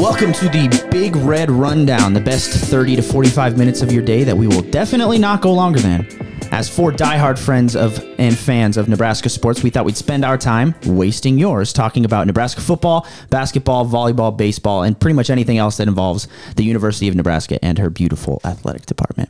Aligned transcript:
Welcome 0.00 0.32
to 0.32 0.48
the 0.48 0.88
Big 0.90 1.14
Red 1.14 1.50
Rundown, 1.50 2.14
the 2.14 2.22
best 2.22 2.52
30 2.52 2.96
to 2.96 3.02
45 3.02 3.58
minutes 3.58 3.82
of 3.82 3.92
your 3.92 4.02
day 4.02 4.24
that 4.24 4.34
we 4.34 4.46
will 4.46 4.62
definitely 4.62 5.18
not 5.18 5.42
go 5.42 5.52
longer 5.52 5.78
than. 5.78 6.06
As 6.52 6.74
four 6.74 6.90
diehard 6.90 7.38
friends 7.38 7.76
of 7.76 8.02
and 8.18 8.36
fans 8.36 8.78
of 8.78 8.88
Nebraska 8.88 9.28
sports, 9.28 9.62
we 9.62 9.68
thought 9.68 9.84
we'd 9.84 9.98
spend 9.98 10.24
our 10.24 10.38
time 10.38 10.74
wasting 10.86 11.38
yours 11.38 11.74
talking 11.74 12.06
about 12.06 12.26
Nebraska 12.26 12.62
football, 12.62 13.06
basketball, 13.28 13.84
volleyball, 13.84 14.34
baseball, 14.34 14.84
and 14.84 14.98
pretty 14.98 15.14
much 15.14 15.28
anything 15.28 15.58
else 15.58 15.76
that 15.76 15.86
involves 15.86 16.28
the 16.56 16.64
University 16.64 17.06
of 17.06 17.14
Nebraska 17.14 17.62
and 17.62 17.76
her 17.76 17.90
beautiful 17.90 18.40
athletic 18.42 18.86
department. 18.86 19.28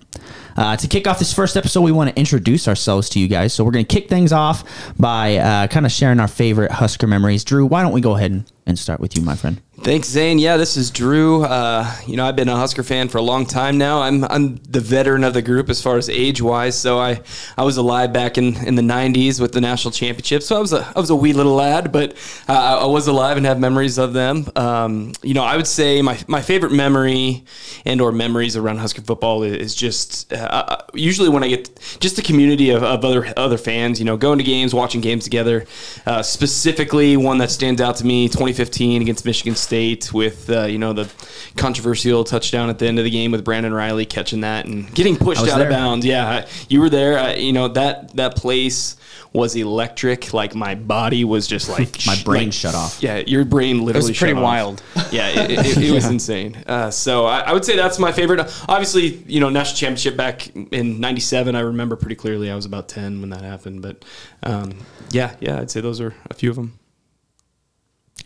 Uh, 0.56 0.76
to 0.76 0.86
kick 0.86 1.08
off 1.08 1.18
this 1.18 1.34
first 1.34 1.56
episode, 1.56 1.80
we 1.80 1.90
want 1.90 2.10
to 2.10 2.16
introduce 2.16 2.68
ourselves 2.68 3.08
to 3.10 3.18
you 3.18 3.26
guys. 3.26 3.52
So 3.52 3.64
we're 3.64 3.72
going 3.72 3.86
to 3.86 3.92
kick 3.92 4.08
things 4.08 4.32
off 4.32 4.94
by 4.96 5.36
uh, 5.36 5.66
kind 5.66 5.84
of 5.84 5.90
sharing 5.90 6.20
our 6.20 6.28
favorite 6.28 6.70
Husker 6.70 7.08
memories. 7.08 7.42
Drew, 7.42 7.66
why 7.66 7.82
don't 7.82 7.92
we 7.92 8.00
go 8.00 8.14
ahead 8.14 8.30
and, 8.30 8.44
and 8.66 8.78
start 8.78 9.00
with 9.00 9.16
you, 9.16 9.22
my 9.22 9.34
friend? 9.34 9.60
Thanks, 9.82 10.08
Zane. 10.08 10.38
Yeah, 10.38 10.58
this 10.58 10.76
is 10.76 10.90
Drew. 10.90 11.42
Uh, 11.42 11.90
you 12.06 12.14
know, 12.14 12.26
I've 12.26 12.36
been 12.36 12.50
a 12.50 12.56
Husker 12.56 12.82
fan 12.82 13.08
for 13.08 13.16
a 13.16 13.22
long 13.22 13.46
time 13.46 13.78
now. 13.78 14.02
I'm 14.02 14.24
I'm 14.24 14.56
the 14.56 14.78
veteran 14.78 15.24
of 15.24 15.32
the 15.32 15.40
group 15.40 15.70
as 15.70 15.80
far 15.80 15.96
as 15.96 16.10
age 16.10 16.42
wise. 16.42 16.78
So 16.78 16.98
I, 16.98 17.22
I 17.56 17.64
was 17.64 17.78
alive 17.78 18.12
back 18.12 18.36
in, 18.36 18.56
in 18.66 18.74
the 18.74 18.82
'90s 18.82 19.40
with 19.40 19.52
the 19.52 19.60
national 19.62 19.92
championship. 19.92 20.42
So 20.42 20.58
I 20.58 20.58
was 20.60 20.74
a 20.74 20.92
I 20.94 21.00
was 21.00 21.08
a 21.08 21.16
wee 21.16 21.32
little 21.32 21.54
lad, 21.54 21.92
but 21.92 22.12
uh, 22.46 22.80
I 22.82 22.84
was 22.84 23.06
alive 23.06 23.38
and 23.38 23.46
have 23.46 23.58
memories 23.58 23.96
of 23.96 24.12
them. 24.12 24.48
Um, 24.54 25.14
you 25.22 25.32
know, 25.32 25.44
I 25.44 25.56
would 25.56 25.66
say 25.66 26.02
my, 26.02 26.18
my 26.26 26.42
favorite 26.42 26.72
memory 26.72 27.42
and 27.86 28.02
or 28.02 28.12
memories 28.12 28.58
around 28.58 28.78
Husker 28.78 29.00
football 29.00 29.44
is 29.44 29.74
just 29.74 30.30
uh, 30.30 30.76
usually 30.92 31.30
when 31.30 31.42
I 31.42 31.48
get 31.48 31.70
just 32.00 32.16
the 32.16 32.22
community 32.22 32.68
of, 32.68 32.82
of 32.82 33.02
other 33.02 33.32
other 33.34 33.56
fans. 33.56 33.98
You 33.98 34.04
know, 34.04 34.18
going 34.18 34.36
to 34.36 34.44
games, 34.44 34.74
watching 34.74 35.00
games 35.00 35.24
together. 35.24 35.64
Uh, 36.04 36.22
specifically, 36.22 37.16
one 37.16 37.38
that 37.38 37.50
stands 37.50 37.80
out 37.80 37.96
to 37.96 38.04
me: 38.04 38.28
2015 38.28 39.00
against 39.00 39.24
Michigan 39.24 39.54
State. 39.54 39.69
State 39.70 40.12
with 40.12 40.50
uh, 40.50 40.62
you 40.64 40.78
know 40.78 40.92
the 40.92 41.08
controversial 41.56 42.24
touchdown 42.24 42.70
at 42.70 42.80
the 42.80 42.88
end 42.88 42.98
of 42.98 43.04
the 43.04 43.10
game 43.10 43.30
with 43.30 43.44
Brandon 43.44 43.72
Reilly 43.72 44.04
catching 44.04 44.40
that 44.40 44.66
and 44.66 44.92
getting 44.96 45.16
pushed 45.16 45.42
out 45.42 45.58
there. 45.58 45.68
of 45.68 45.72
bounds. 45.72 46.04
Yeah, 46.04 46.48
you 46.68 46.80
were 46.80 46.90
there. 46.90 47.16
Uh, 47.16 47.34
you 47.34 47.52
know 47.52 47.68
that 47.68 48.16
that 48.16 48.34
place 48.34 48.96
was 49.32 49.54
electric. 49.54 50.34
Like 50.34 50.56
my 50.56 50.74
body 50.74 51.22
was 51.24 51.46
just 51.46 51.68
like 51.78 52.04
My 52.04 52.16
brain 52.24 52.46
like- 52.46 52.52
shut 52.52 52.74
off. 52.74 53.00
Yeah, 53.00 53.18
your 53.18 53.44
brain 53.44 53.84
literally. 53.84 54.08
was 54.10 54.18
pretty 54.18 54.32
shut 54.34 54.38
off. 54.38 54.42
wild. 54.42 54.82
Yeah, 55.12 55.28
it, 55.28 55.50
it, 55.52 55.76
it 55.78 55.92
was 55.92 56.06
insane. 56.16 56.56
Uh, 56.66 56.90
so 56.90 57.26
I, 57.26 57.40
I 57.40 57.52
would 57.52 57.64
say 57.64 57.76
that's 57.76 58.00
my 58.00 58.10
favorite. 58.10 58.40
Obviously, 58.68 59.22
you 59.28 59.38
know, 59.38 59.50
national 59.50 59.76
championship 59.76 60.16
back 60.16 60.48
in 60.72 60.98
'97. 60.98 61.54
I 61.54 61.60
remember 61.60 61.94
pretty 61.94 62.16
clearly. 62.16 62.50
I 62.50 62.56
was 62.56 62.64
about 62.66 62.88
ten 62.88 63.20
when 63.20 63.30
that 63.30 63.42
happened. 63.42 63.82
But 63.82 64.04
um, 64.42 64.72
yeah, 65.12 65.36
yeah, 65.38 65.60
I'd 65.60 65.70
say 65.70 65.80
those 65.80 66.00
are 66.00 66.12
a 66.28 66.34
few 66.34 66.50
of 66.50 66.56
them. 66.56 66.76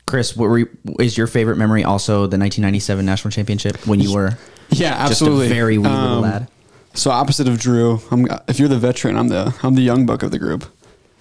Chris, 0.06 0.36
what 0.36 0.48
were 0.50 0.69
is 1.00 1.16
your 1.16 1.27
favorite 1.27 1.56
memory 1.56 1.83
also 1.84 2.14
the 2.27 2.38
1997 2.38 3.05
national 3.06 3.30
championship 3.30 3.86
when 3.86 4.00
you 4.00 4.12
were 4.14 4.36
Yeah, 4.70 4.91
just 5.08 5.12
absolutely. 5.22 5.46
a 5.46 5.48
very 5.48 5.78
wee 5.78 5.84
little 5.88 5.98
Um, 5.98 6.20
lad? 6.22 6.48
So 6.94 7.11
opposite 7.11 7.48
of 7.48 7.58
Drew, 7.58 8.00
I'm, 8.11 8.27
if 8.46 8.58
you're 8.61 8.69
the 8.69 8.78
veteran, 8.78 9.16
I'm 9.16 9.28
the 9.28 9.52
I'm 9.62 9.74
the 9.74 9.83
young 9.83 10.06
buck 10.06 10.22
of 10.22 10.30
the 10.30 10.38
group, 10.38 10.64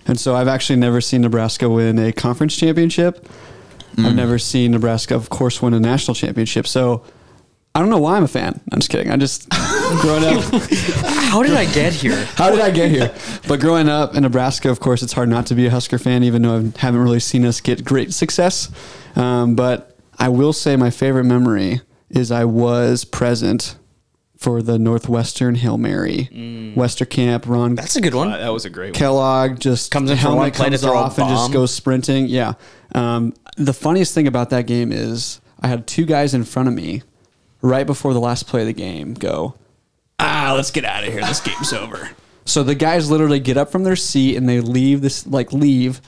and 0.06 0.20
so 0.20 0.36
I've 0.36 0.48
actually 0.48 0.76
never 0.78 1.02
seen 1.02 1.22
Nebraska 1.22 1.68
win 1.70 1.98
a 1.98 2.12
conference 2.14 2.56
championship. 2.56 3.28
Mm. 3.96 4.06
I've 4.06 4.16
never 4.16 4.38
seen 4.38 4.72
Nebraska, 4.72 5.16
of 5.16 5.30
course, 5.30 5.62
win 5.62 5.74
a 5.74 5.80
national 5.80 6.14
championship. 6.16 6.68
So 6.68 7.04
I 7.76 7.80
don't 7.80 7.90
know 7.90 7.98
why 7.98 8.18
I'm 8.18 8.24
a 8.24 8.28
fan. 8.28 8.62
I'm 8.72 8.80
just 8.80 8.92
kidding. 8.92 9.12
I 9.12 9.18
just 9.18 9.50
growing 10.02 10.24
up. 10.24 10.44
How 11.04 11.42
did 11.42 11.54
I 11.56 11.66
get 11.74 11.92
here? 11.94 12.24
How 12.36 12.52
did 12.52 12.60
I 12.60 12.70
get 12.70 12.92
here? 12.92 13.14
But 13.48 13.60
growing 13.60 13.90
up 13.90 14.14
in 14.16 14.22
Nebraska, 14.22 14.70
of 14.70 14.80
course, 14.80 15.02
it's 15.02 15.14
hard 15.14 15.30
not 15.30 15.48
to 15.48 15.56
be 15.56 15.66
a 15.66 15.72
Husker 15.72 15.98
fan, 15.98 16.24
even 16.24 16.44
though 16.44 16.58
I 16.60 16.80
haven't 16.80 17.02
really 17.02 17.20
seen 17.20 17.46
us 17.46 17.62
get 17.62 17.84
great 17.84 18.14
success. 18.14 18.70
Um, 19.16 19.56
but 19.56 19.98
I 20.20 20.30
will 20.30 20.54
say 20.54 20.76
my 20.76 20.92
favorite 20.92 21.24
memory 21.24 21.82
is 22.12 22.32
I 22.32 22.46
was 22.46 23.06
present 23.06 23.76
for 24.38 24.62
the 24.62 24.78
Northwestern 24.78 25.56
Hail 25.56 25.78
Mary, 25.80 26.30
Westerkamp 26.76 27.48
Ron 27.48 27.76
That's 27.76 27.96
a 27.96 28.02
good 28.02 28.14
one. 28.14 28.32
Uh, 28.32 28.38
that 28.38 28.50
was 28.54 28.66
a 28.66 28.70
great 28.70 28.88
one. 28.88 28.94
Kellogg 28.94 29.60
just 29.60 29.90
Comes 29.90 30.12
in 30.12 30.18
for 30.18 30.22
helmet 30.22 30.40
one 30.40 30.52
play 30.52 30.70
comes 30.70 30.82
throw 30.82 30.98
off 30.98 31.18
and 31.18 31.28
just 31.30 31.44
bomb. 31.46 31.52
goes 31.52 31.74
sprinting. 31.74 32.28
Yeah. 32.28 32.54
Um, 32.94 33.34
the 33.58 33.74
funniest 33.74 34.14
thing 34.14 34.28
about 34.28 34.50
that 34.52 34.68
game 34.68 34.92
is 34.92 35.40
I 35.62 35.68
had 35.70 35.88
two 35.88 36.06
guys 36.06 36.34
in 36.34 36.44
front 36.44 36.68
of 36.68 36.76
me 36.76 37.02
right 37.64 37.88
before 37.88 38.14
the 38.14 38.20
last 38.20 38.46
play 38.48 38.62
of 38.62 38.68
the 38.68 38.74
game 38.74 39.16
go, 39.16 39.56
ah, 40.20 40.54
let's 40.56 40.70
get 40.70 40.86
out 40.86 41.04
of 41.04 41.12
here. 41.12 41.22
This 41.22 41.40
game's 41.40 41.74
over. 41.74 42.12
So 42.46 42.62
the 42.62 42.76
guys 42.76 43.10
literally 43.10 43.40
get 43.40 43.58
up 43.58 43.72
from 43.72 43.84
their 43.84 43.96
seat 43.96 44.36
and 44.36 44.48
they 44.48 44.60
leave 44.60 45.02
this 45.02 45.26
like 45.26 45.52
leave. 45.52 46.02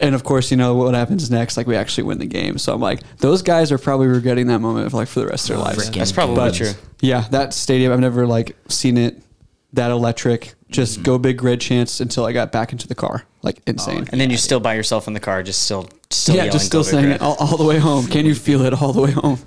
And 0.00 0.14
of 0.14 0.22
course, 0.22 0.50
you 0.50 0.56
know 0.56 0.74
what 0.74 0.94
happens 0.94 1.30
next. 1.30 1.56
Like 1.56 1.66
we 1.66 1.74
actually 1.74 2.04
win 2.04 2.18
the 2.18 2.26
game. 2.26 2.58
So 2.58 2.72
I'm 2.74 2.80
like, 2.80 3.00
those 3.18 3.42
guys 3.42 3.72
are 3.72 3.78
probably 3.78 4.06
regretting 4.08 4.46
that 4.48 4.58
moment 4.60 4.86
of, 4.86 4.94
like 4.94 5.08
for 5.08 5.20
the 5.20 5.26
rest 5.26 5.48
of 5.50 5.56
their 5.56 5.64
lives. 5.64 5.90
That's 5.90 6.12
probably 6.12 6.36
But 6.36 6.54
true. 6.54 6.70
yeah, 7.00 7.22
that 7.30 7.54
stadium, 7.54 7.92
I've 7.92 7.98
never 8.00 8.26
like 8.26 8.56
seen 8.68 8.96
it 8.98 9.20
that 9.72 9.90
electric. 9.90 10.54
Just 10.70 10.94
Mm-hmm. 10.96 11.02
go 11.04 11.18
big 11.18 11.42
red 11.42 11.60
chance 11.60 12.00
until 12.00 12.26
I 12.26 12.32
got 12.32 12.52
back 12.52 12.72
into 12.72 12.86
the 12.86 12.94
car. 12.94 13.24
Like 13.42 13.60
insane. 13.66 14.08
And 14.10 14.20
then 14.20 14.30
you 14.30 14.36
still 14.36 14.58
by 14.58 14.74
yourself 14.74 15.06
in 15.06 15.14
the 15.14 15.20
car, 15.20 15.44
just 15.44 15.62
still, 15.62 15.88
still 16.10 16.34
yeah, 16.34 16.48
just 16.48 16.66
still 16.66 16.82
"Go 16.82 16.90
saying 16.90 17.10
it 17.10 17.22
all, 17.22 17.36
all 17.38 17.56
the 17.56 17.64
way 17.64 17.78
home. 17.78 18.08
Can 18.08 18.26
you 18.26 18.34
feel 18.34 18.62
it 18.62 18.74
all 18.74 18.92
the 18.92 19.00
way 19.00 19.12
home? 19.12 19.38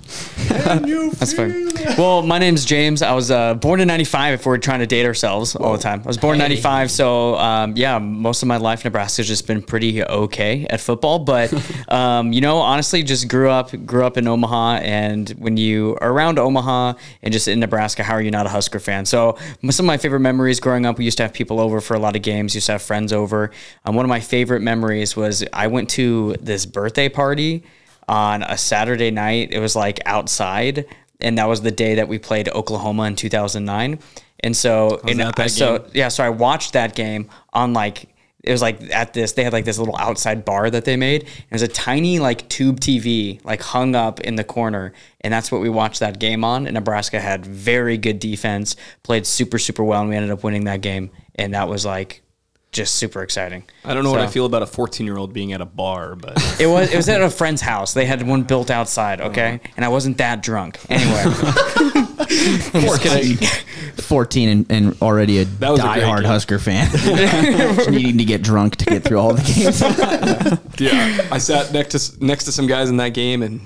That's 1.18 1.34
fine. 1.34 1.70
Well, 1.98 2.22
my 2.22 2.38
name's 2.38 2.64
James. 2.64 3.02
I 3.02 3.12
was 3.12 3.30
uh, 3.30 3.52
born 3.52 3.80
in 3.80 3.88
'95. 3.88 4.34
If 4.34 4.46
we're 4.46 4.56
trying 4.56 4.80
to 4.80 4.86
date 4.86 5.04
ourselves 5.04 5.54
all 5.54 5.72
the 5.72 5.82
time, 5.82 6.00
I 6.04 6.06
was 6.06 6.16
born 6.16 6.36
in 6.36 6.38
'95. 6.38 6.90
So 6.90 7.36
um, 7.36 7.76
yeah, 7.76 7.98
most 7.98 8.42
of 8.42 8.48
my 8.48 8.56
life, 8.56 8.82
Nebraska's 8.82 9.28
just 9.28 9.46
been 9.46 9.60
pretty 9.60 10.02
okay 10.02 10.66
at 10.70 10.80
football. 10.80 11.18
But 11.18 11.52
um, 11.92 12.32
you 12.32 12.40
know, 12.40 12.58
honestly, 12.58 13.02
just 13.02 13.28
grew 13.28 13.50
up 13.50 13.72
grew 13.84 14.06
up 14.06 14.16
in 14.16 14.26
Omaha, 14.26 14.76
and 14.76 15.28
when 15.32 15.58
you 15.58 15.98
are 16.00 16.10
around 16.10 16.38
Omaha 16.38 16.94
and 17.22 17.30
just 17.30 17.46
in 17.46 17.60
Nebraska, 17.60 18.02
how 18.02 18.14
are 18.14 18.22
you 18.22 18.30
not 18.30 18.46
a 18.46 18.48
Husker 18.48 18.80
fan? 18.80 19.04
So 19.04 19.36
some 19.70 19.84
of 19.84 19.88
my 19.88 19.98
favorite 19.98 20.20
memories 20.20 20.60
growing 20.60 20.86
up, 20.86 20.96
we 20.96 21.04
used 21.04 21.18
to 21.18 21.24
have 21.24 21.34
people 21.34 21.60
over 21.60 21.82
for 21.82 21.92
a 21.92 21.98
lot 21.98 22.16
of 22.16 22.22
games. 22.22 22.54
Used 22.54 22.66
to 22.66 22.72
have 22.72 22.82
friends 22.82 23.12
over. 23.12 23.50
Um, 23.84 23.94
one 23.94 24.04
of 24.04 24.08
my 24.08 24.20
favorite 24.20 24.60
memories 24.60 25.16
was 25.16 25.44
I 25.52 25.66
went 25.66 25.90
to 25.90 26.36
this 26.40 26.66
birthday 26.66 27.08
party 27.08 27.64
on 28.08 28.42
a 28.42 28.56
Saturday 28.56 29.10
night. 29.10 29.48
It 29.52 29.58
was 29.58 29.74
like 29.74 30.00
outside, 30.06 30.86
and 31.20 31.38
that 31.38 31.48
was 31.48 31.62
the 31.62 31.70
day 31.70 31.96
that 31.96 32.08
we 32.08 32.18
played 32.18 32.48
Oklahoma 32.48 33.04
in 33.04 33.16
2009. 33.16 33.98
And 34.40 34.56
so, 34.56 35.00
and 35.06 35.50
so 35.50 35.86
yeah, 35.92 36.08
so 36.08 36.24
I 36.24 36.30
watched 36.30 36.72
that 36.72 36.94
game 36.94 37.28
on 37.52 37.72
like 37.72 38.08
it 38.42 38.50
was 38.50 38.60
like 38.60 38.82
at 38.92 39.12
this 39.12 39.32
they 39.32 39.44
had 39.44 39.52
like 39.52 39.64
this 39.64 39.78
little 39.78 39.96
outside 39.98 40.44
bar 40.44 40.68
that 40.68 40.84
they 40.84 40.96
made. 40.96 41.22
It 41.22 41.52
was 41.52 41.62
a 41.62 41.68
tiny 41.68 42.18
like 42.18 42.48
tube 42.48 42.80
TV 42.80 43.44
like 43.44 43.62
hung 43.62 43.94
up 43.94 44.20
in 44.20 44.34
the 44.34 44.44
corner, 44.44 44.92
and 45.20 45.32
that's 45.32 45.52
what 45.52 45.60
we 45.60 45.68
watched 45.68 46.00
that 46.00 46.18
game 46.18 46.44
on. 46.44 46.66
And 46.66 46.74
Nebraska 46.74 47.20
had 47.20 47.46
very 47.46 47.96
good 47.98 48.18
defense, 48.18 48.74
played 49.04 49.26
super 49.26 49.58
super 49.58 49.84
well, 49.84 50.00
and 50.00 50.10
we 50.10 50.16
ended 50.16 50.32
up 50.32 50.42
winning 50.42 50.64
that 50.64 50.80
game. 50.80 51.10
And 51.36 51.54
that 51.54 51.68
was 51.68 51.86
like 51.86 52.21
just 52.72 52.94
super 52.94 53.22
exciting. 53.22 53.64
I 53.84 53.92
don't 53.92 54.02
know 54.02 54.10
what 54.10 54.20
I 54.20 54.26
feel 54.26 54.46
about 54.46 54.62
a 54.62 54.66
14 54.66 55.06
year 55.06 55.18
old 55.18 55.34
being 55.34 55.52
at 55.52 55.60
a 55.60 55.66
bar, 55.66 56.16
but 56.16 56.42
It 56.60 56.66
was 56.66 56.90
it 56.92 56.96
was 56.96 57.08
at 57.08 57.20
a 57.20 57.30
friend's 57.30 57.60
house. 57.60 57.92
They 57.92 58.06
had 58.06 58.26
one 58.26 58.42
built 58.42 58.70
outside, 58.70 59.20
uh-huh. 59.20 59.30
okay? 59.30 59.60
And 59.76 59.84
I 59.84 59.88
wasn't 59.88 60.18
that 60.18 60.42
drunk. 60.42 60.80
Anyway. 60.88 61.22
14, 62.32 63.36
14 63.96 64.48
and, 64.48 64.66
and 64.70 65.02
already 65.02 65.38
a 65.38 65.44
was 65.44 65.80
a 65.80 65.82
great 65.82 65.82
diehard. 65.82 66.24
Husker 66.24 66.58
fan. 66.58 66.88
Needing 67.90 68.16
to 68.18 68.24
get 68.24 68.42
drunk 68.42 68.76
to 68.76 68.86
get 68.86 69.04
through 69.04 69.18
all 69.18 69.34
the 69.34 69.42
games. 69.42 69.82
yeah, 70.80 71.28
I 71.30 71.36
sat 71.38 71.72
next 71.74 71.92
to 71.92 72.24
next 72.24 72.44
to 72.44 72.52
some 72.52 72.66
guys 72.66 72.88
in 72.88 72.96
that 72.96 73.10
game, 73.10 73.42
and 73.42 73.60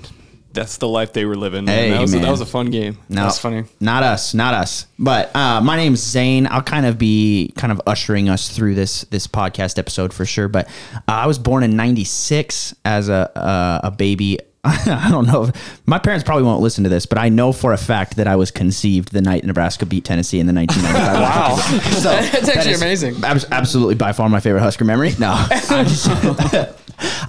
that's 0.57 0.77
the 0.77 0.87
life 0.87 1.13
they 1.13 1.23
were 1.25 1.35
living. 1.35 1.65
man. 1.65 1.77
Hey, 1.77 1.89
that, 1.91 2.01
was 2.01 2.13
a, 2.13 2.17
man. 2.17 2.25
that 2.25 2.31
was 2.31 2.41
a 2.41 2.45
fun 2.45 2.71
game. 2.71 2.97
No, 3.07 3.23
That's 3.23 3.37
funny. 3.39 3.65
Not 3.79 4.01
us, 4.03 4.33
not 4.33 4.53
us. 4.53 4.87
But 4.97 5.33
uh, 5.35 5.61
my 5.61 5.77
name's 5.77 6.01
Zane. 6.01 6.47
I'll 6.47 6.63
kind 6.63 6.85
of 6.85 6.97
be 6.97 7.53
kind 7.55 7.71
of 7.71 7.79
ushering 7.85 8.27
us 8.27 8.49
through 8.49 8.73
this 8.75 9.01
this 9.03 9.27
podcast 9.27 9.77
episode 9.77 10.13
for 10.13 10.25
sure. 10.25 10.47
But 10.47 10.67
uh, 10.95 10.99
I 11.07 11.27
was 11.27 11.37
born 11.39 11.63
in 11.63 11.75
'96 11.77 12.75
as 12.83 13.07
a 13.09 13.37
uh, 13.37 13.81
a 13.83 13.91
baby. 13.91 14.39
I 14.63 15.07
don't 15.09 15.27
know. 15.27 15.45
If, 15.45 15.81
my 15.85 15.97
parents 15.99 16.25
probably 16.25 16.43
won't 16.43 16.61
listen 16.61 16.83
to 16.83 16.89
this, 16.89 17.05
but 17.05 17.17
I 17.17 17.29
know 17.29 17.53
for 17.53 17.71
a 17.71 17.77
fact 17.77 18.17
that 18.17 18.27
I 18.27 18.35
was 18.35 18.51
conceived 18.51 19.13
the 19.13 19.21
night 19.21 19.45
Nebraska 19.45 19.85
beat 19.85 20.03
Tennessee 20.03 20.39
in 20.41 20.47
the 20.47 20.53
1995. 20.53 21.21
Wow. 21.21 21.55
So 21.91 22.09
That's 22.09 22.49
actually 22.49 22.71
is 22.73 22.81
amazing. 22.81 23.23
abs- 23.23 23.45
absolutely 23.51 23.95
by 23.95 24.11
far 24.11 24.27
my 24.27 24.39
favorite 24.41 24.61
Husker 24.61 24.83
memory. 24.83 25.13
No, 25.19 25.35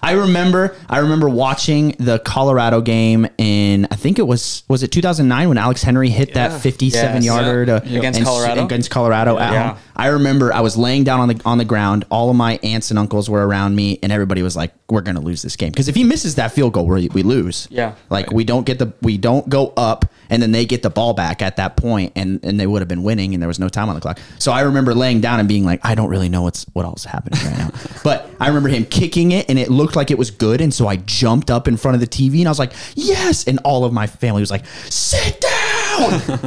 I 0.03 0.13
remember 0.13 0.75
I 0.89 0.99
remember 0.99 1.29
watching 1.29 1.95
the 1.99 2.19
Colorado 2.21 2.81
game 2.81 3.27
in 3.37 3.87
I 3.91 3.97
think 3.97 4.19
it 4.19 4.27
was 4.27 4.63
was 4.69 4.83
it 4.83 4.89
2009 4.93 5.49
when 5.49 5.59
Alex 5.59 5.83
Henery 5.85 6.09
hit 6.09 6.35
that 6.35 6.61
57 6.61 7.17
Yes. 7.17 7.25
yarder 7.25 7.67
to 7.67 7.77
Against 7.83 8.19
and 8.19 8.27
Colorado? 8.27 8.65
against 8.65 8.91
Colorado 8.91 9.39
at 9.39 9.53
Yeah. 9.53 9.69
home. 9.69 9.77
I 9.97 10.07
remember 10.09 10.53
I 10.53 10.61
was 10.61 10.77
laying 10.77 11.05
down 11.05 11.21
on 11.21 11.29
the 11.29 11.41
on 11.45 11.59
the 11.59 11.65
ground. 11.65 12.05
All 12.11 12.31
of 12.31 12.37
my 12.37 12.59
aunts 12.63 12.91
and 12.91 12.99
uncles 12.99 13.29
were 13.29 13.47
around 13.47 13.75
me, 13.77 13.99
and 14.03 14.11
everybody 14.13 14.43
was 14.43 14.57
like 14.57 14.73
we're 14.89 15.01
gonna 15.03 15.21
lose 15.21 15.43
this 15.43 15.57
game 15.57 15.71
because 15.71 15.89
if 15.89 15.95
he 15.95 16.05
misses 16.05 16.37
that 16.37 16.53
field 16.53 16.73
goal, 16.73 16.87
we 16.87 17.09
we 17.09 17.23
lose. 17.23 17.69
Yeah. 17.71 17.93
like 18.09 18.31
we 18.31 18.45
don't 18.45 18.65
get 18.65 18.79
the 18.79 18.93
we 19.03 19.19
don't 19.19 19.49
go 19.49 19.73
up, 19.77 20.07
and 20.31 20.43
then 20.43 20.53
they 20.53 20.65
get 20.65 20.83
the 20.83 20.91
ball 20.91 21.15
back 21.15 21.43
at 21.43 21.57
that 21.57 21.77
point, 21.77 22.13
and 22.17 22.41
and 22.43 22.59
they 22.59 22.67
would 22.67 22.81
have 22.81 22.89
been 22.89 23.03
winning, 23.03 23.35
and 23.35 23.43
there 23.43 23.49
was 23.49 23.59
no 23.59 23.69
time 23.69 23.89
on 23.89 23.95
the 23.95 24.01
clock. 24.01 24.19
So 24.39 24.53
I 24.53 24.63
remember 24.63 24.95
laying 24.95 25.21
down 25.21 25.41
and 25.41 25.49
being 25.49 25.65
like, 25.65 25.81
I 25.85 25.95
don't 25.95 26.09
really 26.09 26.29
know 26.29 26.43
what's 26.43 26.65
what 26.73 26.85
else 26.85 27.05
happening 27.05 27.41
right 27.45 27.59
now, 27.59 27.71
but 28.05 28.31
I 28.41 28.49
remember 28.49 28.69
him 28.69 28.85
kicking 28.85 29.33
it, 29.33 29.49
and 29.49 29.59
it 29.59 29.71
looked 29.71 29.97
like 29.97 30.11
it 30.11 30.19
was 30.19 30.31
good, 30.31 30.61
and 30.61 30.73
so 30.73 30.87
I 30.87 30.97
jumped 30.97 31.51
up 31.51 31.69
in 31.69 31.77
front 31.77 31.95
of 31.95 32.01
the 32.01 32.07
TV, 32.07 32.39
and 32.41 32.49
I 32.49 32.51
was 32.51 32.59
like, 32.59 32.73
yes, 32.95 33.47
and 33.47 33.59
all 33.65 33.85
of 33.85 33.93
my 33.93 34.07
family 34.07 34.41
was 34.41 34.51
like, 34.51 34.67
sit 34.89 35.41
down, 35.41 35.58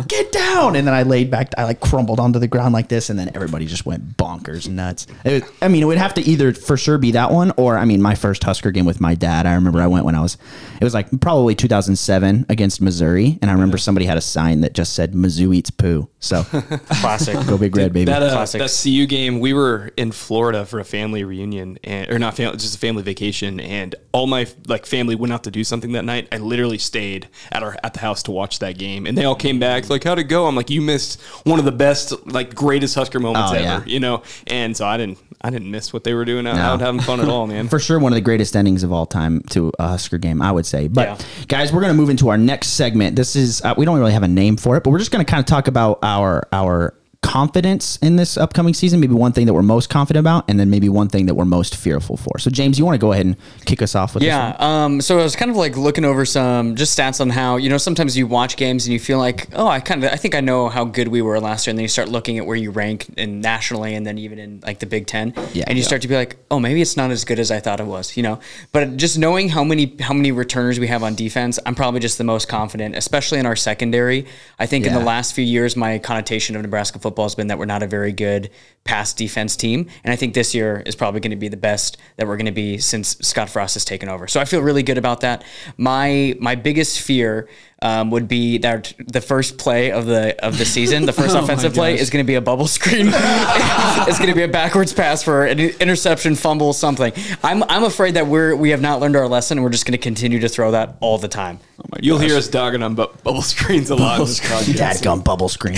get 0.07 0.31
down, 0.31 0.75
and 0.75 0.85
then 0.87 0.93
I 0.93 1.03
laid 1.03 1.29
back, 1.31 1.51
I 1.57 1.63
like 1.65 1.79
crumbled 1.79 2.19
onto 2.19 2.39
the 2.39 2.47
ground 2.47 2.73
like 2.73 2.87
this, 2.87 3.09
and 3.09 3.17
then 3.19 3.31
everybody 3.35 3.65
just 3.65 3.85
went 3.85 4.17
bonkers 4.17 4.67
nuts. 4.67 5.07
It 5.25 5.43
was- 5.43 5.51
I 5.61 5.67
mean, 5.67 5.83
it 5.83 5.85
would 5.85 5.97
have 5.97 6.13
to 6.15 6.21
either 6.21 6.53
for 6.53 6.77
sure 6.77 6.97
be 6.97 7.11
that 7.11 7.31
one, 7.31 7.51
or 7.57 7.77
I 7.77 7.85
mean, 7.85 8.01
my 8.01 8.15
first 8.15 8.43
Husker 8.43 8.71
game 8.71 8.85
with 8.85 8.99
my 9.01 9.15
dad. 9.15 9.45
I 9.45 9.53
remember 9.55 9.81
I 9.81 9.87
went 9.87 10.05
when 10.05 10.15
I 10.15 10.21
was, 10.21 10.37
it 10.79 10.83
was 10.83 10.93
like 10.93 11.07
probably 11.21 11.55
2007 11.55 12.45
against 12.49 12.81
Missouri, 12.81 13.37
and 13.41 13.49
I 13.49 13.53
remember 13.53 13.77
somebody 13.77 14.05
had 14.05 14.17
a 14.17 14.21
sign 14.21 14.61
that 14.61 14.73
just 14.73 14.93
said 14.93 15.13
"Mizzou 15.13 15.55
eats 15.55 15.69
poo." 15.71 16.09
So 16.19 16.43
Classic. 16.89 17.35
go 17.47 17.57
big 17.57 17.75
red, 17.75 17.93
baby. 17.93 18.05
That 18.05 18.23
uh, 18.23 18.31
Classic. 18.31 18.59
that 18.61 18.69
CU 18.83 19.05
game, 19.07 19.39
we 19.39 19.53
were 19.53 19.91
in 19.97 20.11
Florida 20.11 20.65
for 20.65 20.79
a 20.79 20.83
family 20.85 21.23
reunion, 21.23 21.77
and, 21.83 22.09
or 22.11 22.19
not 22.19 22.35
family, 22.35 22.57
just 22.57 22.75
a 22.75 22.79
family 22.79 23.03
vacation, 23.03 23.59
and 23.59 23.95
all 24.11 24.27
my 24.27 24.47
like 24.67 24.85
family 24.85 25.15
went 25.15 25.33
out 25.33 25.43
to 25.45 25.51
do 25.51 25.63
something 25.63 25.91
that 25.93 26.05
night. 26.05 26.27
I 26.31 26.37
literally 26.37 26.77
stayed 26.77 27.27
at 27.51 27.63
our 27.63 27.75
at 27.83 27.93
the 27.93 27.99
house 27.99 28.23
to 28.23 28.31
watch 28.31 28.59
that 28.59 28.77
game, 28.77 29.05
and 29.05 29.17
they 29.17 29.25
all 29.25 29.35
came 29.41 29.59
back 29.59 29.89
like, 29.89 30.03
"How'd 30.03 30.19
it 30.19 30.25
go?" 30.25 30.47
I'm 30.47 30.55
like, 30.55 30.69
"You 30.69 30.81
missed 30.81 31.19
one 31.43 31.59
of 31.59 31.65
the 31.65 31.71
best, 31.71 32.13
like, 32.27 32.55
greatest 32.55 32.95
Husker 32.95 33.19
moments 33.19 33.51
Oh, 33.51 33.55
ever," 33.55 33.63
yeah. 33.63 33.83
you 33.85 33.99
know. 33.99 34.23
And 34.47 34.75
so 34.77 34.85
I 34.85 34.95
didn't, 34.97 35.17
I 35.41 35.49
didn't 35.49 35.69
miss 35.71 35.91
what 35.91 36.03
they 36.05 36.13
were 36.13 36.23
doing 36.23 36.47
out, 36.47 36.55
No. 36.55 36.61
out 36.61 36.79
having 36.79 37.01
fun 37.01 37.19
at 37.19 37.27
all, 37.27 37.47
man. 37.47 37.67
for 37.69 37.79
sure 37.79 37.99
one 37.99 38.13
of 38.13 38.15
the 38.15 38.21
greatest 38.21 38.55
endings 38.55 38.83
of 38.83 38.93
all 38.93 39.05
time 39.05 39.41
to 39.49 39.71
a 39.79 39.87
Husker 39.89 40.17
game, 40.17 40.41
I 40.41 40.51
would 40.51 40.65
say. 40.65 40.87
But 40.87 41.07
Yeah. 41.07 41.17
guys, 41.47 41.73
we're 41.73 41.81
going 41.81 41.91
to 41.93 41.97
move 41.97 42.09
into 42.09 42.29
our 42.29 42.37
next 42.37 42.69
segment. 42.69 43.15
This 43.15 43.35
is 43.35 43.61
uh, 43.63 43.73
we 43.77 43.85
don't 43.85 43.97
really 43.99 44.13
have 44.13 44.23
a 44.23 44.27
name 44.27 44.55
for 44.55 44.77
it, 44.77 44.83
but 44.83 44.91
we're 44.91 44.99
just 44.99 45.11
going 45.11 45.25
to 45.25 45.29
kind 45.29 45.39
of 45.41 45.45
talk 45.47 45.67
about 45.67 45.99
our 46.03 46.47
our 46.53 46.93
confidence 47.21 47.97
in 47.97 48.15
this 48.15 48.35
upcoming 48.37 48.73
season. 48.73 48.99
Maybe 48.99 49.13
one 49.13 49.31
thing 49.31 49.45
that 49.45 49.53
we're 49.53 49.61
most 49.61 49.89
confident 49.89 50.21
about, 50.21 50.43
and 50.49 50.59
then 50.59 50.69
maybe 50.69 50.89
one 50.89 51.07
thing 51.07 51.27
that 51.27 51.35
we're 51.35 51.45
most 51.45 51.75
fearful 51.75 52.17
for. 52.17 52.39
So, 52.39 52.49
James, 52.49 52.79
you 52.79 52.85
want 52.85 52.95
to 52.95 52.99
go 52.99 53.11
ahead 53.13 53.25
and 53.25 53.35
kick 53.65 53.81
us 53.81 53.95
off 53.95 54.13
with 54.15 54.23
Yeah. 54.23 54.55
Um, 54.59 55.01
so 55.01 55.19
I 55.19 55.23
was 55.23 55.35
kind 55.35 55.51
of 55.51 55.57
like 55.57 55.77
looking 55.77 56.03
over 56.03 56.25
some 56.25 56.75
just 56.75 56.97
stats 56.97 57.21
on 57.21 57.29
how 57.29 57.57
you 57.57 57.69
know 57.69 57.77
sometimes 57.77 58.17
you 58.17 58.25
watch 58.27 58.57
games 58.57 58.85
and 58.85 58.93
you 58.93 58.99
feel 58.99 59.19
like 59.19 59.47
oh 59.53 59.67
I 59.67 59.79
kind 59.79 60.03
of 60.03 60.11
I 60.11 60.15
think 60.15 60.35
I 60.35 60.41
know 60.41 60.67
how 60.67 60.83
good 60.83 61.07
we 61.07 61.21
were 61.21 61.39
last 61.39 61.67
year 61.67 61.71
and 61.71 61.77
then 61.77 61.83
you 61.83 61.87
start 61.89 62.09
looking 62.09 62.37
at 62.37 62.45
where 62.45 62.57
you 62.57 62.71
rank 62.71 63.07
in 63.17 63.39
nationally 63.39 63.93
and 63.95 64.05
then 64.05 64.17
even 64.17 64.39
in 64.39 64.59
like 64.65 64.79
the 64.79 64.85
Big 64.87 65.05
Ten 65.07 65.33
Yeah. 65.53 65.65
and 65.67 65.77
you 65.77 65.83
Yeah. 65.83 65.87
start 65.87 66.01
to 66.01 66.07
be 66.07 66.15
like 66.15 66.37
oh 66.49 66.59
maybe 66.59 66.81
it's 66.81 66.97
not 66.97 67.11
as 67.11 67.23
good 67.23 67.39
as 67.39 67.51
I 67.51 67.59
thought 67.59 67.79
it 67.79 67.85
was 67.85 68.17
you 68.17 68.23
know 68.23 68.39
but 68.71 68.97
just 68.97 69.17
knowing 69.17 69.49
how 69.49 69.63
many 69.63 69.95
how 69.99 70.13
many 70.13 70.31
returners 70.31 70.79
we 70.79 70.87
have 70.87 71.03
on 71.03 71.15
defense 71.15 71.59
I'm 71.65 71.75
probably 71.75 71.99
just 71.99 72.17
the 72.17 72.23
most 72.23 72.47
confident 72.47 72.95
especially 72.95 73.39
in 73.39 73.45
our 73.45 73.55
secondary 73.55 74.25
I 74.59 74.65
think 74.65 74.85
in 74.85 74.93
the 74.93 74.99
last 74.99 75.33
few 75.35 75.45
years 75.45 75.75
my 75.75 75.99
connotation 75.99 76.55
of 76.55 76.61
Nebraska 76.63 76.97
football 76.99 77.10
has 77.17 77.35
been 77.35 77.47
that 77.47 77.57
we're 77.57 77.65
not 77.65 77.83
a 77.83 77.87
very 77.87 78.11
good 78.11 78.49
pass 78.83 79.13
defense 79.13 79.55
team 79.55 79.87
and 80.03 80.11
I 80.11 80.15
think 80.15 80.33
this 80.33 80.55
year 80.55 80.81
is 80.85 80.95
probably 80.95 81.19
going 81.19 81.31
to 81.31 81.37
be 81.37 81.47
the 81.47 81.57
best 81.57 81.97
that 82.17 82.27
we're 82.27 82.37
going 82.37 82.45
to 82.47 82.51
be 82.51 82.77
since 82.77 83.17
Scott 83.21 83.49
Frost 83.49 83.75
has 83.75 83.85
taken 83.85 84.09
over. 84.09 84.27
So 84.27 84.39
I 84.39 84.45
feel 84.45 84.61
really 84.61 84.83
good 84.83 84.97
about 84.97 85.21
that. 85.21 85.43
My 85.77 86.35
my 86.39 86.55
biggest 86.55 86.99
fear 87.01 87.47
um, 87.81 88.11
would 88.11 88.27
be 88.27 88.59
that 88.59 88.93
the 88.99 89.21
first 89.21 89.57
play 89.57 89.91
of 89.91 90.05
the 90.05 90.39
of 90.43 90.57
the 90.57 90.65
season, 90.65 91.05
the 91.05 91.13
first 91.13 91.35
Oh 91.35 91.43
offensive 91.43 91.73
play, 91.73 91.97
is 91.97 92.09
going 92.09 92.23
to 92.23 92.27
be 92.27 92.35
a 92.35 92.41
bubble 92.41 92.67
screen. 92.67 93.07
it's 93.11 94.17
going 94.17 94.29
to 94.29 94.35
be 94.35 94.43
a 94.43 94.47
backwards 94.47 94.93
pass 94.93 95.23
for 95.23 95.45
an 95.45 95.59
interception, 95.59 96.35
fumble, 96.35 96.73
something. 96.73 97.11
I'm 97.43 97.63
I'm 97.63 97.83
afraid 97.83 98.15
that 98.15 98.27
we're 98.27 98.55
we 98.55 98.69
have 98.69 98.81
not 98.81 98.99
learned 98.99 99.15
our 99.15 99.27
lesson, 99.27 99.57
and 99.57 99.63
we're 99.63 99.71
just 99.71 99.85
going 99.85 99.93
to 99.93 99.97
continue 99.97 100.39
to 100.39 100.49
throw 100.49 100.71
that 100.71 100.97
all 100.99 101.17
the 101.17 101.27
time. 101.27 101.59
You'll 101.99 102.19
hear 102.19 102.37
us 102.37 102.47
dogging 102.47 102.83
on 102.83 102.95
bu- 102.95 103.07
bubble 103.23 103.41
screens 103.41 103.89
a 103.89 103.95
lot. 103.95 104.19
in 104.19 104.25
this. 104.25 104.39
Dadgum 104.41 105.23
bubble 105.23 105.49
screen. 105.49 105.77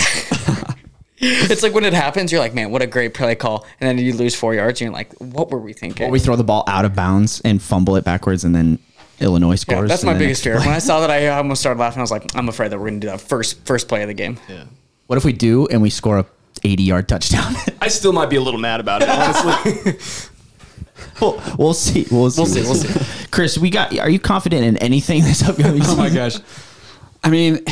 It's 1.25 1.64
like 1.64 1.74
when 1.74 1.86
it 1.86 1.94
happens, 1.94 2.31
you're 2.31 2.42
like, 2.42 2.54
man, 2.54 2.72
what 2.72 2.81
a 2.81 2.88
great 2.88 3.14
play 3.14 3.36
call, 3.36 3.66
and 3.80 3.88
then 3.88 4.04
you 4.04 4.14
lose 4.14 4.36
four 4.36 4.54
yards, 4.54 4.81
and 4.81 4.88
you're 4.88 4.94
like, 4.94 5.14
what 5.20 5.50
were 5.52 5.60
we 5.60 5.74
thinking? 5.74 6.08
Or 6.08 6.10
we 6.12 6.20
throw 6.20 6.36
the 6.36 6.44
ball 6.44 6.64
out 6.68 6.86
of 6.86 6.96
bounds 6.96 7.42
and 7.42 7.62
fumble 7.62 7.96
it 7.96 8.04
backwards, 8.04 8.44
and 8.44 8.54
then 8.56 8.80
Illinois 9.20 9.52
Yeah, 9.52 9.56
scores. 9.56 9.90
that's 9.90 10.04
my 10.04 10.14
biggest 10.18 10.44
fear. 10.44 10.56
play. 10.58 10.66
When 10.68 10.75
I 10.75 10.80
saw 10.80 11.00
that, 11.02 11.10
I 11.12 11.28
almost 11.30 11.62
started 11.62 11.80
laughing. 11.80 12.00
I 12.00 12.02
was 12.04 12.12
like, 12.12 12.36
I'm 12.36 12.50
afraid 12.50 12.72
that 12.72 12.78
we're 12.80 12.90
going 12.90 13.00
to 13.00 13.08
do 13.08 13.12
that 13.12 13.22
first 13.22 13.66
first 13.66 13.88
play 13.88 14.02
of 14.02 14.08
the 14.08 14.14
game. 14.14 14.38
What 15.08 15.18
if 15.18 15.25
we 15.25 15.34
do 15.34 15.68
and 15.68 15.81
we 15.81 15.90
score 15.90 16.20
a 16.20 16.25
80 16.64 16.84
yard 16.84 17.08
touchdown? 17.10 17.54
I 17.81 17.88
still 17.90 18.14
might 18.14 18.30
be 18.30 18.36
a 18.38 18.42
little 18.42 18.60
mad 18.60 18.80
about 18.80 19.02
it, 19.04 19.10
honestly. 19.10 20.30
we'll, 21.22 21.42
we'll 21.58 21.74
see. 21.74 22.06
We'll 22.12 22.30
see. 22.31 22.42
We'll 22.42 22.48
see, 22.48 22.62
we'll 22.62 22.76
see. 22.76 23.28
Chris, 23.31 23.58
we 23.58 23.69
got. 23.69 23.98
Are 23.98 24.10
you 24.10 24.19
confident 24.19 24.64
in 24.66 24.78
anything 24.78 25.24
this 25.24 25.44
upcoming 25.44 25.81
Oh 25.84 25.96
my 25.96 26.10
gosh. 26.10 26.38
I 27.24 27.30
mean, 27.30 27.64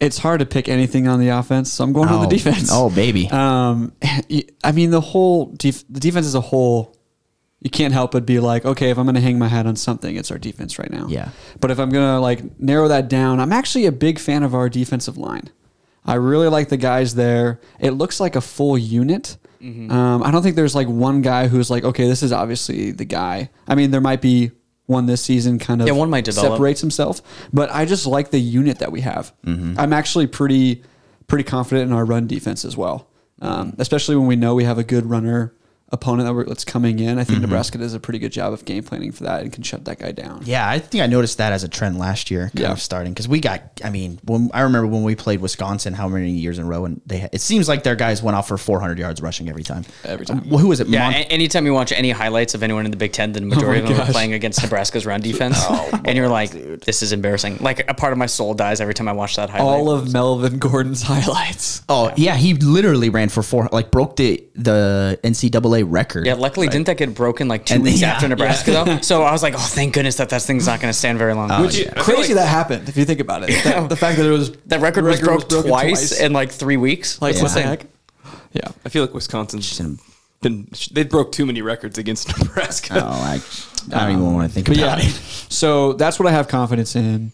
it's 0.00 0.18
hard 0.18 0.40
to 0.40 0.46
pick 0.46 0.68
anything 0.68 1.06
on 1.08 1.20
the 1.20 1.28
offense, 1.28 1.72
so 1.72 1.84
I'm 1.84 1.92
going 1.92 2.08
Oh, 2.08 2.20
with 2.20 2.30
the 2.30 2.36
defense. 2.36 2.68
oh, 2.72 2.90
baby. 2.90 3.28
Um, 3.32 3.92
y- 4.28 4.44
I 4.62 4.72
mean, 4.72 4.90
the 4.90 5.00
whole 5.00 5.46
def- 5.46 5.84
the 5.88 6.00
defense 6.00 6.26
as 6.26 6.34
a 6.34 6.40
whole, 6.40 6.94
you 7.60 7.70
can't 7.70 7.94
help 7.94 8.12
but 8.12 8.26
be 8.26 8.40
like, 8.40 8.64
okay, 8.64 8.90
if 8.90 8.98
I'm 8.98 9.04
going 9.06 9.14
to 9.14 9.20
hang 9.20 9.38
my 9.38 9.48
hat 9.48 9.66
on 9.66 9.76
something, 9.76 10.16
it's 10.16 10.30
our 10.30 10.38
defense 10.38 10.78
right 10.78 10.90
now. 10.90 11.06
Yeah. 11.08 11.30
But 11.60 11.70
if 11.70 11.78
I'm 11.78 11.90
going 11.90 12.04
to 12.16 12.20
like 12.20 12.58
narrow 12.60 12.88
that 12.88 13.08
down, 13.08 13.40
I'm 13.40 13.52
actually 13.52 13.86
a 13.86 13.92
big 13.92 14.18
fan 14.18 14.42
of 14.42 14.54
our 14.54 14.68
defensive 14.68 15.16
line. 15.16 15.48
I 16.04 16.14
really 16.14 16.48
like 16.48 16.68
the 16.68 16.76
guys 16.76 17.14
there. 17.14 17.60
It 17.80 17.92
looks 17.92 18.20
like 18.20 18.36
a 18.36 18.42
full 18.42 18.76
unit. 18.76 19.38
Mm-hmm. 19.62 19.90
Um, 19.90 20.22
I 20.22 20.30
don't 20.30 20.42
think 20.42 20.56
there's 20.56 20.74
like 20.74 20.88
one 20.88 21.22
guy 21.22 21.46
who's 21.48 21.70
like, 21.70 21.84
okay, 21.84 22.06
this 22.06 22.22
is 22.22 22.32
obviously 22.32 22.90
the 22.90 23.06
guy. 23.06 23.48
I 23.66 23.74
mean, 23.74 23.90
there 23.90 24.02
might 24.02 24.20
be 24.20 24.50
one 24.86 25.06
this 25.06 25.22
season 25.22 25.58
kind 25.58 25.80
of 25.80 25.86
Yeah, 25.86 25.94
one 25.94 26.10
might 26.10 26.24
develop. 26.24 26.52
separates 26.52 26.80
himself, 26.80 27.22
but 27.52 27.70
I 27.70 27.84
just 27.84 28.06
like 28.06 28.30
the 28.30 28.38
unit 28.40 28.78
that 28.80 28.92
we 28.92 29.00
have. 29.00 29.32
Mm-hmm. 29.46 29.78
I'm 29.78 29.92
actually 29.92 30.26
pretty 30.26 30.82
pretty 31.26 31.44
confident 31.44 31.90
in 31.90 31.96
our 31.96 32.04
run 32.04 32.26
defense 32.26 32.64
as 32.64 32.76
well, 32.76 33.08
um, 33.40 33.74
especially 33.78 34.14
when 34.16 34.26
we 34.26 34.36
know 34.36 34.54
we 34.54 34.64
have 34.64 34.78
a 34.78 34.84
good 34.84 35.06
runner 35.06 35.54
opponent 35.94 36.26
that 36.26 36.34
we're, 36.34 36.44
that's 36.44 36.64
coming 36.64 36.98
in. 36.98 37.18
I 37.18 37.24
think 37.24 37.36
mm-hmm. 37.38 37.42
Nebraska 37.42 37.78
does 37.78 37.94
a 37.94 38.00
pretty 38.00 38.18
good 38.18 38.32
job 38.32 38.52
of 38.52 38.64
game 38.64 38.82
planning 38.82 39.12
for 39.12 39.24
that 39.24 39.42
and 39.42 39.52
can 39.52 39.62
shut 39.62 39.84
that 39.86 39.98
guy 39.98 40.12
down. 40.12 40.42
Yeah, 40.44 40.68
I 40.68 40.78
think 40.78 41.02
I 41.02 41.06
noticed 41.06 41.38
that 41.38 41.52
as 41.52 41.64
a 41.64 41.68
trend 41.68 41.98
last 41.98 42.30
year, 42.30 42.48
kind 42.48 42.60
Yeah. 42.60 42.72
of 42.72 42.80
starting 42.80 43.12
because 43.12 43.28
we 43.28 43.40
got. 43.40 43.62
I 43.82 43.90
mean, 43.90 44.18
when 44.24 44.50
I 44.52 44.62
remember 44.62 44.86
when 44.88 45.02
we 45.04 45.14
played 45.14 45.40
Wisconsin, 45.40 45.94
how 45.94 46.08
many 46.08 46.30
years 46.32 46.58
in 46.58 46.64
a 46.64 46.68
row, 46.68 46.84
and 46.84 47.00
they 47.06 47.18
had, 47.18 47.30
it 47.32 47.40
seems 47.40 47.68
like 47.68 47.82
their 47.84 47.96
guys 47.96 48.22
went 48.22 48.36
off 48.36 48.48
for 48.48 48.58
400 48.58 48.98
yards 48.98 49.22
rushing 49.22 49.48
every 49.48 49.62
time. 49.62 49.84
Every 50.04 50.26
time. 50.26 50.48
Well, 50.48 50.58
who 50.58 50.68
was 50.68 50.80
it? 50.80 50.88
Yeah, 50.88 51.04
Mon- 51.04 51.14
a- 51.14 51.26
anytime 51.26 51.64
you 51.66 51.72
watch 51.72 51.92
any 51.92 52.10
highlights 52.10 52.54
of 52.54 52.62
anyone 52.62 52.84
in 52.84 52.90
the 52.90 52.96
Big 52.96 53.12
Ten, 53.12 53.32
the 53.32 53.40
oh 53.40 53.44
majority 53.44 53.80
of 53.80 53.88
them 53.88 54.00
are 54.00 54.12
playing 54.12 54.32
against 54.32 54.62
Nebraska's 54.62 55.06
run 55.06 55.20
oh 55.20 55.24
defense, 55.24 55.64
and 56.04 56.16
you're 56.16 56.28
like, 56.28 56.50
this 56.80 57.02
is 57.02 57.12
embarrassing. 57.12 57.58
Like 57.60 57.88
a 57.88 57.94
part 57.94 58.12
of 58.12 58.18
my 58.18 58.26
soul 58.26 58.54
dies 58.54 58.80
every 58.80 58.94
time 58.94 59.08
I 59.08 59.12
watch 59.12 59.36
that 59.36 59.50
highlight. 59.50 59.66
All 59.66 59.90
of 59.90 60.12
Melvin 60.12 60.58
Gordon's 60.58 61.02
highlights. 61.14 61.82
oh 61.88 62.12
yeah, 62.16 62.36
he 62.36 62.54
literally 62.54 63.10
ran 63.10 63.28
for 63.28 63.42
four, 63.42 63.68
like 63.72 63.90
broke 63.90 64.16
the 64.16 64.44
the 64.54 65.18
NCAA 65.22 65.83
record. 65.84 66.26
yeah, 66.26 66.34
luckily 66.34 66.68
didn't 66.68 66.86
that 66.86 66.96
get 66.96 67.14
broken 67.14 67.48
like 67.48 67.66
two 67.66 67.74
And- 67.74 67.82
weeks 67.84 68.00
yeah, 68.00 68.12
after 68.12 68.28
Nebraska 68.28 68.70
though? 68.70 69.00
So 69.00 69.22
I 69.22 69.32
was 69.32 69.42
like, 69.42 69.54
oh, 69.54 69.58
thank 69.58 69.94
goodness 69.94 70.16
that 70.16 70.28
that 70.30 70.42
thing's 70.42 70.66
not 70.66 70.80
going 70.80 70.92
to 70.92 70.98
stand 70.98 71.18
very 71.18 71.34
long. 71.34 71.50
Oh, 71.50 71.62
Which 71.62 71.78
yeah. 71.78 71.92
Crazy 71.94 72.34
like- 72.34 72.42
that 72.42 72.48
happened 72.48 72.88
if 72.88 72.96
you 72.96 73.04
think 73.04 73.20
about 73.20 73.42
it. 73.48 73.64
That- 73.64 73.88
the 73.88 73.96
fact 73.96 74.18
that 74.18 74.26
it 74.26 74.30
was 74.30 74.52
that 74.66 74.80
record, 74.80 75.04
was 75.04 75.20
broke 75.20 75.48
broken 75.48 75.70
twice, 75.70 76.20
in 76.20 76.32
like 76.32 76.50
three 76.50 76.76
weeks. 76.76 77.20
like 77.22 77.34
It's 77.34 77.42
what 77.42 77.52
the 77.54 77.60
insane. 77.60 77.78
heck? 77.78 78.34
Yeah. 78.52 78.68
I 78.84 78.88
feel 78.88 79.02
like 79.02 79.14
Wisconsin's 79.14 79.68
Just- 79.68 79.80
been 80.40 80.68
they 80.92 81.04
broke 81.04 81.32
too 81.32 81.46
many 81.46 81.62
records 81.62 81.96
against 81.96 82.28
Nebraska. 82.38 83.00
Oh, 83.02 83.08
I, 83.08 83.40
I 83.96 84.00
don't 84.04 84.10
even 84.12 84.34
want 84.34 84.48
to 84.48 84.54
think 84.54 84.66
But 84.66 84.76
about 84.76 84.98
yeah, 85.02 85.08
it. 85.08 85.12
so 85.48 85.94
that's 85.94 86.18
what 86.18 86.28
I 86.28 86.32
have 86.32 86.48
confidence 86.48 86.94
in. 86.96 87.32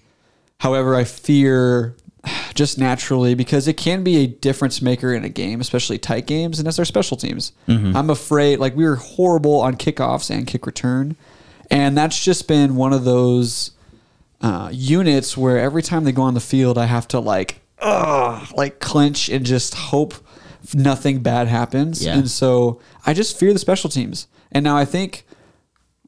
However, 0.59 0.95
I 0.95 1.02
fear 1.04 1.97
just 2.55 2.79
naturally 2.79 3.35
because 3.35 3.69
it 3.69 3.77
can 3.77 4.03
be 4.05 4.17
a 4.19 4.27
difference 4.27 4.83
maker 4.83 5.12
in 5.12 5.25
a 5.25 5.29
game, 5.29 5.61
especially 5.61 5.99
tight 5.99 6.27
games, 6.27 6.59
and 6.59 6.67
that's 6.67 6.79
our 6.79 6.85
special 6.85 7.17
teams. 7.17 7.53
I'm 7.97 8.11
afraid, 8.11 8.59
like 8.59 8.75
we 8.77 8.85
were 8.85 8.97
horrible 8.97 9.61
on 9.61 9.77
kickoffs 9.77 10.31
and 10.31 10.47
kick 10.47 10.67
return, 10.67 11.17
and 11.71 11.97
that's 11.97 12.23
just 12.23 12.49
been 12.49 12.77
one 12.77 12.93
of 12.93 13.05
those 13.05 13.71
uh, 14.41 14.71
units 14.73 15.37
where 15.37 15.59
every 15.59 15.83
time 15.83 16.05
they 16.05 16.12
go 16.12 16.23
on 16.23 16.35
the 16.35 16.41
field, 16.41 16.79
I 16.79 16.87
have 16.87 17.07
to 17.09 17.21
like, 17.21 17.61
ugh, 17.79 18.49
like 18.57 18.81
clench 18.81 19.29
and 19.29 19.45
just 19.45 19.75
hope 19.75 20.15
nothing 20.75 21.21
bad 21.23 21.49
happens. 21.49 22.05
Yeah. 22.05 22.17
And 22.17 22.31
so 22.31 22.81
I 23.07 23.15
just 23.15 23.39
fear 23.39 23.53
the 23.53 23.59
special 23.59 23.91
teams. 23.91 24.27
And 24.53 24.65
now 24.65 24.77
I 24.77 24.85
think 24.85 25.25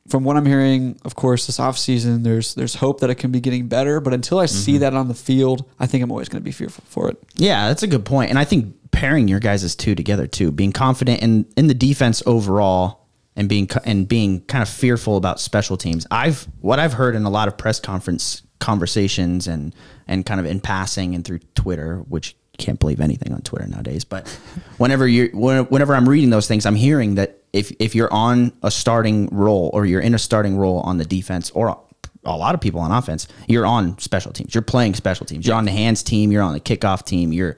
from 0.08 0.24
what 0.24 0.36
I'm 0.36 0.46
hearing, 0.46 0.98
of 1.04 1.14
course, 1.14 1.46
this 1.46 1.58
offseason, 1.58 2.24
there's 2.24 2.54
there's 2.54 2.74
hope 2.74 3.00
that 3.00 3.10
it 3.10 3.16
can 3.16 3.30
be 3.30 3.40
getting 3.40 3.68
better. 3.68 4.00
But 4.00 4.14
until 4.14 4.38
I 4.38 4.46
see 4.46 4.72
mm-hmm. 4.72 4.80
that 4.80 4.94
on 4.94 5.08
the 5.08 5.14
field, 5.14 5.68
I 5.78 5.86
think 5.86 6.02
I'm 6.02 6.10
always 6.10 6.28
going 6.28 6.42
to 6.42 6.44
be 6.44 6.52
fearful 6.52 6.84
for 6.86 7.08
it. 7.08 7.18
Yeah, 7.34 7.68
that's 7.68 7.82
a 7.82 7.86
good 7.86 8.04
point. 8.04 8.30
And 8.30 8.38
I 8.38 8.44
think 8.44 8.74
pairing 8.90 9.28
your 9.28 9.40
guys' 9.40 9.74
two 9.74 9.94
together 9.94 10.26
too, 10.26 10.50
being 10.50 10.72
confident 10.72 11.22
in 11.22 11.46
in 11.56 11.68
the 11.68 11.74
defense 11.74 12.22
overall 12.26 13.06
and 13.36 13.48
being 13.48 13.68
and 13.84 14.08
being 14.08 14.42
kind 14.42 14.62
of 14.62 14.68
fearful 14.68 15.16
about 15.16 15.40
special 15.40 15.76
teams. 15.76 16.06
I've 16.10 16.46
what 16.60 16.78
I've 16.78 16.94
heard 16.94 17.14
in 17.14 17.24
a 17.24 17.30
lot 17.30 17.48
of 17.48 17.56
press 17.56 17.80
conference 17.80 18.42
conversations 18.58 19.46
and 19.46 19.74
and 20.06 20.26
kind 20.26 20.40
of 20.40 20.46
in 20.46 20.60
passing 20.60 21.14
and 21.14 21.24
through 21.24 21.40
Twitter, 21.54 21.98
which 22.08 22.36
can't 22.58 22.78
believe 22.78 23.00
anything 23.00 23.32
on 23.32 23.40
Twitter 23.42 23.66
nowadays, 23.66 24.04
but 24.04 24.28
whenever 24.78 25.06
you 25.06 25.28
whenever 25.32 25.94
I'm 25.94 26.08
reading 26.08 26.30
those 26.30 26.48
things, 26.48 26.66
I'm 26.66 26.74
hearing 26.74 27.14
that 27.16 27.41
if 27.52 27.72
if 27.78 27.94
you're 27.94 28.12
on 28.12 28.52
a 28.62 28.70
starting 28.70 29.28
role 29.30 29.70
or 29.72 29.86
you're 29.86 30.00
in 30.00 30.14
a 30.14 30.18
starting 30.18 30.56
role 30.56 30.80
on 30.80 30.98
the 30.98 31.04
defense 31.04 31.50
or 31.50 31.78
a 32.24 32.36
lot 32.36 32.54
of 32.54 32.60
people 32.60 32.80
on 32.80 32.92
offense, 32.92 33.26
you're 33.48 33.66
on 33.66 33.98
special 33.98 34.32
teams. 34.32 34.54
You're 34.54 34.62
playing 34.62 34.94
special 34.94 35.26
teams. 35.26 35.46
You're 35.46 35.56
on 35.56 35.64
the 35.64 35.72
hands 35.72 36.02
team. 36.02 36.30
You're 36.30 36.42
on 36.42 36.52
the 36.54 36.60
kickoff 36.60 37.04
team. 37.04 37.32
You're 37.32 37.56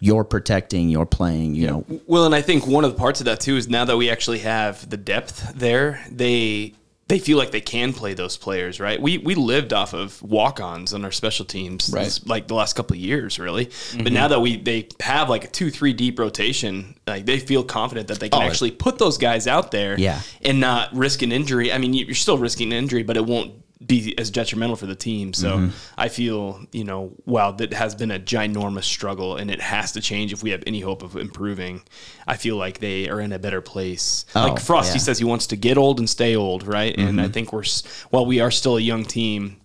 you're 0.00 0.24
protecting. 0.24 0.88
You're 0.88 1.06
playing. 1.06 1.54
You 1.54 1.66
know. 1.66 1.86
Well, 2.06 2.26
and 2.26 2.34
I 2.34 2.42
think 2.42 2.66
one 2.66 2.84
of 2.84 2.92
the 2.92 2.98
parts 2.98 3.20
of 3.20 3.26
that 3.26 3.40
too 3.40 3.56
is 3.56 3.68
now 3.68 3.84
that 3.84 3.96
we 3.96 4.10
actually 4.10 4.40
have 4.40 4.88
the 4.88 4.96
depth 4.96 5.54
there, 5.54 6.04
they 6.10 6.74
they 7.12 7.18
feel 7.18 7.36
like 7.36 7.50
they 7.50 7.60
can 7.60 7.92
play 7.92 8.14
those 8.14 8.38
players, 8.38 8.80
right? 8.80 8.98
We 9.00 9.18
we 9.18 9.34
lived 9.34 9.74
off 9.74 9.92
of 9.92 10.22
walk-ons 10.22 10.94
on 10.94 11.04
our 11.04 11.12
special 11.12 11.44
teams, 11.44 11.90
Right. 11.92 12.04
this- 12.04 12.26
like 12.26 12.48
the 12.48 12.54
last 12.54 12.72
couple 12.74 12.94
of 12.96 13.00
years, 13.00 13.38
really. 13.38 13.66
Mm-hmm. 13.66 14.02
But 14.04 14.12
now 14.14 14.28
that 14.28 14.40
we 14.40 14.56
they 14.56 14.88
have 15.00 15.28
like 15.28 15.44
a 15.44 15.48
two 15.48 15.70
three 15.70 15.92
deep 15.92 16.18
rotation, 16.18 16.94
like 17.06 17.26
they 17.26 17.38
feel 17.38 17.64
confident 17.64 18.08
that 18.08 18.18
they 18.18 18.30
can 18.30 18.40
Oh, 18.42 18.46
actually 18.46 18.70
put 18.70 18.96
those 18.96 19.18
guys 19.18 19.46
out 19.46 19.72
there, 19.72 20.00
Yeah. 20.00 20.22
and 20.40 20.58
not 20.58 20.94
risk 20.96 21.20
an 21.20 21.32
injury. 21.32 21.70
I 21.70 21.76
mean, 21.76 21.92
you- 21.92 22.06
you're 22.06 22.14
still 22.14 22.38
risking 22.38 22.72
an 22.72 22.78
injury, 22.78 23.02
but 23.02 23.18
it 23.18 23.26
won't 23.26 23.52
be 23.86 24.14
as 24.18 24.30
detrimental 24.30 24.76
for 24.76 24.86
the 24.86 24.94
team. 24.96 25.32
So 25.32 25.52
Mm-hmm. 25.62 25.70
I 25.98 26.08
feel, 26.08 26.64
you 26.72 26.84
know, 26.84 27.12
wow, 27.26 27.52
that 27.52 27.72
has 27.72 27.94
been 27.94 28.10
a 28.10 28.18
ginormous 28.18 28.84
struggle 28.84 29.36
and 29.36 29.50
it 29.50 29.60
has 29.60 29.92
to 29.92 30.00
change 30.00 30.32
if 30.32 30.42
we 30.42 30.50
have 30.50 30.62
any 30.66 30.80
hope 30.80 31.02
of 31.02 31.16
improving. 31.16 31.82
I 32.26 32.36
feel 32.36 32.56
like 32.56 32.78
they 32.78 33.08
are 33.08 33.20
in 33.20 33.32
a 33.32 33.38
better 33.38 33.60
place. 33.60 34.24
Oh, 34.34 34.48
like 34.48 34.60
Frosty 34.60 34.92
yeah. 34.92 34.96
Mm-hmm. 34.96 35.04
says 35.04 35.18
he 35.18 35.24
wants 35.24 35.46
to 35.48 35.56
get 35.56 35.78
old 35.78 35.98
and 35.98 36.08
stay 36.08 36.36
old, 36.36 36.66
right? 36.66 36.96
And 36.96 37.20
I 37.20 37.28
think 37.28 37.52
we're, 37.52 37.64
while 38.10 38.26
we 38.26 38.40
are 38.40 38.50
still 38.50 38.76
a 38.76 38.80
young 38.80 39.04
team, 39.04 39.60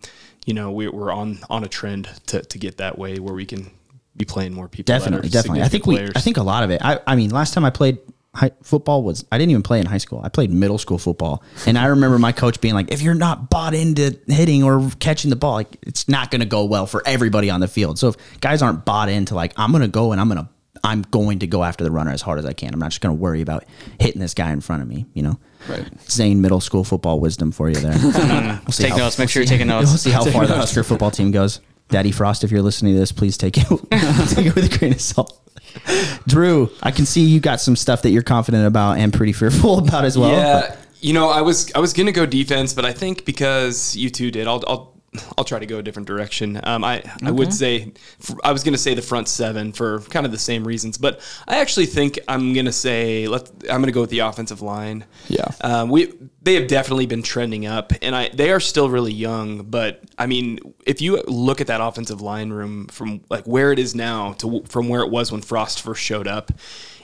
you 0.46 0.54
know, 0.54 0.72
we, 0.72 0.88
we're 0.88 1.12
on, 1.12 1.40
on 1.50 1.64
a 1.64 1.68
trend 1.68 2.10
to, 2.28 2.42
to 2.42 2.58
get 2.58 2.78
that 2.78 2.98
way 2.98 3.20
where 3.20 3.34
we 3.34 3.46
can 3.46 3.72
be 4.16 4.26
playing 4.26 4.54
more 4.54 4.68
people. 4.68 4.94
Definitely, 4.94 5.30
definitely. 5.30 5.62
I 5.62 5.68
think 5.68 5.86
we. 5.86 6.00
I 6.00 6.20
think 6.20 6.38
a 6.38 6.44
lot 6.44 6.64
of 6.64 6.72
it. 6.72 6.82
I, 6.84 7.00
I 7.06 7.16
mean, 7.16 7.30
last 7.30 7.54
time 7.54 7.64
I 7.64 7.70
played 7.70 8.00
high, 8.38 8.52
football 8.64 9.04
was 9.04 9.26
I 9.32 9.38
didn't 9.38 9.52
even 9.52 9.64
play 9.64 9.80
in 9.80 9.86
high 9.86 9.98
school. 9.98 10.22
I 10.24 10.30
played 10.30 10.52
middle 10.52 10.78
school 10.78 10.98
football, 10.98 11.44
and 11.66 11.78
I 11.78 11.86
remember 11.88 12.18
my 12.20 12.32
coach 12.32 12.62
being 12.62 12.74
like, 12.74 12.92
"If 12.92 13.02
you're 13.02 13.14
not 13.16 13.50
bought 13.50 13.74
into 13.74 14.18
hitting 14.28 14.64
or 14.64 14.90
catching 15.00 15.30
the 15.30 15.36
ball, 15.36 15.54
like 15.54 15.78
it's 15.82 16.08
not 16.08 16.32
going 16.32 16.42
to 16.42 16.48
go 16.48 16.66
well 16.66 16.86
for 16.88 17.02
everybody 17.06 17.50
on 17.50 17.60
the 17.60 17.68
field." 17.68 18.00
So 18.00 18.10
if 18.10 18.40
guys 18.42 18.62
aren't 18.62 18.86
bought 18.86 19.10
into 19.10 19.36
like, 19.36 19.54
I'm 19.58 19.72
going 19.72 19.82
to 19.82 19.88
go 19.88 20.12
and 20.12 20.22
I'm 20.22 20.30
going 20.30 20.44
to 20.44 20.50
I'm 20.84 21.02
going 21.02 21.40
to 21.40 21.48
go 21.48 21.64
after 21.64 21.84
the 21.84 21.90
runner 21.92 22.12
as 22.12 22.22
hard 22.22 22.38
as 22.38 22.46
I 22.46 22.54
can. 22.54 22.72
I'm 22.74 22.80
not 22.80 22.92
just 22.92 23.02
going 23.02 23.16
to 23.16 23.20
worry 23.22 23.42
about 23.42 23.66
hitting 24.00 24.22
this 24.22 24.36
guy 24.36 24.52
in 24.52 24.62
front 24.62 24.84
of 24.84 24.88
me. 24.88 25.08
You 25.16 25.24
know, 25.24 25.40
Right. 25.68 25.86
Zane 26.10 26.40
middle 26.40 26.62
school 26.62 26.84
football 26.84 27.20
wisdom 27.20 27.52
for 27.52 27.68
you 27.68 27.76
there. 27.76 27.98
We'll 27.98 28.62
Take 28.72 28.92
how- 28.92 28.98
notes. 28.98 29.18
Make 29.18 29.30
sure 29.30 29.42
you're 29.42 29.48
taking 29.48 29.68
notes. 29.68 29.88
We'll 29.90 29.98
see 29.98 30.12
how 30.12 30.24
far 30.24 30.46
the 30.46 30.56
Husker 30.56 30.84
football 30.84 31.12
team 31.12 31.32
goes. 31.32 31.60
Daddy 31.90 32.12
Frost, 32.12 32.44
if 32.44 32.52
you're 32.52 32.62
listening 32.62 32.94
to 32.94 33.00
this, 33.00 33.12
please 33.12 33.38
take 33.38 33.58
it 33.58 33.64
take 34.30 34.46
it 34.46 34.56
with 34.56 34.74
a 34.74 34.78
grain 34.78 34.92
of 34.94 35.02
salt. 35.02 35.47
Drew, 36.28 36.70
I 36.82 36.92
can 36.92 37.06
see 37.06 37.22
you 37.22 37.40
got 37.40 37.62
some 37.62 37.76
stuff 37.76 38.02
that 38.04 38.12
you're 38.12 38.24
confident 38.24 38.66
about 38.66 38.98
and 38.98 39.14
pretty 39.14 39.34
fearful 39.34 39.80
about 39.88 40.06
as 40.06 40.18
well. 40.18 40.32
Yeah, 40.32 40.76
you 41.02 41.14
know, 41.14 41.30
I 41.30 41.42
was 41.42 41.72
I 41.74 41.80
was 41.80 41.94
gonna 41.94 42.12
go 42.12 42.26
defense, 42.26 42.74
but 42.74 42.86
I 42.86 42.94
think 42.94 43.26
because 43.26 43.96
you 43.96 44.10
two 44.10 44.32
did, 44.32 44.48
I'll 44.48 44.64
I'll 44.68 44.97
I'll 45.38 45.44
try 45.44 45.60
to 45.60 45.66
go 45.66 45.80
a 45.80 45.84
different 45.84 46.08
direction. 46.08 46.60
Um, 46.64 46.84
I 46.84 47.04
I 47.24 47.32
would 47.32 47.54
say 47.54 47.92
I 48.44 48.52
was 48.52 48.64
gonna 48.64 48.78
say 48.78 48.94
the 48.94 49.02
front 49.02 49.28
seven 49.28 49.72
for 49.72 50.00
kind 50.02 50.26
of 50.26 50.32
the 50.32 50.38
same 50.38 50.66
reasons, 50.66 50.98
but 50.98 51.20
I 51.48 51.60
actually 51.60 51.86
think 51.86 52.20
I'm 52.28 52.54
gonna 52.54 52.72
say 52.72 53.28
let 53.28 53.50
I'm 53.70 53.82
gonna 53.82 53.92
go 53.92 54.02
with 54.02 54.10
the 54.10 54.20
offensive 54.20 54.62
line. 54.62 55.06
Yeah. 55.28 55.46
um, 55.62 55.90
we 55.90 56.14
they 56.42 56.56
have 56.56 56.68
definitely 56.68 57.06
been 57.06 57.24
trending 57.24 57.66
up, 57.66 57.92
and 58.02 58.16
I 58.16 58.30
they 58.30 58.52
are 58.52 58.60
still 58.60 58.90
really 58.90 59.14
young, 59.14 59.64
but 59.64 60.04
I 60.18 60.28
mean, 60.28 60.60
if 60.86 61.02
you 61.02 61.22
look 61.28 61.62
at 61.62 61.68
that 61.68 61.82
offensive 61.82 62.22
line 62.22 62.52
room 62.52 62.88
from 62.88 63.22
like 63.30 63.46
where 63.46 63.72
it 63.72 63.80
is 63.80 63.96
now 63.96 64.34
to 64.34 64.64
from 64.68 64.90
where 64.90 65.02
it 65.02 65.12
was 65.12 65.32
when 65.32 65.42
Frost 65.42 65.82
first 65.82 66.02
showed 66.02 66.28
up, 66.28 66.52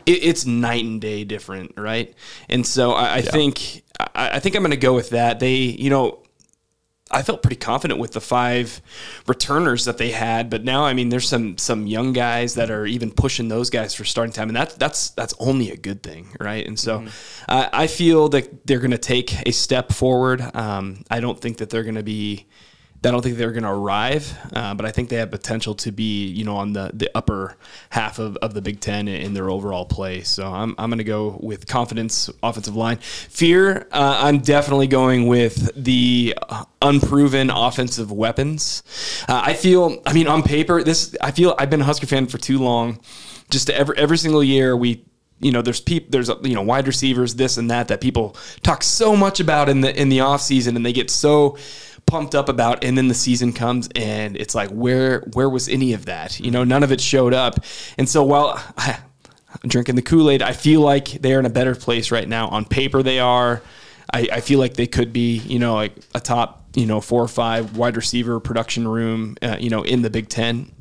it, 0.05 0.23
it's 0.23 0.45
night 0.45 0.83
and 0.83 1.01
day 1.01 1.23
different, 1.23 1.73
right? 1.77 2.13
And 2.49 2.65
so 2.65 2.91
I, 2.91 3.15
I 3.15 3.21
think 3.21 3.83
I, 3.99 4.31
I 4.35 4.39
think 4.39 4.55
I'm 4.55 4.61
going 4.61 4.71
to 4.71 4.77
go 4.77 4.93
with 4.93 5.11
that. 5.11 5.39
They, 5.39 5.55
you 5.55 5.89
know, 5.89 6.22
I 7.13 7.21
felt 7.21 7.41
pretty 7.41 7.57
confident 7.57 7.99
with 7.99 8.11
the 8.11 8.21
five 8.21 8.81
returners 9.27 9.85
that 9.85 9.97
they 9.97 10.11
had, 10.11 10.49
but 10.49 10.63
now 10.63 10.83
I 10.85 10.93
mean, 10.93 11.09
there's 11.09 11.27
some 11.27 11.57
some 11.57 11.87
young 11.87 12.13
guys 12.13 12.55
that 12.55 12.71
are 12.71 12.85
even 12.85 13.11
pushing 13.11 13.47
those 13.47 13.69
guys 13.69 13.93
for 13.93 14.03
starting 14.03 14.33
time, 14.33 14.49
and 14.49 14.55
that's 14.55 14.75
that's 14.75 15.09
that's 15.11 15.33
only 15.39 15.71
a 15.71 15.77
good 15.77 16.03
thing, 16.03 16.35
right? 16.39 16.65
And 16.65 16.79
so 16.79 17.05
uh, 17.47 17.69
I 17.71 17.87
feel 17.87 18.29
that 18.29 18.65
they're 18.65 18.79
going 18.79 18.91
to 18.91 18.97
take 18.97 19.47
a 19.47 19.51
step 19.51 19.91
forward. 19.91 20.41
Um, 20.55 21.03
I 21.09 21.19
don't 21.19 21.39
think 21.39 21.57
that 21.57 21.69
they're 21.69 21.83
going 21.83 21.95
to 21.95 22.03
be. 22.03 22.47
I 23.05 23.11
don't 23.11 23.21
think 23.21 23.37
they're 23.37 23.51
going 23.51 23.63
to 23.63 23.69
arrive, 23.69 24.37
uh, 24.53 24.73
but 24.73 24.85
I 24.85 24.91
think 24.91 25.09
they 25.09 25.17
have 25.17 25.29
potential 25.29 25.75
to 25.75 25.91
be, 25.91 26.27
you 26.27 26.45
know, 26.45 26.55
on 26.55 26.73
the, 26.73 26.91
the 26.93 27.11
upper 27.15 27.57
half 27.89 28.19
of, 28.19 28.37
of 28.37 28.53
the 28.53 28.61
Big 28.61 28.79
Ten 28.79 29.07
in, 29.07 29.33
their 29.33 29.49
overall 29.49 29.85
play. 29.85 30.21
So 30.21 30.47
I'm, 30.47 30.75
I'm 30.77 30.89
going 30.89 30.99
to 30.99 31.03
go 31.03 31.37
with 31.41 31.67
confidence, 31.67 32.29
offensive 32.41 32.75
line. 32.75 32.97
Fear, 32.97 33.87
uh, 33.91 34.19
I'm 34.21 34.39
definitely 34.39 34.87
going 34.87 35.27
with 35.27 35.71
the 35.75 36.35
unproven 36.81 37.49
offensive 37.49 38.11
weapons. 38.11 38.83
Uh, 39.27 39.41
I 39.43 39.53
feel, 39.53 40.01
I 40.05 40.13
mean, 40.13 40.27
on 40.27 40.43
paper, 40.43 40.83
this, 40.83 41.15
I 41.19 41.31
feel 41.31 41.55
I've 41.57 41.69
been 41.69 41.81
a 41.81 41.85
Husker 41.85 42.07
fan 42.07 42.27
for 42.27 42.37
too 42.37 42.59
long. 42.59 42.99
Just 43.49 43.69
every, 43.69 43.97
every 43.97 44.17
single 44.17 44.43
year 44.43 44.77
we 44.77 45.03
you 45.39 45.51
know 45.51 45.61
there's 45.61 45.81
people 45.81 46.09
there's 46.09 46.29
you 46.43 46.55
know 46.55 46.61
wide 46.61 46.87
receivers 46.87 47.35
this 47.35 47.57
and 47.57 47.69
that 47.69 47.89
that 47.89 47.99
people 47.99 48.35
talk 48.61 48.81
so 48.81 49.15
much 49.15 49.39
about 49.39 49.67
in 49.67 49.81
the 49.81 49.99
in 49.99 50.09
the 50.09 50.21
off 50.21 50.41
season 50.41 50.75
and 50.75 50.85
they 50.85 50.93
get 50.93 51.09
so 51.09 51.57
pumped 52.13 52.35
up 52.35 52.47
about 52.47 52.83
and 52.83 52.95
then 52.95 53.07
the 53.07 53.13
season 53.15 53.51
comes 53.51 53.89
and 53.95 54.37
it's 54.37 54.53
like 54.53 54.69
where 54.69 55.21
where 55.33 55.49
was 55.49 55.67
any 55.67 55.93
of 55.93 56.05
that? 56.05 56.39
You 56.39 56.51
know 56.51 56.63
none 56.63 56.83
of 56.83 56.91
it 56.91 57.01
showed 57.01 57.33
up. 57.33 57.55
And 57.97 58.07
so 58.07 58.23
while 58.23 58.63
I, 58.77 58.99
I'm 59.49 59.67
drinking 59.67 59.95
the 59.95 60.03
Kool-Aid 60.03 60.43
I 60.43 60.51
feel 60.51 60.81
like 60.81 61.07
they're 61.07 61.39
in 61.39 61.47
a 61.47 61.49
better 61.49 61.73
place 61.73 62.11
right 62.11 62.29
now. 62.29 62.49
On 62.49 62.65
paper 62.65 63.01
they 63.01 63.17
are. 63.17 63.63
I, 64.13 64.27
I 64.31 64.41
feel 64.41 64.59
like 64.59 64.75
they 64.75 64.85
could 64.85 65.11
be 65.11 65.37
you 65.37 65.57
know 65.57 65.73
like 65.73 65.95
a 66.13 66.19
top 66.19 66.67
you 66.75 66.85
know 66.85 67.01
four 67.01 67.23
or 67.23 67.27
five 67.27 67.75
wide 67.75 67.95
receiver 67.95 68.39
production 68.39 68.87
room 68.87 69.35
uh, 69.41 69.57
you 69.59 69.71
know 69.71 69.81
in 69.81 70.03
the 70.03 70.11
Big 70.11 70.29
Ten. 70.29 70.71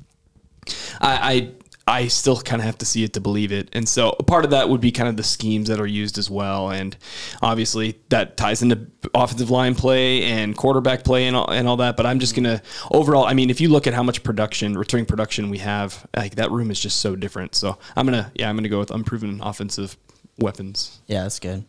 I, 1.00 1.50
I 1.92 2.02
I 2.02 2.08
still 2.08 2.40
kind 2.40 2.60
of 2.60 2.66
have 2.66 2.78
to 2.78 2.84
see 2.84 3.04
it 3.04 3.12
to 3.12 3.20
believe 3.20 3.52
it, 3.52 3.68
and 3.72 3.88
so 3.88 4.16
a 4.18 4.22
part 4.22 4.44
of 4.44 4.50
that 4.50 4.68
would 4.68 4.80
be 4.80 4.90
kind 4.90 5.08
of 5.08 5.16
the 5.16 5.22
schemes 5.22 5.68
that 5.68 5.78
are 5.78 5.86
used 5.86 6.18
as 6.18 6.28
well, 6.28 6.70
and 6.70 6.96
obviously 7.42 8.00
that 8.08 8.36
ties 8.36 8.60
into 8.62 8.88
offensive 9.14 9.50
line 9.50 9.74
play 9.76 10.24
and 10.24 10.56
quarterback 10.56 11.04
play 11.04 11.26
and 11.26 11.36
all, 11.36 11.48
and 11.50 11.68
all 11.68 11.76
that. 11.76 11.96
But 11.96 12.06
I'm 12.06 12.18
just 12.18 12.34
mm-hmm. 12.34 12.44
gonna 12.44 12.62
overall, 12.90 13.24
I 13.24 13.34
mean, 13.34 13.50
if 13.50 13.60
you 13.60 13.68
look 13.68 13.86
at 13.86 13.94
how 13.94 14.02
much 14.02 14.24
production, 14.24 14.76
returning 14.76 15.06
production 15.06 15.48
we 15.48 15.58
have, 15.58 16.04
like 16.16 16.34
that 16.36 16.50
room 16.50 16.70
is 16.70 16.80
just 16.80 16.98
so 16.98 17.14
different. 17.14 17.54
So 17.54 17.78
I'm 17.94 18.04
gonna 18.06 18.32
yeah, 18.34 18.48
I'm 18.48 18.56
gonna 18.56 18.68
go 18.68 18.80
with 18.80 18.90
unproven 18.90 19.40
offensive 19.42 19.96
weapons. 20.38 21.00
Yeah, 21.06 21.22
that's 21.22 21.38
good. 21.38 21.64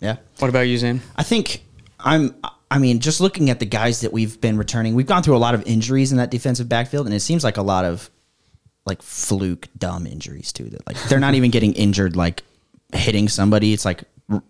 Yeah. 0.00 0.16
What 0.38 0.48
about 0.48 0.68
you, 0.68 0.78
Zane? 0.78 1.00
I 1.16 1.24
think 1.24 1.64
I'm. 1.98 2.36
I 2.70 2.78
mean, 2.78 2.98
just 2.98 3.20
looking 3.20 3.48
at 3.48 3.60
the 3.60 3.66
guys 3.66 4.00
that 4.00 4.12
we've 4.12 4.40
been 4.40 4.58
returning, 4.58 4.94
we've 4.96 5.06
gone 5.06 5.22
through 5.22 5.36
a 5.36 5.38
lot 5.38 5.54
of 5.54 5.62
injuries 5.66 6.10
in 6.10 6.18
that 6.18 6.30
defensive 6.30 6.68
backfield, 6.68 7.06
and 7.06 7.14
it 7.14 7.20
seems 7.20 7.44
like 7.44 7.56
a 7.56 7.62
lot 7.62 7.84
of 7.84 8.10
like 8.86 9.02
fluke, 9.02 9.68
dumb 9.78 10.06
injuries 10.06 10.52
too. 10.52 10.64
That 10.70 10.86
like 10.86 10.96
they're 11.08 11.20
not 11.20 11.34
even 11.34 11.50
getting 11.50 11.72
injured, 11.74 12.16
like 12.16 12.42
hitting 12.92 13.28
somebody. 13.28 13.72
It's 13.72 13.84
like 13.84 14.04
r- 14.30 14.42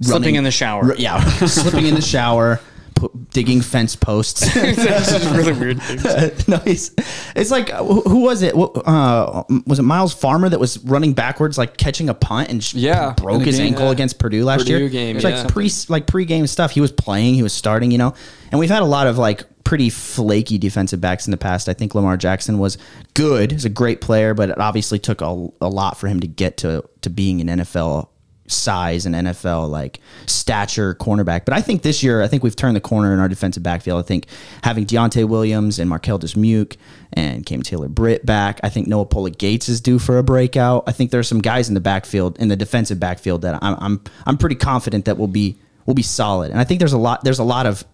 Slipping 0.00 0.34
in 0.36 0.44
the 0.44 0.50
shower. 0.50 0.90
r- 0.90 0.94
yeah, 0.96 1.20
slipping 1.46 1.86
in 1.86 1.94
the 1.94 2.00
shower, 2.02 2.60
pu- 2.94 3.10
digging 3.32 3.60
fence 3.60 3.94
posts. 3.94 4.40
That's 4.54 5.10
just 5.12 5.30
really 5.36 5.52
weird 5.52 5.82
things. 5.82 6.48
no, 6.48 6.56
he's, 6.58 6.94
it's 7.34 7.50
like 7.50 7.68
who, 7.70 8.00
who 8.02 8.20
was 8.20 8.42
it? 8.42 8.54
Uh, 8.56 9.42
was 9.66 9.78
it 9.78 9.82
Myles 9.82 10.14
Farmer 10.14 10.48
that 10.48 10.58
was 10.58 10.78
running 10.84 11.12
backwards, 11.12 11.58
like 11.58 11.76
catching 11.76 12.08
a 12.08 12.14
punt 12.14 12.48
and 12.48 12.72
Yeah, 12.74 13.12
broke 13.16 13.42
his 13.44 13.58
game, 13.58 13.68
ankle 13.68 13.86
yeah. 13.86 13.92
against 13.92 14.18
Purdue 14.18 14.44
last 14.44 14.60
Purdue 14.60 14.78
year? 14.78 14.88
game, 14.88 15.16
it's 15.16 15.24
yeah. 15.24 15.42
like 15.42 15.48
pre 15.52 15.70
like 15.88 16.06
pre-game 16.06 16.46
stuff. 16.46 16.70
He 16.70 16.80
was 16.80 16.92
playing, 16.92 17.34
he 17.34 17.42
was 17.42 17.52
starting, 17.52 17.90
you 17.90 17.98
know. 17.98 18.14
And 18.50 18.58
we've 18.58 18.70
had 18.70 18.82
a 18.82 18.86
lot 18.86 19.06
of 19.06 19.18
like 19.18 19.42
pretty 19.66 19.90
flaky 19.90 20.58
defensive 20.58 21.00
backs 21.00 21.26
in 21.26 21.32
the 21.32 21.36
past. 21.36 21.68
I 21.68 21.72
think 21.72 21.92
Lamar 21.92 22.16
Jackson 22.16 22.58
was 22.58 22.78
good, 23.14 23.50
he's 23.50 23.64
a 23.64 23.68
great 23.68 24.00
player, 24.00 24.32
but 24.32 24.48
it 24.48 24.58
obviously 24.58 25.00
took 25.00 25.20
a, 25.20 25.48
a 25.60 25.68
lot 25.68 25.98
for 25.98 26.06
him 26.06 26.20
to 26.20 26.28
get 26.28 26.56
to 26.58 26.88
to 27.00 27.10
being 27.10 27.40
an 27.40 27.58
NFL 27.58 28.08
size 28.46 29.06
and 29.06 29.16
NFL 29.16 29.68
like 29.68 29.98
stature 30.26 30.94
cornerback. 30.94 31.44
But 31.44 31.54
I 31.54 31.62
think 31.62 31.82
this 31.82 32.00
year, 32.04 32.22
I 32.22 32.28
think 32.28 32.44
we've 32.44 32.54
turned 32.54 32.76
the 32.76 32.80
corner 32.80 33.12
in 33.12 33.18
our 33.18 33.28
defensive 33.28 33.64
backfield. 33.64 33.98
I 33.98 34.06
think 34.06 34.26
having 34.62 34.86
Deontai 34.86 35.28
Williams 35.28 35.80
and 35.80 35.90
Marquel 35.90 36.20
Dismuke 36.20 36.76
and 37.14 37.44
Cam 37.44 37.62
Taylor 37.62 37.88
Britt 37.88 38.24
back, 38.24 38.60
I 38.62 38.68
think 38.68 38.86
Noa 38.86 39.04
Pola 39.04 39.32
Gates 39.32 39.68
is 39.68 39.80
due 39.80 39.98
for 39.98 40.16
a 40.16 40.22
breakout. 40.22 40.84
I 40.86 40.92
think 40.92 41.10
there's 41.10 41.26
some 41.26 41.40
guys 41.40 41.66
in 41.66 41.74
the 41.74 41.80
backfield, 41.80 42.38
in 42.38 42.46
the 42.46 42.56
defensive 42.56 43.00
backfield, 43.00 43.42
that 43.42 43.58
I'm 43.60 43.74
I'm 43.80 44.04
I'm 44.26 44.38
pretty 44.38 44.54
confident 44.54 45.06
that 45.06 45.18
will 45.18 45.26
be 45.26 45.58
will 45.86 45.94
be 45.94 46.02
solid. 46.02 46.52
And 46.52 46.60
I 46.60 46.64
think 46.64 46.78
there's 46.78 46.92
a 46.92 46.98
lot 46.98 47.24
there's 47.24 47.40
a 47.40 47.44
lot 47.44 47.66
of 47.66 47.84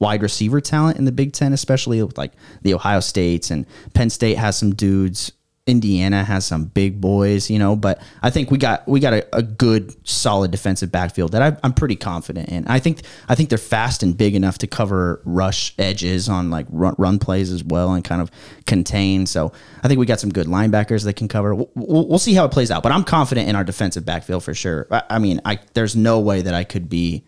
wide 0.00 0.22
receiver 0.22 0.60
talent 0.60 0.98
in 0.98 1.04
the 1.04 1.12
Big 1.12 1.32
Ten, 1.32 1.52
especially 1.52 2.02
with 2.02 2.18
like 2.18 2.32
the 2.62 2.74
Ohio 2.74 3.00
States 3.00 3.50
and 3.50 3.66
Penn 3.94 4.10
State 4.10 4.36
has 4.36 4.56
some 4.56 4.74
dudes 4.74 5.32
Indiana 5.66 6.24
has 6.24 6.44
some 6.44 6.64
big 6.64 7.00
boys, 7.00 7.48
you 7.48 7.58
know, 7.58 7.76
but 7.76 8.02
I 8.22 8.30
think 8.30 8.50
we 8.50 8.58
got 8.58 8.86
we 8.88 8.98
got 8.98 9.12
a, 9.12 9.36
a 9.36 9.42
good, 9.42 9.94
solid 10.06 10.50
defensive 10.50 10.90
backfield 10.90 11.32
that 11.32 11.42
I, 11.42 11.56
I'm 11.62 11.72
pretty 11.72 11.96
confident 11.96 12.48
in. 12.48 12.66
I 12.66 12.80
think 12.80 13.02
I 13.28 13.34
think 13.34 13.50
they're 13.50 13.58
fast 13.58 14.02
and 14.02 14.16
big 14.16 14.34
enough 14.34 14.58
to 14.58 14.66
cover 14.66 15.22
rush 15.24 15.74
edges 15.78 16.28
on 16.28 16.50
like 16.50 16.66
run, 16.70 16.94
run 16.98 17.18
plays 17.18 17.52
as 17.52 17.62
well 17.62 17.92
and 17.92 18.02
kind 18.02 18.20
of 18.20 18.30
contain. 18.66 19.26
So 19.26 19.52
I 19.82 19.88
think 19.88 20.00
we 20.00 20.06
got 20.06 20.18
some 20.18 20.30
good 20.30 20.46
linebackers 20.46 21.04
that 21.04 21.14
can 21.14 21.28
cover. 21.28 21.54
We'll, 21.54 21.70
we'll, 21.74 22.08
we'll 22.08 22.18
see 22.18 22.34
how 22.34 22.46
it 22.46 22.50
plays 22.50 22.70
out, 22.70 22.82
but 22.82 22.90
I'm 22.90 23.04
confident 23.04 23.48
in 23.48 23.54
our 23.54 23.64
defensive 23.64 24.04
backfield 24.04 24.42
for 24.42 24.54
sure. 24.54 24.88
I, 24.90 25.02
I 25.10 25.18
mean, 25.18 25.40
I 25.44 25.60
there's 25.74 25.94
no 25.94 26.20
way 26.20 26.42
that 26.42 26.54
I 26.54 26.64
could 26.64 26.88
be 26.88 27.24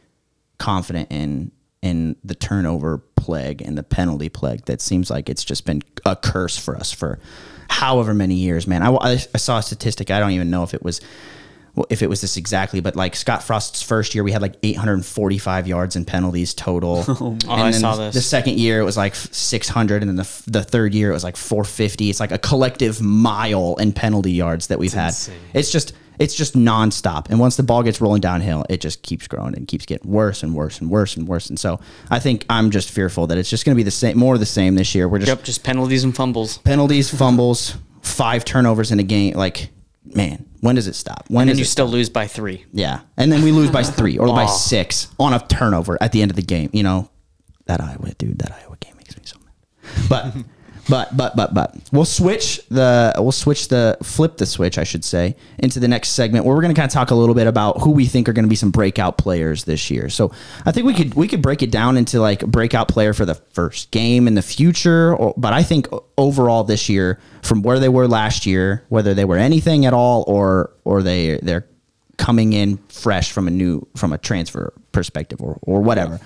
confident 0.59 1.13
in 1.13 1.53
in 1.83 2.17
the 2.25 2.35
turnover 2.35 2.99
plague 3.17 3.61
and 3.61 3.77
the 3.77 3.83
penalty 3.83 4.29
plague 4.29 4.65
that 4.65 4.81
seems 4.81 5.11
like 5.11 5.29
it's 5.29 5.45
just 5.45 5.67
been 5.67 5.83
a 6.05 6.17
curse 6.17 6.57
for 6.57 6.77
us 6.77 6.93
for 6.93 7.19
however 7.69 8.15
many 8.15 8.37
years 8.37 8.67
man 8.67 8.83
I, 8.83 8.91
I, 8.95 9.17
saw 9.17 9.59
a 9.59 9.63
statistic 9.63 10.11
i 10.11 10.19
don't 10.19 10.31
even 10.31 10.51
know 10.51 10.63
if 10.63 10.75
it 10.75 10.83
was 10.83 11.01
well, 11.75 11.87
if 11.89 12.03
it 12.03 12.11
was 12.11 12.21
this 12.21 12.37
exactly, 12.37 12.81
but 12.81 12.97
like 12.97 13.17
Scott 13.17 13.43
Frost's 13.43 13.83
first 13.83 14.15
year, 14.15 14.23
we 14.23 14.31
had 14.31 14.43
like 14.43 14.57
845 14.63 15.67
yards 15.67 15.97
in 15.97 16.05
penalties 16.05 16.55
total. 16.55 17.05
Oh, 17.23 17.37
and 17.43 17.51
I 17.51 17.71
then 17.71 17.81
saw 17.81 17.97
this. 17.97 18.15
The 18.15 18.21
second 18.21 18.59
year, 18.59 18.81
it 18.81 18.85
was 18.85 18.97
like 18.97 19.15
600, 19.15 20.03
and 20.03 20.09
then 20.09 20.17
the, 20.17 20.43
the 20.49 20.63
third 20.65 20.93
year, 20.95 21.11
it 21.11 21.13
was 21.13 21.23
like 21.25 21.37
450. 21.37 22.11
It's 22.11 22.21
like 22.21 22.33
a 22.33 22.39
collective 22.39 23.01
mile 23.01 23.77
in 23.77 23.93
penalty 23.93 24.33
yards 24.33 24.67
that 24.69 24.79
we've 24.79 24.93
had. 24.93 25.09
insane. 25.09 25.39
It's 25.55 25.71
just 25.71 25.95
it's 26.19 26.35
just 26.35 26.55
nonstop. 26.55 27.29
And 27.31 27.39
once 27.41 27.57
the 27.57 27.63
ball 27.63 27.83
gets 27.83 28.01
rolling 28.01 28.21
downhill, 28.21 28.65
it 28.69 28.81
just 28.81 29.03
keeps 29.03 29.27
growing 29.27 29.57
and 29.57 29.67
keeps 29.67 29.87
getting 29.87 30.11
worse 30.11 30.43
and 30.43 30.55
worse 30.55 30.81
and 30.81 30.91
worse 30.91 31.17
and 31.17 31.27
worse. 31.27 31.49
And 31.49 31.59
so 31.59 31.81
I 32.11 32.19
think 32.19 32.45
I'm 32.51 32.71
just 32.71 32.91
fearful 32.91 33.27
that 33.29 33.39
it's 33.39 33.51
just 33.51 33.65
going 33.65 33.75
to 33.75 33.77
be 33.77 33.83
the 33.83 33.91
same, 33.91 34.19
more 34.19 34.35
of 34.35 34.41
the 34.41 34.47
same 34.47 34.75
this 34.75 34.95
year. 34.95 35.09
We're 35.09 35.19
just 35.19 35.29
Yep, 35.29 35.43
just 35.45 35.65
penalties 35.65 36.05
and 36.05 36.15
fumbles. 36.15 36.59
penalties, 36.59 37.11
fumbles, 37.15 37.77
five 38.03 38.45
turnovers 38.45 38.93
in 38.93 39.01
a 39.01 39.03
game. 39.05 39.35
Like, 39.35 39.71
man, 40.05 40.45
when 40.61 40.75
does 40.75 40.87
it 40.87 40.95
stop? 40.95 41.25
When 41.29 41.49
And 41.49 41.59
you 41.59 41.63
it 41.63 41.67
still 41.69 41.87
lose 41.89 42.09
by 42.09 42.27
three. 42.27 42.65
yeah, 42.73 43.01
and 43.17 43.31
then 43.33 43.43
we 43.43 43.51
lose 43.53 43.71
by 43.71 43.83
three 43.99 44.19
or 44.19 44.27
by 44.29 44.47
six 44.47 45.09
on 45.19 45.33
a 45.33 45.41
turnover 45.47 45.99
at 46.01 46.13
the 46.13 46.23
end 46.23 46.31
of 46.31 46.37
the 46.37 46.43
game. 46.43 46.71
You 46.73 46.83
know, 46.83 47.11
that 47.67 47.81
Iowa 47.81 48.13
dude, 48.19 48.39
that 48.41 48.53
Iowa 48.53 48.77
game 48.81 48.95
makes 48.97 49.17
me 49.17 49.23
so 49.25 49.37
mad. 49.39 50.09
But 50.09 50.35
but 50.89 51.17
but 51.17 51.37
but 51.37 51.55
but 51.55 51.77
we'll 51.93 52.05
switch 52.05 52.61
the 52.69 53.13
we'll 53.19 53.31
switch 53.31 53.69
the 53.69 53.97
flip 54.03 54.37
the 54.37 54.47
switch 54.47 54.79
I 54.79 54.85
should 54.85 55.05
say 55.05 55.37
into 55.59 55.79
the 55.79 55.89
next 55.89 56.11
segment 56.11 56.45
where 56.45 56.55
we're 56.55 56.63
going 56.63 56.75
to 56.75 56.79
kind 56.79 56.89
of 56.89 56.93
talk 56.93 57.11
a 57.11 57.15
little 57.15 57.35
bit 57.35 57.47
about 57.47 57.81
who 57.83 57.91
we 57.93 58.07
think 58.07 58.29
are 58.29 58.33
going 58.33 58.45
to 58.45 58.49
be 58.49 58.57
some 58.57 58.71
breakout 58.71 59.17
players 59.17 59.65
this 59.65 59.91
year. 59.91 60.09
So 60.09 60.33
I 60.67 60.73
think 60.73 60.87
we 60.87 60.95
could 60.95 61.15
we 61.15 61.29
could 61.29 61.41
break 61.41 61.63
it 61.63 61.71
down 61.71 61.97
into 61.97 62.21
like 62.21 62.45
breakout 62.47 62.89
player 62.89 63.13
for 63.15 63.25
the 63.25 63.35
first 63.35 63.91
game 63.91 64.27
in 64.27 64.35
the 64.35 64.43
future. 64.43 65.15
Or, 65.15 65.35
but 65.37 65.53
I 65.53 65.63
think 65.63 65.89
overall 66.19 66.65
this 66.65 66.89
year, 66.89 67.21
from 67.43 67.63
where 67.63 67.79
they 67.79 67.89
were 67.89 68.09
last 68.09 68.45
year, 68.45 68.85
whether 68.89 69.15
they 69.15 69.25
were 69.25 69.39
anything 69.39 69.87
at 69.87 69.93
all 69.93 70.25
or 70.27 70.73
or 70.85 71.03
they 71.03 71.39
they're 71.43 71.67
coming 72.17 72.53
in 72.53 72.79
fresh 72.89 73.33
from 73.33 73.47
a 73.47 73.51
new 73.51 73.87
from 73.97 74.13
a 74.13 74.19
transfer 74.19 74.73
perspective 74.91 75.41
or, 75.41 75.59
or 75.63 75.81
whatever. 75.81 76.21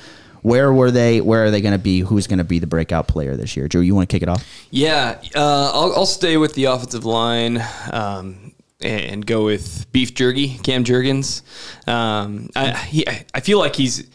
Where 0.46 0.72
were 0.72 0.92
they? 0.92 1.20
Where 1.20 1.44
are 1.44 1.50
they 1.50 1.60
going 1.60 1.72
to 1.72 1.78
be? 1.78 1.98
Who's 1.98 2.28
going 2.28 2.38
to 2.38 2.44
be 2.44 2.60
the 2.60 2.68
breakout 2.68 3.08
player 3.08 3.34
this 3.34 3.56
year? 3.56 3.66
Drew, 3.66 3.80
you 3.80 3.96
want 3.96 4.08
to 4.08 4.14
kick 4.14 4.22
it 4.22 4.28
off? 4.28 4.46
Yeah, 4.70 5.20
uh, 5.34 5.72
I'll, 5.74 5.92
I'll 5.96 6.06
stay 6.06 6.36
with 6.36 6.54
the 6.54 6.66
offensive 6.66 7.04
line 7.04 7.60
um, 7.90 8.52
and 8.80 9.26
go 9.26 9.44
with 9.44 9.90
Beef 9.90 10.14
Jerky, 10.14 10.56
Cam 10.58 10.84
Jurgens. 10.84 11.42
Um, 11.88 12.50
I, 12.54 13.24
I 13.34 13.40
feel 13.40 13.58
like 13.58 13.74
he's 13.74 14.08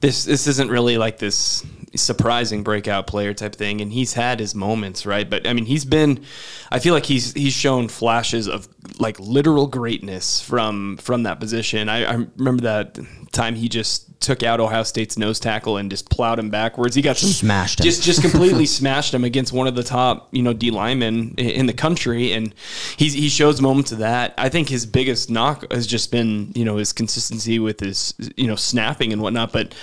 this. 0.00 0.26
This 0.26 0.46
isn't 0.46 0.68
really 0.68 0.98
like 0.98 1.16
this 1.16 1.64
surprising 1.96 2.62
breakout 2.62 3.06
player 3.06 3.34
type 3.34 3.54
thing, 3.54 3.80
and 3.80 3.92
he's 3.92 4.14
had 4.14 4.40
his 4.40 4.54
moments, 4.54 5.06
right? 5.06 5.28
But 5.28 5.46
I 5.46 5.52
mean, 5.52 5.66
he's 5.66 5.84
been. 5.84 6.24
I 6.70 6.78
feel 6.78 6.94
like 6.94 7.06
he's 7.06 7.32
he's 7.32 7.52
shown 7.52 7.88
flashes 7.88 8.48
of 8.48 8.68
like 8.98 9.18
literal 9.20 9.66
greatness 9.66 10.40
from 10.40 10.96
from 10.98 11.24
that 11.24 11.40
position. 11.40 11.88
I, 11.88 12.04
I 12.04 12.26
remember 12.36 12.62
that 12.62 12.98
time 13.32 13.54
he 13.54 13.68
just 13.68 14.08
took 14.20 14.42
out 14.42 14.60
Ohio 14.60 14.82
State's 14.82 15.16
nose 15.16 15.38
tackle 15.38 15.76
and 15.76 15.90
just 15.90 16.10
plowed 16.10 16.38
him 16.38 16.50
backwards. 16.50 16.94
He 16.94 17.02
got 17.02 17.16
some, 17.16 17.30
Smashed 17.30 17.80
him. 17.80 17.84
Just 17.84 18.02
just 18.02 18.20
completely 18.28 18.66
smashed 18.66 19.14
him 19.14 19.24
against 19.24 19.52
one 19.52 19.66
of 19.66 19.74
the 19.74 19.82
top, 19.82 20.28
you 20.32 20.42
know, 20.42 20.52
D 20.52 20.70
linemen 20.70 21.34
in 21.36 21.66
the 21.66 21.72
country, 21.72 22.32
and 22.32 22.54
he's 22.96 23.14
he 23.14 23.28
shows 23.28 23.60
moments 23.60 23.92
of 23.92 23.98
that. 23.98 24.34
I 24.36 24.48
think 24.48 24.68
his 24.68 24.86
biggest 24.86 25.30
knock 25.30 25.70
has 25.72 25.86
just 25.86 26.10
been, 26.10 26.52
you 26.54 26.64
know, 26.64 26.76
his 26.76 26.92
consistency 26.92 27.58
with 27.58 27.80
his, 27.80 28.14
you 28.36 28.46
know, 28.46 28.56
snapping 28.56 29.12
and 29.12 29.22
whatnot. 29.22 29.52
But 29.52 29.74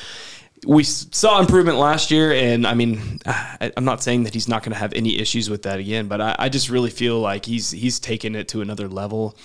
we 0.66 0.84
saw 0.84 1.40
improvement 1.40 1.78
last 1.78 2.12
year, 2.12 2.34
and 2.34 2.66
I 2.66 2.74
mean, 2.74 3.20
I, 3.26 3.72
I'm 3.78 3.86
not 3.86 4.04
saying 4.04 4.24
that 4.24 4.34
he's 4.34 4.48
not 4.48 4.64
going 4.64 4.74
to 4.74 4.78
have 4.80 4.94
any 4.94 5.20
issues 5.20 5.50
with 5.50 5.64
that 5.64 5.80
again, 5.80 6.08
but 6.08 6.22
I, 6.22 6.36
I 6.38 6.50
just 6.50 6.70
really 6.70 6.90
feel 6.90 7.20
like 7.20 7.46
he's 7.46 7.72
he's 7.72 8.00
taken 8.00 8.36
it 8.36 8.48
to 8.50 8.62
another 8.62 8.88
level. 8.88 9.38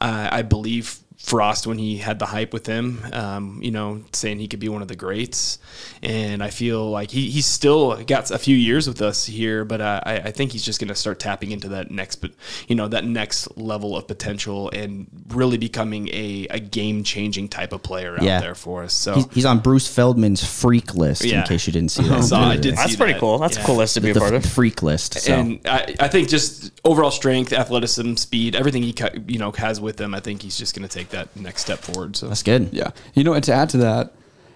Uh, 0.00 0.28
I 0.30 0.42
believe 0.42 0.98
Frost 1.18 1.66
when 1.66 1.78
he 1.78 1.96
had 1.96 2.18
the 2.18 2.26
hype 2.26 2.52
with 2.52 2.66
him, 2.66 3.02
um, 3.12 3.58
you 3.62 3.70
know, 3.70 4.02
saying 4.12 4.38
he 4.38 4.46
could 4.46 4.60
be 4.60 4.68
one 4.68 4.82
of 4.82 4.86
the 4.88 4.94
greats, 4.94 5.58
and 6.02 6.42
I 6.42 6.50
feel 6.50 6.88
like 6.90 7.10
he, 7.10 7.30
he's 7.30 7.46
still 7.46 7.96
got 8.04 8.30
a 8.30 8.38
few 8.38 8.54
years 8.56 8.86
with 8.86 9.00
us 9.02 9.24
here, 9.24 9.64
but 9.64 9.80
uh, 9.80 10.00
I, 10.04 10.14
I 10.16 10.30
think 10.30 10.52
he's 10.52 10.62
just 10.62 10.78
going 10.78 10.88
to 10.88 10.94
start 10.94 11.18
tapping 11.18 11.50
into 11.52 11.68
that 11.70 11.90
next, 11.90 12.16
but 12.16 12.32
you 12.68 12.76
know, 12.76 12.86
that 12.88 13.04
next 13.04 13.56
level 13.56 13.96
of 13.96 14.06
potential 14.06 14.70
and 14.70 15.06
really 15.28 15.56
becoming 15.56 16.08
a, 16.12 16.46
a 16.50 16.60
game 16.60 17.02
changing 17.02 17.48
type 17.48 17.72
of 17.72 17.82
player 17.82 18.14
out 18.16 18.22
Yeah. 18.22 18.40
there 18.40 18.54
for 18.54 18.84
us. 18.84 18.92
So 18.92 19.14
He's, 19.14 19.26
he's 19.32 19.44
on 19.46 19.60
Bruce 19.60 19.88
Feldman's 19.88 20.44
freak 20.44 20.94
list. 20.94 21.24
yeah. 21.24 21.40
In 21.40 21.46
case 21.46 21.66
you 21.66 21.72
didn't 21.72 21.92
see 21.92 22.02
that, 22.08 22.24
saw- 22.24 22.50
I 22.50 22.56
did 22.56 22.76
That's 22.76 22.90
see 22.92 22.96
pretty 22.98 23.14
that. 23.14 23.20
cool. 23.20 23.38
That's 23.38 23.56
Yeah. 23.56 23.62
a 23.64 23.66
cool 23.66 23.76
list 23.76 23.94
to 23.94 24.00
be 24.00 24.12
the 24.12 24.18
a 24.18 24.22
part 24.22 24.34
of. 24.34 24.44
f- 24.44 24.52
freak 24.52 24.82
list. 24.82 25.14
So. 25.20 25.32
And 25.34 25.60
I, 25.64 25.94
I 25.98 26.08
think 26.08 26.28
just 26.28 26.78
overall 26.84 27.10
strength, 27.10 27.52
athleticism, 27.54 28.14
speed, 28.16 28.54
everything 28.54 28.82
he 28.82 28.94
you 29.26 29.38
know 29.38 29.50
has 29.52 29.80
with 29.80 29.98
him, 30.00 30.14
I 30.14 30.20
think 30.20 30.42
he's 30.42 30.56
just 30.58 30.76
going 30.76 30.86
to 30.86 30.94
take 30.94 31.05
that 31.10 31.34
next 31.36 31.62
step 31.62 31.78
forward. 31.78 32.16
So 32.16 32.28
that's 32.28 32.42
good. 32.42 32.70
Yeah. 32.72 32.90
You 33.14 33.24
know, 33.24 33.34
and 33.34 33.44
to 33.44 33.52
add 33.52 33.70
to 33.70 33.78
that, 33.78 34.14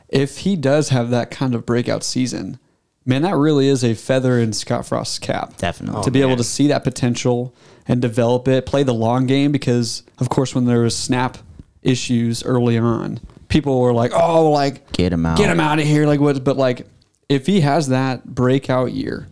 if 0.08 0.38
he 0.38 0.56
does 0.56 0.88
have 0.90 1.10
that 1.10 1.30
kind 1.30 1.54
of 1.54 1.64
breakout 1.64 2.02
season, 2.02 2.58
man, 3.04 3.22
that 3.22 3.36
really 3.36 3.68
is 3.68 3.84
a 3.84 3.94
feather 3.94 4.38
in 4.38 4.52
Scott 4.52 4.86
Frost's 4.86 5.18
cap. 5.18 5.56
Definitely. 5.56 6.02
to 6.02 6.10
be 6.10 6.22
oh, 6.22 6.26
able 6.26 6.36
to 6.36 6.44
see 6.44 6.68
that 6.68 6.84
potential 6.84 7.54
and 7.86 8.02
develop 8.02 8.46
it, 8.48 8.66
play 8.66 8.82
the 8.82 8.94
long 8.94 9.26
game, 9.26 9.52
because 9.52 10.02
of 10.18 10.28
course, 10.28 10.54
when 10.54 10.64
there 10.64 10.80
was 10.80 10.96
snap 10.96 11.38
issues 11.82 12.44
early 12.44 12.78
on, 12.78 13.20
people 13.48 13.80
were 13.80 13.92
like, 13.92 14.12
"Oh, 14.14 14.50
like 14.50 14.92
Get 14.92 15.12
him 15.12 15.26
out. 15.26 15.38
get 15.38 15.50
him 15.50 15.60
out 15.60 15.78
of 15.78 15.86
here!" 15.86 16.06
Like 16.06 16.20
what? 16.20 16.42
But 16.44 16.56
like, 16.56 16.86
if 17.28 17.46
he 17.46 17.60
has 17.60 17.88
that 17.88 18.24
breakout 18.24 18.92
year, 18.92 19.28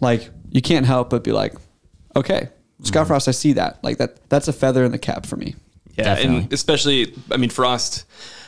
like 0.00 0.30
you 0.50 0.62
can't 0.62 0.86
help 0.86 1.10
but 1.10 1.24
be 1.24 1.32
like, 1.32 1.54
"Okay, 2.14 2.48
Scott 2.82 3.02
mm-hmm. 3.02 3.08
Frost, 3.08 3.28
I 3.28 3.32
see 3.32 3.54
that. 3.54 3.82
Like 3.82 3.98
that. 3.98 4.28
That's 4.28 4.48
a 4.48 4.52
feather 4.52 4.84
in 4.84 4.92
the 4.92 4.98
cap 4.98 5.26
for 5.26 5.36
me." 5.36 5.54
Yeah, 6.00 6.14
Definitely. 6.14 6.42
and 6.42 6.52
especially, 6.52 7.14
I 7.30 7.36
mean, 7.36 7.50
Frost 7.50 8.04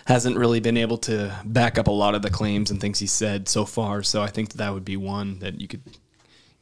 hasn't 0.07 0.37
really 0.37 0.61
been 0.61 0.77
able 0.77 0.99
to 0.99 1.33
back 1.45 1.79
up 1.79 1.87
a 1.87 1.93
lot 1.93 2.15
of 2.15 2.23
the 2.23 2.31
claims 2.31 2.71
and 2.71 2.81
things 2.81 2.99
he 2.99 3.07
said 3.07 3.49
so 3.49 3.65
far. 3.65 4.03
So 4.03 4.23
I 4.23 4.27
think 4.27 4.51
that, 4.51 4.59
that 4.59 4.75
would 4.75 4.85
be 4.85 4.97
one 4.97 5.39
that 5.39 5.61
you 5.61 5.69
could, 5.69 5.83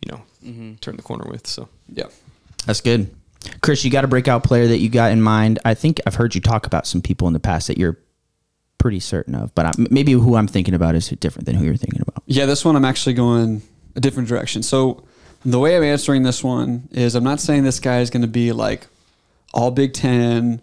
you 0.05 0.13
know, 0.13 0.23
mm-hmm. 0.45 0.75
turn 0.77 0.97
the 0.97 1.03
corner 1.03 1.29
with. 1.31 1.47
So 1.47 1.69
Yeah. 1.89 2.07
That's 2.67 2.81
good. 2.81 3.15
Chris, 3.63 3.85
you 3.85 3.91
got 3.91 4.05
a 4.05 4.09
breakout 4.09 4.45
player 4.45 4.67
that 4.67 4.79
you 4.79 4.91
got 4.91 5.13
in 5.13 5.23
mind. 5.23 5.59
I 5.65 5.73
think 5.73 6.01
I've 6.07 6.17
heard 6.17 6.35
you 6.35 6.41
talk 6.41 6.67
about 6.67 6.87
some 6.87 7.01
people 7.01 7.27
in 7.27 7.33
the 7.33 7.41
past 7.41 7.69
that 7.69 7.79
you're 7.79 7.99
pretty 8.77 9.01
certain 9.01 9.35
of, 9.35 9.55
but 9.55 9.67
I, 9.67 9.73
maybe 9.91 10.13
who 10.13 10.37
I'm 10.37 10.47
thinking 10.47 10.75
about 10.75 10.95
is 10.95 11.09
different 11.09 11.47
than 11.47 11.57
who 11.57 11.65
you're 11.65 11.77
thinking 11.77 12.03
about. 12.03 12.23
Yeah, 12.27 12.47
this 12.47 12.65
one 12.65 12.77
I'm 12.77 12.85
actually 12.85 13.15
going 13.15 13.63
a 13.97 14.01
different 14.01 14.29
direction. 14.29 14.63
So 14.63 15.05
the 15.45 15.59
way 15.59 15.77
I'm 15.77 15.83
answering 15.83 16.23
this 16.23 16.45
one 16.45 16.89
is 16.93 17.15
I'm 17.15 17.25
not 17.25 17.41
saying 17.41 17.65
this 17.65 17.81
guy 17.81 18.01
is 18.01 18.11
going 18.11 18.23
to 18.23 18.29
be 18.29 18.53
like 18.53 18.87
all 19.53 19.71
Big 19.71 19.95
Ten. 19.95 20.61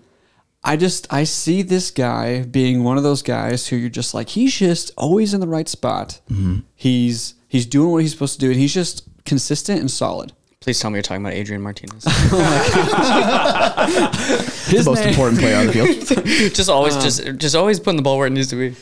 I 0.68 0.76
just 0.76 1.08
I 1.12 1.24
see 1.24 1.62
this 1.62 1.92
guy 1.92 2.44
being 2.44 2.84
one 2.84 2.98
of 2.98 3.04
those 3.04 3.22
guys 3.22 3.68
who 3.68 3.78
you're 3.78 3.90
just 3.90 4.14
like 4.14 4.28
he's 4.30 4.54
just 4.54 4.92
always 4.98 5.34
in 5.34 5.40
the 5.40 5.48
right 5.48 5.70
spot. 5.70 6.20
Mm-hmm. 6.30 6.60
He's 6.76 7.36
he's 7.48 7.66
doing 7.66 7.92
what 7.92 8.02
he's 8.02 8.12
supposed 8.12 8.34
to 8.34 8.40
do, 8.40 8.52
and 8.52 8.60
he's 8.60 8.74
just 8.74 9.08
consistent 9.24 9.80
and 9.80 9.90
solid. 9.90 10.34
Please 10.60 10.82
tell 10.82 10.92
me 10.92 10.98
you're 10.98 11.04
talking 11.04 11.24
about 11.24 11.34
Adrian 11.34 11.62
Martinez. 11.62 12.04
Oh 12.30 13.88
His 14.68 14.86
Most 14.86 15.00
name- 15.00 15.10
important 15.10 15.40
player 15.40 15.56
on 15.56 15.68
the 15.68 15.74
field. 15.74 16.26
just 16.54 16.70
always, 16.70 16.96
um, 16.96 17.02
just, 17.02 17.38
just 17.38 17.56
always 17.56 17.80
putting 17.80 17.96
the 17.96 18.02
ball 18.02 18.18
where 18.18 18.28
it 18.28 18.32
needs 18.32 18.50
to 18.50 18.58
be. 18.58 18.76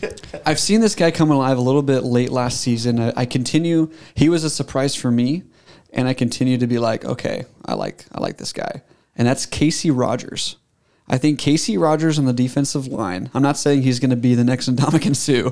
I've 0.44 0.60
seen 0.60 0.82
this 0.82 0.96
guy 0.96 1.12
come 1.12 1.30
alive 1.30 1.60
a 1.60 1.62
little 1.62 1.84
bit 1.84 2.04
late 2.04 2.32
last 2.32 2.62
season. 2.62 3.00
I, 3.00 3.14
I 3.16 3.26
continue. 3.28 3.92
He 4.16 4.30
was 4.30 4.44
a 4.44 4.50
surprise 4.50 4.96
for 4.96 5.12
me, 5.12 5.44
and 5.94 6.08
I 6.08 6.16
continue 6.16 6.58
to 6.58 6.66
be 6.66 6.80
like, 6.80 7.06
okay, 7.06 7.46
I 7.66 7.76
like 7.76 8.06
I 8.12 8.20
like 8.20 8.38
this 8.38 8.52
guy, 8.52 8.82
and 9.16 9.28
that's 9.28 9.46
Casey 9.46 9.92
Rogers. 9.92 10.56
I 11.08 11.18
think 11.18 11.38
Casey 11.40 11.78
Rogers 11.78 12.18
on 12.18 12.26
the 12.26 12.34
defensive 12.34 12.88
line. 12.88 13.30
I'm 13.34 13.44
not 13.44 13.58
saying 13.58 13.84
he's 13.84 14.00
going 14.00 14.10
to 14.10 14.16
be 14.16 14.34
the 14.36 14.44
next 14.44 14.68
Ndamukong 14.76 15.16
Suh, 15.16 15.52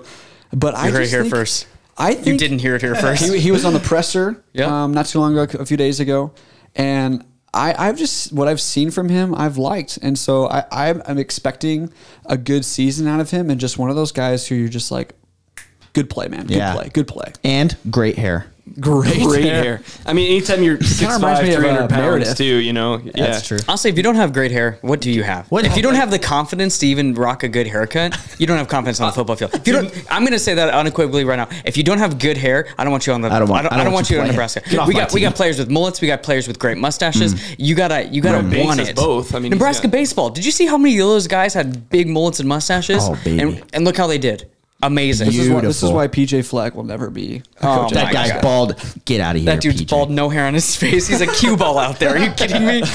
but 0.51 0.75
I 0.75 0.87
You 0.87 0.93
heard 0.93 1.03
it 1.03 1.09
here 1.09 1.21
think- 1.21 1.33
first. 1.33 1.67
I 1.95 2.15
think 2.15 2.25
You 2.25 2.37
didn't 2.37 2.59
hear 2.59 2.75
it 2.75 2.81
here 2.81 2.95
first. 3.07 3.23
he, 3.23 3.37
he 3.39 3.51
was 3.51 3.63
on 3.65 3.73
the 3.73 3.79
presser 3.79 4.43
Yeah. 4.53 4.83
um, 4.85 4.93
not 4.95 5.05
too 5.05 5.19
long 5.19 5.37
ago, 5.37 5.59
a 5.59 5.65
few 5.65 5.77
days 5.77 5.99
ago, 5.99 6.31
and 6.75 7.23
I, 7.53 7.75
I've 7.87 7.97
just 7.99 8.33
what 8.33 8.47
I've 8.47 8.59
seen 8.59 8.89
from 8.89 9.09
him, 9.09 9.35
I've 9.35 9.57
liked, 9.59 9.99
and 10.01 10.17
so 10.17 10.47
I, 10.47 10.63
I'm, 10.71 11.03
I'm 11.05 11.19
expecting 11.19 11.93
a 12.25 12.35
good 12.35 12.65
season 12.65 13.07
out 13.07 13.19
of 13.19 13.29
him, 13.29 13.51
and 13.51 13.59
just 13.59 13.77
one 13.77 13.91
of 13.91 13.95
those 13.95 14.11
guys 14.11 14.47
who 14.47 14.55
you're 14.55 14.69
just 14.69 14.91
like, 14.91 15.13
Good 15.93 16.09
play, 16.09 16.27
man. 16.27 16.47
Good 16.47 16.57
Yeah. 16.57 16.73
play. 16.73 16.89
Good 16.93 17.07
play. 17.07 17.31
and 17.43 17.75
great 17.89 18.17
hair. 18.17 18.47
Great, 18.79 19.21
Great 19.21 19.43
hair. 19.43 19.81
I 20.05 20.13
mean, 20.13 20.31
anytime 20.31 20.63
you're 20.63 20.77
6'5", 20.77 21.17
reminds 21.17 21.41
me 21.41 21.49
of, 21.53 21.59
300 21.59 21.81
uh, 21.83 21.87
pounds 21.89 22.01
Meredith. 22.01 22.37
too, 22.37 22.45
you 22.45 22.71
know. 22.71 22.97
Yeah. 23.03 23.11
That's 23.27 23.45
true. 23.45 23.59
Honestly, 23.67 23.91
if 23.91 23.97
you 23.97 24.03
don't 24.03 24.15
have 24.15 24.31
great 24.31 24.51
hair, 24.51 24.79
what 24.81 25.01
do 25.01 25.11
you 25.11 25.21
have? 25.21 25.47
What- 25.51 25.65
if 25.65 25.75
you 25.75 25.83
don't 25.83 25.95
have 25.95 26.09
the 26.09 26.17
confidence 26.17 26.79
to 26.79 26.87
even 26.87 27.13
rock 27.13 27.43
a 27.43 27.49
good 27.49 27.67
haircut, 27.67 28.17
you 28.39 28.47
don't 28.47 28.57
have 28.57 28.69
confidence 28.69 29.01
on 29.01 29.07
the 29.09 29.13
football 29.13 29.35
field. 29.35 29.53
If 29.53 29.67
you 29.67 29.73
don't, 29.73 29.93
I'm 30.09 30.21
going 30.23 30.31
to 30.31 30.39
say 30.39 30.53
that 30.55 30.73
unequivocally 30.73 31.25
right 31.25 31.35
now. 31.35 31.49
If 31.65 31.75
you 31.75 31.83
don't 31.83 31.97
have 31.99 32.17
good 32.17 32.37
hair, 32.37 32.65
I 32.77 32.83
don't 32.85 32.91
want 32.91 33.05
you 33.05 33.11
on 33.13 33.21
the. 33.21 33.27
I 33.31 33.37
don't 33.37 33.49
want- 33.49 33.71
I 33.71 33.83
don't, 33.83 33.93
want, 33.93 34.09
you 34.09 34.15
in 34.15 34.21
playing. 34.21 34.31
Nebraska. 34.31 34.61
Get 34.67 34.79
off 34.79 34.87
we 34.87 34.93
my 34.93 35.01
got 35.01 35.13
we 35.13 35.19
team. 35.19 35.29
got 35.29 35.35
players 35.35 35.59
with 35.59 35.69
mullets. 35.69 35.99
We 36.01 36.07
got 36.07 36.23
players 36.23 36.47
with 36.47 36.57
great 36.57 36.77
mustaches. 36.77 37.35
You 37.59 37.75
gotta 37.75 38.05
you 38.07 38.21
gotta 38.21 38.41
Banks 38.41 38.65
want 38.65 38.79
has 38.79 38.89
it. 38.89 38.95
both. 38.95 39.35
I 39.35 39.39
mean, 39.39 39.51
he's 39.51 39.59
Nebraska 39.59 39.87
got- 39.87 39.91
baseball. 39.91 40.29
Did 40.29 40.45
you 40.45 40.51
see 40.51 40.65
how 40.65 40.77
many 40.77 40.97
of 40.99 41.07
those 41.07 41.27
guys 41.27 41.53
had 41.53 41.89
big 41.89 42.07
mullets 42.07 42.39
and 42.39 42.47
mustaches? 42.47 43.03
Oh, 43.07 43.19
baby. 43.25 43.41
And, 43.41 43.63
and 43.73 43.83
look 43.85 43.97
how 43.97 44.07
they 44.07 44.17
did. 44.17 44.49
Amazing. 44.85 45.27
This 45.27 45.37
is, 45.39 45.49
why, 45.49 45.61
this 45.61 45.81
is 45.83 45.91
why 45.91 46.07
PJ 46.07 46.45
Fleck 46.45 46.75
will 46.75 46.83
never 46.83 47.09
be. 47.09 47.41
a 47.61 47.65
Oh, 47.67 47.81
coach. 47.83 47.93
my 47.95 48.03
That 48.03 48.13
guy's 48.13 48.31
God. 48.33 48.41
bald. 48.41 48.95
Get 49.05 49.21
out 49.21 49.35
of 49.35 49.41
here. 49.41 49.51
that 49.53 49.61
dude's 49.61 49.81
PJ. 49.81 49.89
bald, 49.89 50.11
no 50.11 50.29
hair 50.29 50.45
on 50.45 50.53
his 50.53 50.75
face. 50.75 51.07
He's 51.07 51.21
a 51.21 51.27
cue 51.27 51.55
ball 51.55 51.77
out 51.79 51.99
there. 51.99 52.09
Are 52.09 52.17
you 52.17 52.31
kidding 52.31 52.65
me? 52.65 52.81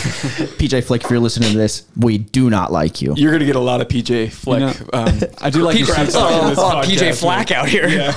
PJ 0.58 0.84
Flick, 0.84 1.04
if 1.04 1.10
you're 1.10 1.18
listening 1.20 1.52
to 1.52 1.58
this, 1.58 1.86
we 1.96 2.18
do 2.18 2.50
not 2.50 2.70
like 2.72 3.00
you. 3.00 3.14
You're 3.16 3.32
gonna 3.32 3.44
get 3.46 3.56
a 3.56 3.60
lot 3.60 3.80
of 3.80 3.88
PJ 3.88 4.32
Fleck. 4.32 4.60
You 4.60 4.66
know, 4.66 4.72
um, 4.92 5.20
I 5.40 5.50
do 5.50 5.62
like 5.62 5.74
P- 5.76 5.84
his 5.84 5.94
suits. 5.94 6.12
oh, 6.16 6.48
this 6.50 6.58
oh, 6.58 6.82
PJ 6.84 7.00
man. 7.00 7.14
Flack 7.14 7.50
out 7.50 7.68
here. 7.68 7.86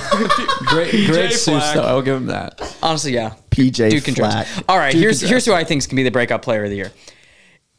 Great, 0.66 0.90
great 0.90 0.92
PJ 0.92 1.30
suits, 1.32 1.44
Fleck. 1.44 1.74
though. 1.76 1.82
I'll 1.82 2.02
give 2.02 2.16
him 2.16 2.26
that. 2.26 2.76
Honestly, 2.82 3.14
yeah. 3.14 3.34
PJ 3.50 3.90
Dude 3.90 4.04
can 4.04 4.14
dress. 4.14 4.50
Flack. 4.52 4.64
All 4.68 4.78
right, 4.78 4.92
Dude 4.92 5.00
here's 5.02 5.20
here's 5.20 5.44
who 5.44 5.52
I 5.52 5.64
think 5.64 5.78
is 5.80 5.86
gonna 5.86 5.96
be 5.96 6.02
the 6.04 6.10
breakout 6.10 6.42
player 6.42 6.64
of 6.64 6.70
the 6.70 6.76
year. 6.76 6.92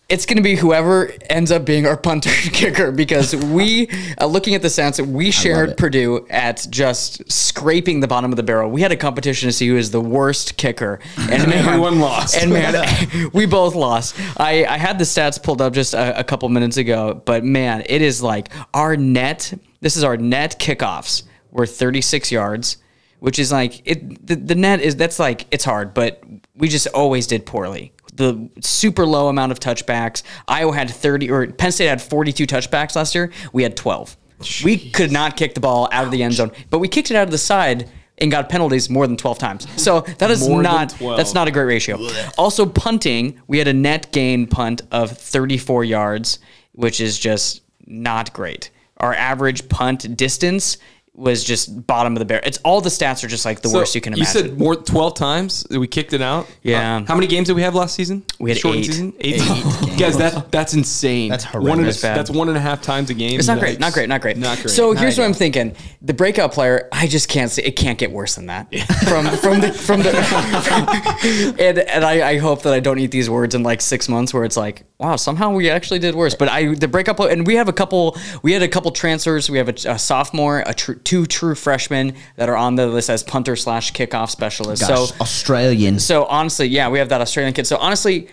It's 0.09 0.25
gonna 0.25 0.41
be 0.41 0.55
whoever 0.55 1.11
ends 1.29 1.51
up 1.51 1.65
being 1.65 1.87
our 1.87 1.95
punter 1.95 2.29
and 2.29 2.53
kicker 2.53 2.91
because 2.91 3.35
we, 3.35 3.89
uh, 4.21 4.25
looking 4.25 4.53
at 4.53 4.61
the 4.61 4.67
stats, 4.67 5.05
we 5.05 5.31
shared. 5.31 5.77
Purdue 5.77 6.27
at 6.29 6.67
just 6.69 7.31
scraping 7.31 7.99
the 8.01 8.07
bottom 8.07 8.31
of 8.31 8.35
the 8.35 8.43
barrel. 8.43 8.69
We 8.69 8.81
had 8.81 8.91
a 8.91 8.97
competition 8.97 9.47
to 9.47 9.53
see 9.53 9.67
who 9.67 9.77
is 9.77 9.91
the 9.91 10.01
worst 10.01 10.57
kicker, 10.57 10.99
and 11.17 11.29
man, 11.47 11.67
Everyone 11.67 11.99
lost. 11.99 12.35
And 12.35 12.51
man, 12.51 13.29
we 13.33 13.45
both 13.45 13.75
lost. 13.75 14.15
I, 14.37 14.65
I 14.65 14.77
had 14.77 14.99
the 14.99 15.05
stats 15.05 15.41
pulled 15.41 15.61
up 15.61 15.73
just 15.73 15.93
a, 15.93 16.19
a 16.19 16.23
couple 16.23 16.49
minutes 16.49 16.77
ago, 16.77 17.21
but 17.25 17.43
man, 17.43 17.83
it 17.87 18.01
is 18.01 18.21
like 18.21 18.51
our 18.73 18.97
net. 18.97 19.53
This 19.79 19.95
is 19.95 20.03
our 20.03 20.17
net 20.17 20.59
kickoffs 20.59 21.23
were 21.51 21.65
36 21.65 22.31
yards 22.31 22.77
which 23.19 23.39
is 23.39 23.53
like 23.53 23.81
it 23.85 24.27
the, 24.27 24.35
the 24.35 24.55
net 24.55 24.81
is 24.81 24.97
that's 24.97 25.17
like 25.17 25.45
it's 25.49 25.63
hard 25.63 25.93
but 25.93 26.21
we 26.55 26.67
just 26.67 26.87
always 26.87 27.25
did 27.25 27.45
poorly 27.45 27.92
the 28.15 28.49
super 28.61 29.05
low 29.05 29.27
amount 29.27 29.51
of 29.51 29.59
touchbacks. 29.59 30.23
Iowa 30.47 30.75
had 30.75 30.89
30 30.89 31.31
or 31.31 31.47
penn 31.47 31.71
state 31.71 31.87
had 31.87 32.01
42 32.01 32.45
touchbacks 32.45 32.95
last 32.95 33.15
year. 33.15 33.31
We 33.51 33.63
had 33.63 33.75
12 33.75 34.17
we 34.63 34.89
could 34.89 35.11
not 35.11 35.37
kick 35.37 35.53
the 35.53 35.59
ball 35.59 35.87
out 35.91 36.05
of 36.05 36.11
the 36.11 36.21
end 36.21 36.33
zone 36.33 36.51
but 36.69 36.79
we 36.79 36.87
kicked 36.87 37.11
it 37.11 37.15
out 37.15 37.23
of 37.23 37.31
the 37.31 37.37
side 37.37 37.89
and 38.19 38.29
got 38.29 38.47
penalties 38.49 38.89
more 38.89 39.07
than 39.07 39.17
12 39.17 39.39
times. 39.39 39.67
So 39.81 40.01
that 40.01 40.29
is 40.29 40.47
More 40.47 40.61
not 40.61 40.95
that's 40.99 41.33
not 41.33 41.47
a 41.47 41.51
great 41.51 41.65
ratio. 41.65 41.99
Also 42.37 42.65
punting 42.65 43.41
we 43.47 43.57
had 43.57 43.67
a 43.67 43.73
net 43.73 44.11
gain 44.11 44.47
punt 44.47 44.81
of 44.91 45.11
34 45.11 45.83
yards 45.83 46.39
which 46.73 46.99
is 47.01 47.17
just 47.19 47.61
not 47.85 48.33
great. 48.33 48.69
Our 48.97 49.13
average 49.13 49.67
punt 49.69 50.15
distance 50.15 50.77
was 51.15 51.43
just 51.43 51.85
bottom 51.85 52.13
of 52.13 52.19
the 52.19 52.25
barrel. 52.25 52.41
It's 52.43 52.57
all 52.59 52.81
the 52.81 52.89
stats 52.89 53.23
are 53.23 53.27
just 53.27 53.45
like 53.45 53.61
the 53.61 53.69
So, 53.69 53.77
worst 53.77 53.93
you 53.93 54.01
can 54.01 54.13
imagine. 54.13 54.43
You 54.43 54.49
said 54.49 54.57
more 54.59 54.75
twelve 54.75 55.13
times 55.13 55.61
that 55.69 55.79
we 55.79 55.87
kicked 55.87 56.13
it 56.13 56.21
out. 56.21 56.47
Yeah. 56.63 56.97
Uh, 56.97 57.05
how 57.05 57.13
many 57.15 57.27
games 57.27 57.47
did 57.47 57.55
we 57.55 57.61
have 57.61 57.75
last 57.75 57.93
season? 57.95 58.23
We 58.39 58.49
had 58.49 58.57
Shortened 58.57 58.83
eight. 58.85 58.91
Season? 58.91 59.13
Eight. 59.19 59.39
Guys, 59.99 60.17
that 60.17 60.51
that's 60.51 60.73
insane. 60.73 61.29
That's 61.29 61.45
One 61.45 61.53
and 61.55 61.67
a- 61.67 61.71
horrendous. 61.73 62.01
That's 62.01 62.29
one 62.31 62.47
and 62.47 62.57
a 62.57 62.61
half 62.61 62.81
times 62.81 63.11
a 63.11 63.13
game. 63.13 63.37
it's 63.37 63.47
not 63.47 63.59
great, 63.59 63.79
not 63.79 63.93
great, 63.93 64.09
not 64.09 64.21
great. 64.21 64.37
Not 64.37 64.57
great. 64.57 64.69
So 64.71 64.91
Not 64.93 65.01
here's 65.03 65.17
what. 65.19 65.25
I'm 65.25 65.33
thinking: 65.33 65.75
the 66.01 66.13
breakout 66.15 66.51
player. 66.51 66.89
I 66.91 67.05
just 67.05 67.29
can't 67.29 67.51
see. 67.51 67.61
It 67.61 67.75
can't 67.75 67.99
get 67.99 68.11
worse 68.11 68.33
than 68.35 68.47
that. 68.47 68.73
From 69.07 69.27
from 69.37 69.61
the 69.61 69.71
from 69.71 70.01
the. 70.01 70.13
and 71.59 71.77
and 71.79 72.03
I, 72.03 72.31
I 72.31 72.37
hope 72.39 72.63
that 72.63 72.73
I 72.73 72.79
don't 72.79 72.97
eat 72.99 73.11
these 73.11 73.29
words 73.29 73.55
in 73.55 73.63
like 73.63 73.81
six 73.81 74.09
months, 74.09 74.33
where 74.33 74.43
it's 74.45 74.57
like, 74.57 74.83
wow, 74.97 75.15
somehow 75.15 75.51
we 75.51 75.69
actually 75.69 75.99
did 75.99 76.15
worse. 76.15 76.33
But 76.35 76.49
I 76.49 76.73
the 76.73 76.87
breakout 76.87 77.17
player, 77.17 77.29
and 77.31 77.45
we 77.45 77.55
have 77.55 77.67
a 77.69 77.73
couple. 77.73 78.17
We 78.41 78.53
had 78.53 78.63
a 78.63 78.67
couple 78.67 78.91
transfers. 78.91 79.49
We 79.49 79.57
have 79.59 79.69
a, 79.69 79.75
a 79.91 79.99
sophomore, 79.99 80.63
a 80.65 80.73
tr- 80.73 80.93
two 81.03 81.25
true 81.25 81.55
freshmen 81.55 82.15
that 82.35 82.49
are 82.49 82.57
on 82.57 82.75
the 82.75 82.87
list 82.87 83.09
as 83.09 83.23
punter 83.23 83.55
slash 83.55 83.91
kickoff 83.93 84.29
specialist. 84.29 84.87
Gosh, 84.87 85.09
so 85.09 85.15
Australian. 85.21 85.99
So 85.99 86.25
honestly, 86.25 86.67
yeah, 86.67 86.89
we 86.89 86.99
have 86.99 87.09
that 87.09 87.21
Australian 87.21 87.53
kid. 87.53 87.67
So 87.67 87.77
honestly, 87.77 88.29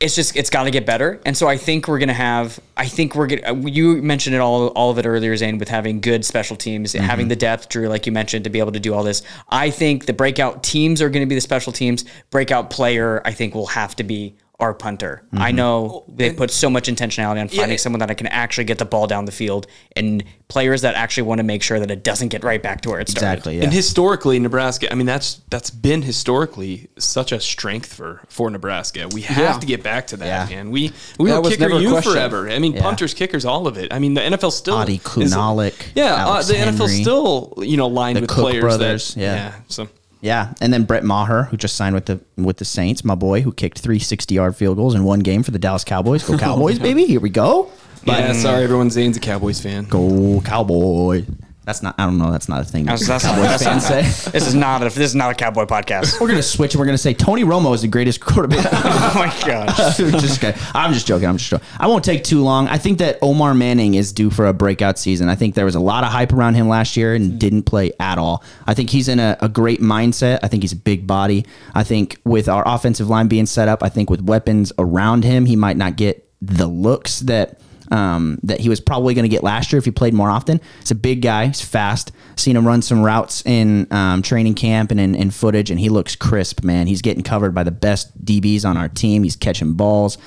it's 0.00 0.14
just 0.14 0.36
it's 0.36 0.50
got 0.50 0.64
to 0.64 0.70
get 0.70 0.84
better. 0.84 1.20
And 1.24 1.36
so 1.36 1.48
I 1.48 1.56
think 1.56 1.88
we're 1.88 1.98
gonna 1.98 2.12
have. 2.12 2.58
I 2.76 2.86
think 2.86 3.14
we're 3.14 3.26
gonna. 3.26 3.42
Uh, 3.42 3.54
you 3.54 4.02
mentioned 4.02 4.34
it 4.34 4.40
all 4.40 4.68
all 4.68 4.90
of 4.90 4.98
it 4.98 5.06
earlier, 5.06 5.36
Zane, 5.36 5.58
with 5.58 5.68
having 5.68 6.00
good 6.00 6.24
special 6.24 6.56
teams, 6.56 6.92
mm-hmm. 6.92 7.04
having 7.04 7.28
the 7.28 7.36
depth, 7.36 7.68
Drew, 7.68 7.88
like 7.88 8.06
you 8.06 8.12
mentioned, 8.12 8.44
to 8.44 8.50
be 8.50 8.58
able 8.58 8.72
to 8.72 8.80
do 8.80 8.92
all 8.92 9.02
this. 9.02 9.22
I 9.48 9.70
think 9.70 10.06
the 10.06 10.12
breakout 10.12 10.62
teams 10.62 11.00
are 11.00 11.08
going 11.08 11.22
to 11.22 11.28
be 11.28 11.34
the 11.34 11.40
special 11.40 11.72
teams. 11.72 12.04
Breakout 12.30 12.70
player, 12.70 13.22
I 13.24 13.32
think, 13.32 13.54
will 13.54 13.68
have 13.68 13.96
to 13.96 14.04
be 14.04 14.36
our 14.60 14.72
punter. 14.72 15.22
I 15.32 15.50
know 15.50 16.04
they 16.08 16.32
put 16.32 16.50
so 16.50 16.70
much 16.70 16.86
intentionality 16.88 17.40
on 17.40 17.48
finding 17.48 17.70
Yeah. 17.70 17.76
someone 17.76 17.98
that 17.98 18.10
I 18.10 18.14
can 18.14 18.28
actually 18.28 18.64
get 18.64 18.78
the 18.78 18.84
ball 18.84 19.08
down 19.08 19.24
the 19.24 19.32
field 19.32 19.66
and 19.96 20.22
players 20.46 20.82
that 20.82 20.94
actually 20.94 21.24
want 21.24 21.40
to 21.40 21.42
make 21.42 21.60
sure 21.62 21.80
that 21.80 21.90
it 21.90 22.04
doesn't 22.04 22.28
get 22.28 22.44
right 22.44 22.62
back 22.62 22.80
to 22.82 22.90
where 22.90 23.00
it 23.00 23.08
started. 23.08 23.32
exactly. 23.32 23.56
Yeah. 23.58 23.64
And 23.64 23.72
historically, 23.72 24.38
Nebraska. 24.38 24.90
I 24.92 24.94
mean, 24.94 25.06
that's 25.06 25.40
that's 25.50 25.70
been 25.70 26.02
historically 26.02 26.88
such 26.98 27.32
a 27.32 27.40
strength 27.40 27.92
for 27.92 28.22
for 28.28 28.48
Nebraska. 28.48 29.08
We 29.12 29.22
have 29.22 29.38
Yeah. 29.38 29.58
to 29.58 29.66
get 29.66 29.82
back 29.82 30.06
to 30.08 30.16
that, 30.18 30.50
Yeah. 30.50 30.56
man. 30.56 30.70
We 30.70 30.92
we 31.18 31.30
That 31.30 31.42
were 31.42 31.50
kicker 31.50 31.68
never 31.68 31.80
you 31.80 31.90
question. 31.90 32.12
forever. 32.12 32.48
I 32.48 32.58
mean, 32.60 32.74
Yeah. 32.74 32.82
punters, 32.82 33.12
kickers, 33.12 33.44
all 33.44 33.66
of 33.66 33.76
it. 33.76 33.92
I 33.92 33.98
mean, 33.98 34.14
the 34.14 34.22
NFL 34.22 34.52
still 34.52 34.76
Adi 34.76 35.00
is- 35.16 35.32
Yeah, 35.34 36.14
Alex 36.16 36.48
uh, 36.48 36.52
the 36.52 36.58
NFL 36.58 36.88
still 36.88 37.54
you 37.58 37.76
know 37.76 37.88
lined 37.88 38.16
The 38.18 38.20
with 38.22 38.30
Cook 38.30 38.44
players 38.44 38.62
brothers, 38.62 39.14
that 39.14 39.20
yeah. 39.20 39.52
So 39.68 39.88
Yeah, 40.24 40.54
and 40.62 40.72
then 40.72 40.84
Brett 40.84 41.04
Maher, 41.04 41.42
who 41.42 41.58
just 41.58 41.76
signed 41.76 41.94
with 41.94 42.06
the 42.06 42.18
with 42.36 42.56
the 42.56 42.64
Saints, 42.64 43.04
my 43.04 43.14
boy, 43.14 43.42
who 43.42 43.52
kicked 43.52 43.78
three 43.78 43.98
60 43.98 44.34
yard 44.34 44.56
field 44.56 44.78
goals 44.78 44.94
in 44.94 45.04
one 45.04 45.20
game 45.20 45.42
for 45.42 45.50
the 45.50 45.58
Dallas 45.58 45.84
Cowboys. 45.84 46.24
Go 46.26 46.38
Cowboys, 46.38 46.78
baby! 46.78 47.04
Here 47.04 47.20
we 47.20 47.28
go. 47.28 47.70
yeah, 48.06 48.32
sorry, 48.32 48.64
everyone. 48.64 48.88
Zane's 48.88 49.18
a 49.18 49.20
Cowboys 49.20 49.60
fan. 49.60 49.84
Go 49.84 50.40
Cowboys! 50.40 51.26
That's 51.64 51.82
not. 51.82 51.94
I 51.98 52.04
don't 52.04 52.18
know. 52.18 52.30
That's 52.30 52.48
not 52.48 52.60
a 52.60 52.64
thing. 52.64 52.84
that 52.84 52.98
That's, 52.98 53.06
that's, 53.06 53.24
Cowboys 53.24 53.44
that's 53.44 53.64
fans 53.64 53.90
not, 53.90 54.04
say. 54.04 54.30
This 54.32 54.46
is 54.46 54.54
not 54.54 54.82
a 54.82 54.84
this 54.86 54.98
is 54.98 55.14
not 55.14 55.30
a 55.30 55.34
cowboy 55.34 55.64
podcast. 55.64 56.20
We're 56.20 56.28
gonna 56.28 56.42
switch 56.42 56.74
and 56.74 56.80
we're 56.80 56.86
gonna 56.86 56.98
say 56.98 57.14
Tony 57.14 57.42
Romo 57.42 57.74
is 57.74 57.82
the 57.82 57.88
greatest 57.88 58.20
quarterback. 58.20 58.66
oh 58.72 59.12
my 59.14 59.46
gosh. 59.46 59.96
just 59.96 60.40
kidding. 60.40 60.60
I'm 60.74 60.92
just 60.92 61.06
joking. 61.06 61.28
I'm 61.28 61.38
just 61.38 61.50
joking. 61.50 61.66
I 61.78 61.86
won't 61.86 62.04
take 62.04 62.22
too 62.24 62.42
long. 62.42 62.68
I 62.68 62.76
think 62.76 62.98
that 62.98 63.18
Omar 63.22 63.54
Manning 63.54 63.94
is 63.94 64.12
due 64.12 64.30
for 64.30 64.46
a 64.46 64.52
breakout 64.52 64.98
season. 64.98 65.28
I 65.28 65.36
think 65.36 65.54
there 65.54 65.64
was 65.64 65.74
a 65.74 65.80
lot 65.80 66.04
of 66.04 66.10
hype 66.10 66.32
around 66.32 66.54
him 66.54 66.68
last 66.68 66.96
year 66.96 67.14
and 67.14 67.38
didn't 67.38 67.62
play 67.62 67.92
at 67.98 68.18
all. 68.18 68.44
I 68.66 68.74
think 68.74 68.90
he's 68.90 69.08
in 69.08 69.18
a, 69.18 69.36
a 69.40 69.48
great 69.48 69.80
mindset. 69.80 70.40
I 70.42 70.48
think 70.48 70.62
he's 70.62 70.72
a 70.72 70.76
big 70.76 71.06
body. 71.06 71.46
I 71.74 71.82
think 71.82 72.18
with 72.24 72.48
our 72.48 72.62
offensive 72.66 73.08
line 73.08 73.28
being 73.28 73.46
set 73.46 73.68
up, 73.68 73.82
I 73.82 73.88
think 73.88 74.10
with 74.10 74.20
weapons 74.20 74.72
around 74.78 75.24
him, 75.24 75.46
he 75.46 75.56
might 75.56 75.76
not 75.76 75.96
get 75.96 76.28
the 76.42 76.66
looks 76.66 77.20
that 77.20 77.58
um, 77.90 78.38
that 78.42 78.60
he 78.60 78.68
was 78.68 78.80
probably 78.80 79.14
going 79.14 79.24
to 79.24 79.28
get 79.28 79.42
last 79.42 79.72
year 79.72 79.78
if 79.78 79.84
he 79.84 79.90
played 79.90 80.14
more 80.14 80.30
often. 80.30 80.60
He's 80.80 80.90
a 80.90 80.96
big 80.96 81.22
guy. 81.22 81.46
He's 81.46 81.60
fast. 81.60 82.12
Seen 82.36 82.56
him 82.56 82.66
run 82.66 82.82
some 82.82 83.02
routes 83.02 83.44
in 83.46 83.86
um, 83.92 84.22
training 84.22 84.54
camp 84.54 84.90
and 84.90 85.00
in, 85.00 85.14
in 85.14 85.30
footage, 85.30 85.70
and 85.70 85.78
he 85.78 85.88
looks 85.88 86.16
crisp, 86.16 86.64
man. 86.64 86.86
He's 86.86 87.02
getting 87.02 87.22
covered 87.22 87.54
by 87.54 87.62
the 87.62 87.70
best 87.70 88.24
DBs 88.24 88.64
on 88.64 88.76
our 88.76 88.88
team. 88.88 89.22
He's 89.22 89.36
catching 89.36 89.74
balls. 89.74 90.18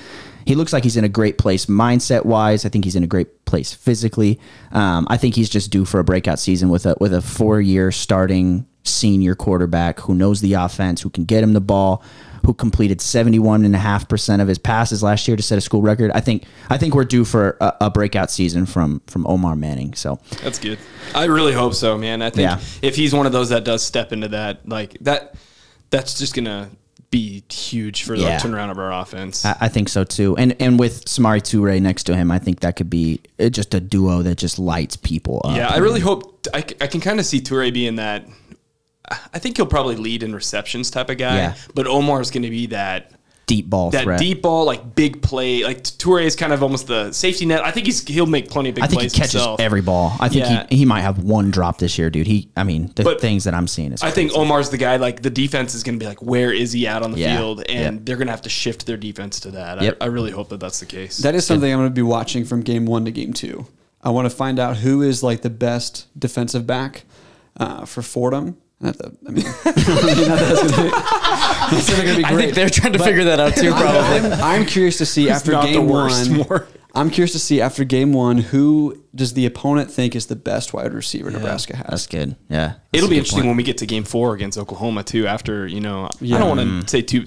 He 0.46 0.54
looks 0.54 0.72
like 0.72 0.82
he's 0.82 0.96
in 0.96 1.04
a 1.04 1.10
great 1.10 1.36
place 1.36 1.66
mindset 1.66 2.24
wise. 2.24 2.64
I 2.64 2.70
think 2.70 2.86
he's 2.86 2.96
in 2.96 3.04
a 3.04 3.06
great 3.06 3.44
place 3.44 3.74
physically. 3.74 4.40
Um, 4.72 5.06
I 5.10 5.18
think 5.18 5.34
he's 5.34 5.50
just 5.50 5.70
due 5.70 5.84
for 5.84 6.00
a 6.00 6.04
breakout 6.04 6.38
season 6.38 6.70
with 6.70 6.86
a 6.86 6.96
with 6.98 7.12
a 7.12 7.20
four 7.20 7.60
year 7.60 7.92
starting 7.92 8.66
senior 8.82 9.34
quarterback 9.34 10.00
who 10.00 10.14
knows 10.14 10.40
the 10.40 10.54
offense, 10.54 11.02
who 11.02 11.10
can 11.10 11.24
get 11.24 11.42
him 11.42 11.52
the 11.52 11.60
ball, 11.60 12.02
who 12.48 12.54
completed 12.54 12.98
71.5% 12.98 14.40
of 14.40 14.48
his 14.48 14.56
passes 14.56 15.02
last 15.02 15.28
year 15.28 15.36
to 15.36 15.42
set 15.42 15.58
a 15.58 15.60
school 15.60 15.82
record. 15.82 16.10
I 16.12 16.20
think 16.20 16.44
I 16.70 16.78
think 16.78 16.94
we're 16.94 17.04
due 17.04 17.26
for 17.26 17.58
a, 17.60 17.74
a 17.82 17.90
breakout 17.90 18.30
season 18.30 18.64
from 18.64 19.02
from 19.06 19.26
Omar 19.26 19.54
Manning. 19.54 19.92
So 19.92 20.18
That's 20.42 20.58
good. 20.58 20.78
I 21.14 21.24
really 21.24 21.52
hope 21.52 21.74
so, 21.74 21.98
man. 21.98 22.22
I 22.22 22.30
think 22.30 22.48
Yeah. 22.48 22.58
if 22.80 22.96
he's 22.96 23.12
one 23.12 23.26
of 23.26 23.32
those 23.32 23.50
that 23.50 23.64
does 23.64 23.82
step 23.82 24.14
into 24.14 24.28
that, 24.28 24.66
like 24.66 24.96
that, 25.02 25.34
that's 25.90 26.18
just 26.18 26.34
gonna 26.34 26.70
be 27.10 27.44
huge 27.52 28.04
for 28.04 28.14
Yeah. 28.14 28.38
the 28.38 28.48
turnaround 28.48 28.70
of 28.70 28.78
our 28.78 28.94
offense. 28.94 29.44
I, 29.44 29.54
I 29.60 29.68
think 29.68 29.90
so 29.90 30.02
too. 30.04 30.34
And 30.38 30.56
and 30.58 30.78
with 30.78 31.04
Samari 31.04 31.42
Toure 31.42 31.78
next 31.82 32.04
to 32.04 32.16
him, 32.16 32.30
I 32.30 32.38
think 32.38 32.60
that 32.60 32.76
could 32.76 32.88
be 32.88 33.20
uh, 33.38 33.50
just 33.50 33.74
a 33.74 33.80
duo 33.80 34.22
that 34.22 34.38
just 34.38 34.58
lights 34.58 34.96
people 34.96 35.42
up. 35.44 35.54
yeah, 35.54 35.68
I 35.68 35.76
really 35.78 36.00
hope 36.00 36.46
I, 36.54 36.64
I 36.80 36.86
can 36.86 37.02
kind 37.02 37.20
of 37.20 37.26
see 37.26 37.42
Toure 37.42 37.70
being 37.74 37.96
that. 37.96 38.24
I 39.32 39.38
think 39.38 39.56
he'll 39.56 39.66
probably 39.66 39.96
lead 39.96 40.22
in 40.22 40.34
receptions 40.34 40.90
type 40.90 41.10
of 41.10 41.18
guy, 41.18 41.36
Yeah. 41.36 41.54
but 41.74 41.86
Omar's 41.86 42.30
going 42.30 42.42
to 42.42 42.50
be 42.50 42.66
that 42.66 43.12
deep 43.46 43.70
ball 43.70 43.88
that 43.90 44.02
threat. 44.04 44.18
deep 44.20 44.42
ball, 44.42 44.66
like 44.66 44.94
big 44.94 45.22
play. 45.22 45.64
Like 45.64 45.82
Toure 45.82 46.22
is 46.22 46.36
kind 46.36 46.52
of 46.52 46.62
almost 46.62 46.86
the 46.86 47.10
safety 47.12 47.46
net. 47.46 47.64
I 47.64 47.70
think 47.70 47.86
he's 47.86 48.06
he'll 48.06 48.26
make 48.26 48.50
plenty 48.50 48.68
of 48.68 48.74
big 48.74 48.84
plays. 48.84 48.96
I 48.98 49.00
think 49.00 49.12
he 49.12 49.18
catches 49.18 49.32
himself. 49.32 49.60
every 49.60 49.80
ball. 49.80 50.12
I 50.20 50.28
think 50.28 50.44
Yeah. 50.44 50.66
he, 50.68 50.78
he 50.78 50.84
might 50.84 51.00
have 51.00 51.20
one 51.24 51.50
drop 51.50 51.78
this 51.78 51.96
year, 51.96 52.10
dude. 52.10 52.26
He, 52.26 52.50
I 52.56 52.64
mean, 52.64 52.92
the 52.94 53.04
But 53.04 53.22
things 53.22 53.44
that 53.44 53.54
I'm 53.54 53.66
seeing 53.66 53.92
is. 53.92 54.02
I 54.02 54.10
think 54.10 54.32
Omar's 54.36 54.68
the 54.68 54.76
guy. 54.76 54.96
Like 54.96 55.22
the 55.22 55.30
defense 55.30 55.74
is 55.74 55.82
going 55.82 55.98
to 55.98 56.02
be 56.02 56.06
like, 56.06 56.20
where 56.20 56.52
is 56.52 56.72
he 56.72 56.86
at 56.86 57.02
on 57.02 57.12
the 57.12 57.18
Yeah. 57.20 57.38
field? 57.38 57.62
And 57.70 57.96
Yep. 57.96 58.04
they're 58.04 58.16
going 58.16 58.26
to 58.26 58.32
have 58.32 58.42
to 58.42 58.50
shift 58.50 58.84
their 58.84 58.98
defense 58.98 59.40
to 59.40 59.50
that. 59.52 59.80
Yep. 59.80 59.96
I, 60.02 60.04
I 60.04 60.08
really 60.08 60.30
hope 60.32 60.50
that 60.50 60.60
that's 60.60 60.80
the 60.80 60.86
case. 60.86 61.16
That 61.18 61.34
is 61.34 61.46
something 61.46 61.72
I'm 61.72 61.78
going 61.78 61.88
to 61.88 61.94
be 61.94 62.02
watching 62.02 62.44
from 62.44 62.60
game 62.60 62.84
one 62.84 63.06
to 63.06 63.10
game 63.10 63.32
two. 63.32 63.66
I 64.02 64.10
want 64.10 64.26
to 64.30 64.36
find 64.36 64.58
out 64.58 64.76
who 64.76 65.00
is 65.00 65.22
like 65.22 65.40
the 65.40 65.48
best 65.50 66.06
defensive 66.18 66.66
back. 66.66 67.04
uh, 67.58 67.84
for 67.86 68.02
Fordham. 68.02 68.56
Not 68.80 68.96
that, 68.98 69.06
I 69.26 69.30
mean, 69.30 69.44
not 69.44 69.64
that 70.38 70.48
that's 70.48 70.70
gonna 70.70 70.82
be, 70.84 70.90
that's 71.76 71.90
gonna 71.96 72.16
be 72.16 72.24
I 72.24 72.36
think 72.36 72.54
they're 72.54 72.70
trying 72.70 72.92
to 72.92 72.98
figure 73.00 73.24
that 73.24 73.40
out 73.40 73.54
too, 73.56 73.72
probably. 73.72 74.30
I'm, 74.30 74.60
I'm 74.60 74.66
curious 74.66 74.98
to 74.98 75.06
see 75.06 75.28
after 75.30 75.50
not 75.52 75.66
the 75.66 75.72
game 75.72 75.88
worst, 75.88 76.30
one. 76.30 76.38
more. 76.38 76.68
I'm 76.94 77.10
curious 77.10 77.32
to 77.32 77.38
see 77.38 77.60
after 77.60 77.84
game 77.84 78.12
one 78.12 78.38
who 78.38 79.02
does 79.14 79.34
the 79.34 79.46
opponent 79.46 79.90
think 79.90 80.16
is 80.16 80.26
the 80.26 80.36
best 80.36 80.72
wide 80.72 80.92
receiver 80.94 81.30
Nebraska 81.30 81.76
has. 81.76 81.86
That's 81.88 82.06
good. 82.06 82.36
Yeah. 82.48 82.66
That's 82.68 82.78
It'll 82.92 83.08
be 83.10 83.16
interesting 83.16 83.40
point. 83.40 83.48
when 83.48 83.56
we 83.56 83.62
get 83.62 83.78
to 83.78 83.86
game 83.86 84.04
four 84.04 84.34
against 84.34 84.56
Oklahoma 84.58 85.02
too. 85.04 85.26
After 85.26 85.66
you 85.66 85.80
know, 85.80 86.08
Yeah. 86.20 86.36
I 86.36 86.38
don't 86.40 86.56
want 86.56 86.82
to 86.84 86.88
say 86.88 87.02
too 87.02 87.24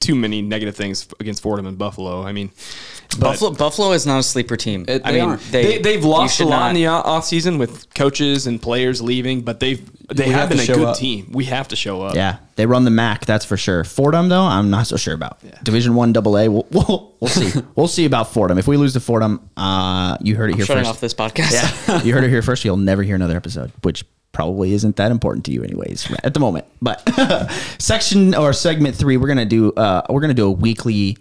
too 0.00 0.14
many 0.14 0.40
negative 0.42 0.76
things 0.76 1.06
against 1.18 1.42
Fordham 1.42 1.66
and 1.66 1.76
Buffalo. 1.76 2.22
I 2.22 2.32
mean, 2.32 2.48
but 2.48 2.99
Buffalo, 3.18 3.50
Buffalo 3.52 3.92
is 3.92 4.06
not 4.06 4.18
a 4.20 4.22
sleeper 4.22 4.56
team. 4.56 4.84
It- 4.88 5.02
I 5.04 5.12
they 5.12 5.20
mean, 5.20 5.28
aren't. 5.30 5.42
they, 5.52 5.78
they've 5.78 6.04
lost 6.04 6.40
a 6.40 6.44
lot 6.44 6.58
not- 6.60 6.68
in 6.70 6.74
the 6.76 6.86
o- 6.86 7.02
offseason 7.02 7.58
with 7.58 7.92
coaches 7.94 8.46
and 8.46 8.60
players 8.62 9.02
leaving, 9.02 9.40
but 9.42 9.60
they've 9.60 9.80
they 10.14 10.26
We 10.26 10.30
have 10.32 10.48
have 10.48 10.48
been 10.50 10.60
a 10.60 10.66
good 10.66 10.88
up. 10.88 10.96
team. 10.96 11.30
We 11.32 11.44
have 11.44 11.68
to 11.68 11.76
show 11.76 12.02
up. 12.02 12.16
Yeah, 12.16 12.38
they 12.56 12.66
run 12.66 12.84
the 12.84 12.90
MAC. 12.90 13.26
That's 13.26 13.44
for 13.44 13.56
sure. 13.56 13.84
Fordham, 13.84 14.28
though, 14.28 14.42
I'm 14.42 14.68
not 14.70 14.86
so 14.88 14.96
sure 14.96 15.14
about. 15.14 15.38
Division 15.62 15.94
One 15.94 16.12
Double 16.12 16.36
A. 16.36 16.48
We'll, 16.48 16.66
we'll, 16.72 17.14
we'll 17.20 17.28
see. 17.30 17.60
we'll 17.76 17.86
see 17.88 18.06
about 18.06 18.32
Fordham. 18.32 18.58
If 18.58 18.66
we 18.66 18.76
lose 18.76 18.92
to 18.94 19.00
Fordham, 19.00 19.48
uh, 19.56 20.16
you 20.20 20.34
heard 20.34 20.50
it 20.50 20.56
here 20.56 20.64
shutting 20.66 20.82
first. 20.82 20.90
off 20.96 21.00
this 21.00 21.14
podcast. 21.14 21.52
Yeah, 21.88 22.02
you 22.04 22.12
heard 22.12 22.24
it 22.24 22.30
here 22.30 22.42
first. 22.42 22.64
You'll 22.64 22.76
never 22.76 23.02
hear 23.04 23.14
another 23.14 23.36
episode, 23.36 23.70
which 23.82 24.04
probably 24.32 24.72
isn't 24.72 24.96
that 24.96 25.12
important 25.12 25.44
to 25.46 25.52
you, 25.52 25.62
anyways, 25.62 26.10
at 26.24 26.34
the 26.34 26.40
moment. 26.40 26.64
But 26.82 27.08
section 27.78 28.34
or 28.34 28.52
segment 28.52 28.96
three, 28.96 29.16
we're 29.16 29.28
gonna 29.28 29.44
do. 29.44 29.72
Uh, 29.72 30.02
we're 30.08 30.20
gonna 30.20 30.34
do 30.34 30.46
a 30.46 30.52
weekly 30.52 31.18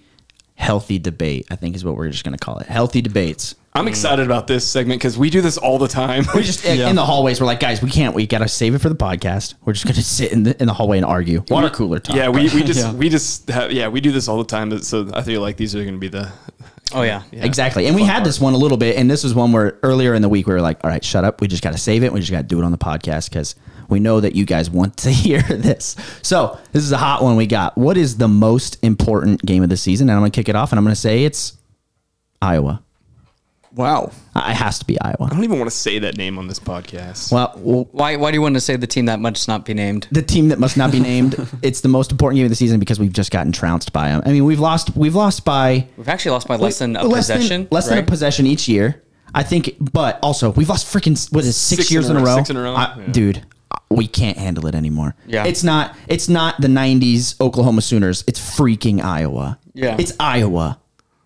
healthy 0.70 1.00
debate. 1.00 1.48
I 1.50 1.56
think 1.56 1.76
is 1.76 1.84
what 1.84 1.96
we're 1.96 2.10
just 2.10 2.24
gonna 2.24 2.38
call 2.38 2.60
it. 2.60 2.68
Healthy 2.68 3.02
debates. 3.02 3.56
I'm 3.74 3.88
excited 3.88 4.24
about 4.26 4.46
this 4.46 4.68
segment 4.68 5.00
because 5.00 5.18
we 5.18 5.30
do 5.32 5.42
this 5.42 5.58
all 5.58 5.80
the 5.80 5.88
time. 5.88 6.26
We 6.36 6.44
just 6.44 6.64
in 6.66 6.96
the 6.96 7.04
hallways. 7.06 7.40
We're 7.42 7.48
like, 7.48 7.60
guys, 7.60 7.82
we 7.82 7.90
can't. 7.90 8.14
We 8.14 8.28
gotta 8.28 8.48
save 8.48 8.76
it 8.76 8.80
for 8.80 8.90
the 8.90 8.96
podcast. 8.96 9.56
We're 9.66 9.74
just 9.74 9.86
gonna 9.86 10.02
sit 10.02 10.32
in 10.32 10.44
the 10.44 10.60
in 10.62 10.68
the 10.68 10.74
hallway 10.74 10.98
and 10.98 11.06
argue. 11.06 11.44
Water 11.50 11.72
cooler 11.72 11.98
talk. 12.00 12.16
yeah, 12.16 12.30
we, 12.30 12.44
we 12.50 12.64
just 12.72 12.80
Yeah. 12.80 12.94
we 12.94 13.10
just 13.10 13.50
have, 13.50 13.72
yeah 13.72 13.88
we 13.88 14.00
do 14.00 14.12
this 14.12 14.28
all 14.28 14.38
the 14.38 14.44
time. 14.44 14.78
So 14.84 15.10
I 15.14 15.24
feel 15.24 15.42
like 15.42 15.58
these 15.58 15.76
are 15.76 15.82
going 15.84 15.96
to 15.96 16.00
be 16.00 16.08
the 16.10 16.32
Oh 16.94 17.04
yeah. 17.04 17.24
yeah. 17.32 17.46
Exactly. 17.46 17.86
And 17.88 17.96
we 17.96 18.04
had 18.04 18.24
this 18.24 18.40
one 18.40 18.54
a 18.54 18.58
little 18.58 18.78
bit, 18.78 18.98
and 18.98 19.10
this 19.10 19.24
was 19.24 19.34
one 19.36 19.52
where 19.52 19.80
earlier 19.84 20.14
in 20.14 20.22
the 20.22 20.30
week 20.30 20.48
we 20.48 20.54
were 20.54 20.62
like, 20.62 20.84
all 20.84 20.90
right, 20.90 21.04
shut 21.04 21.24
up. 21.24 21.42
We 21.42 21.48
just 21.48 21.62
got 21.64 21.74
to 21.74 21.78
save 21.78 22.04
it. 22.04 22.12
We 22.12 22.20
just 22.20 22.32
got 22.32 22.42
to 22.42 22.48
do 22.48 22.60
it 22.60 22.64
on 22.66 22.72
the 22.72 22.78
podcast 22.78 23.30
because 23.30 23.56
we 23.90 24.00
know 24.00 24.20
that 24.20 24.36
you 24.36 24.46
guys 24.46 24.70
want 24.70 24.98
to 24.98 25.10
hear 25.12 25.42
this. 25.42 25.96
So 26.22 26.58
this 26.72 26.84
is 26.84 26.92
a 26.92 26.98
hot 26.98 27.22
one 27.24 27.36
we 27.36 27.48
got. 27.48 27.78
What 27.78 27.98
is 27.98 28.18
the 28.18 28.28
most 28.28 28.84
important 28.84 29.46
game 29.46 29.64
of 29.64 29.70
the 29.70 29.78
season? 29.78 30.10
And 30.10 30.16
I'm 30.16 30.22
going 30.22 30.32
to 30.32 30.36
kick 30.36 30.50
it 30.50 30.56
off, 30.56 30.72
and 30.72 30.80
I'm 30.80 30.84
going 30.86 30.96
to 30.96 31.00
say 31.00 31.26
it's 31.26 31.58
Iowa. 32.42 32.84
Wow. 33.80 34.12
It 34.36 34.42
has 34.56 34.78
to 34.80 34.86
be 34.86 35.00
Iowa. 35.00 35.16
I 35.22 35.30
don't 35.30 35.44
even 35.46 35.58
want 35.58 35.72
to 35.72 35.76
say 35.76 36.00
that 36.00 36.18
name 36.18 36.38
on 36.38 36.48
this 36.50 36.60
podcast. 36.60 37.32
Well, 37.32 37.54
well, 37.58 37.88
Why? 37.94 38.18
Why 38.18 38.30
do 38.30 38.36
you 38.36 38.42
want 38.42 38.56
to 38.56 38.60
say 38.62 38.76
the 38.76 38.86
team 38.88 39.06
that 39.06 39.22
must 39.22 39.48
not 39.48 39.64
be 39.64 39.74
named? 39.74 40.08
the 40.12 40.22
team 40.22 40.50
that 40.50 40.60
must 40.60 40.76
not 40.76 40.92
be 40.92 41.00
named. 41.00 41.36
it's 41.62 41.80
the 41.80 41.88
most 41.88 42.12
important 42.12 42.38
game 42.38 42.46
of 42.46 42.50
the 42.50 42.58
season 42.58 42.78
because 42.82 43.00
we've 43.00 43.14
just 43.14 43.32
gotten 43.32 43.54
trounced 43.54 43.94
by 43.94 44.10
them. 44.10 44.22
I 44.26 44.34
mean, 44.34 44.44
we've 44.44 44.60
lost. 44.60 44.98
We've 44.98 45.16
lost 45.16 45.46
by 45.46 45.88
We've 45.96 46.10
actually 46.10 46.32
lost 46.32 46.50
by 46.50 46.58
less 46.58 46.80
than 46.80 46.98
a 46.98 47.04
less 47.04 47.28
possession. 47.30 47.62
Than, 47.64 47.68
less 47.72 47.88
than 47.88 47.98
a 48.00 48.02
right? 48.02 48.08
possession 48.10 48.46
each 48.48 48.68
year. 48.68 49.02
I 49.34 49.44
think, 49.44 49.76
but 49.80 50.20
also 50.22 50.50
we've 50.52 50.68
lost 50.68 50.94
freaking 50.94 51.32
what 51.32 51.42
is 51.46 51.48
it, 51.48 51.54
six, 51.54 51.84
Six 51.84 51.92
in 51.92 51.94
years 51.96 52.10
a 52.10 52.12
in 52.12 52.18
a 52.18 52.20
row, 52.20 52.26
row. 52.26 52.36
six 52.38 52.50
in 52.50 52.58
a 52.58 52.62
row, 52.62 52.76
I- 52.76 52.96
yeah. 52.98 53.12
Dude, 53.12 53.46
we 53.90 54.08
can't 54.08 54.38
handle 54.38 54.68
it 54.68 54.76
anymore. 54.76 55.16
Yeah. 55.26 55.46
it's 55.46 55.64
not. 55.64 55.96
It's 56.10 56.28
not 56.28 56.60
the 56.60 56.68
'90s 56.68 57.40
Oklahoma 57.40 57.82
Sooners. 57.82 58.26
It's 58.28 58.40
freaking 58.40 59.02
Iowa. 59.02 59.58
Yeah. 59.74 59.96
it's 59.98 60.14
Iowa. 60.20 60.80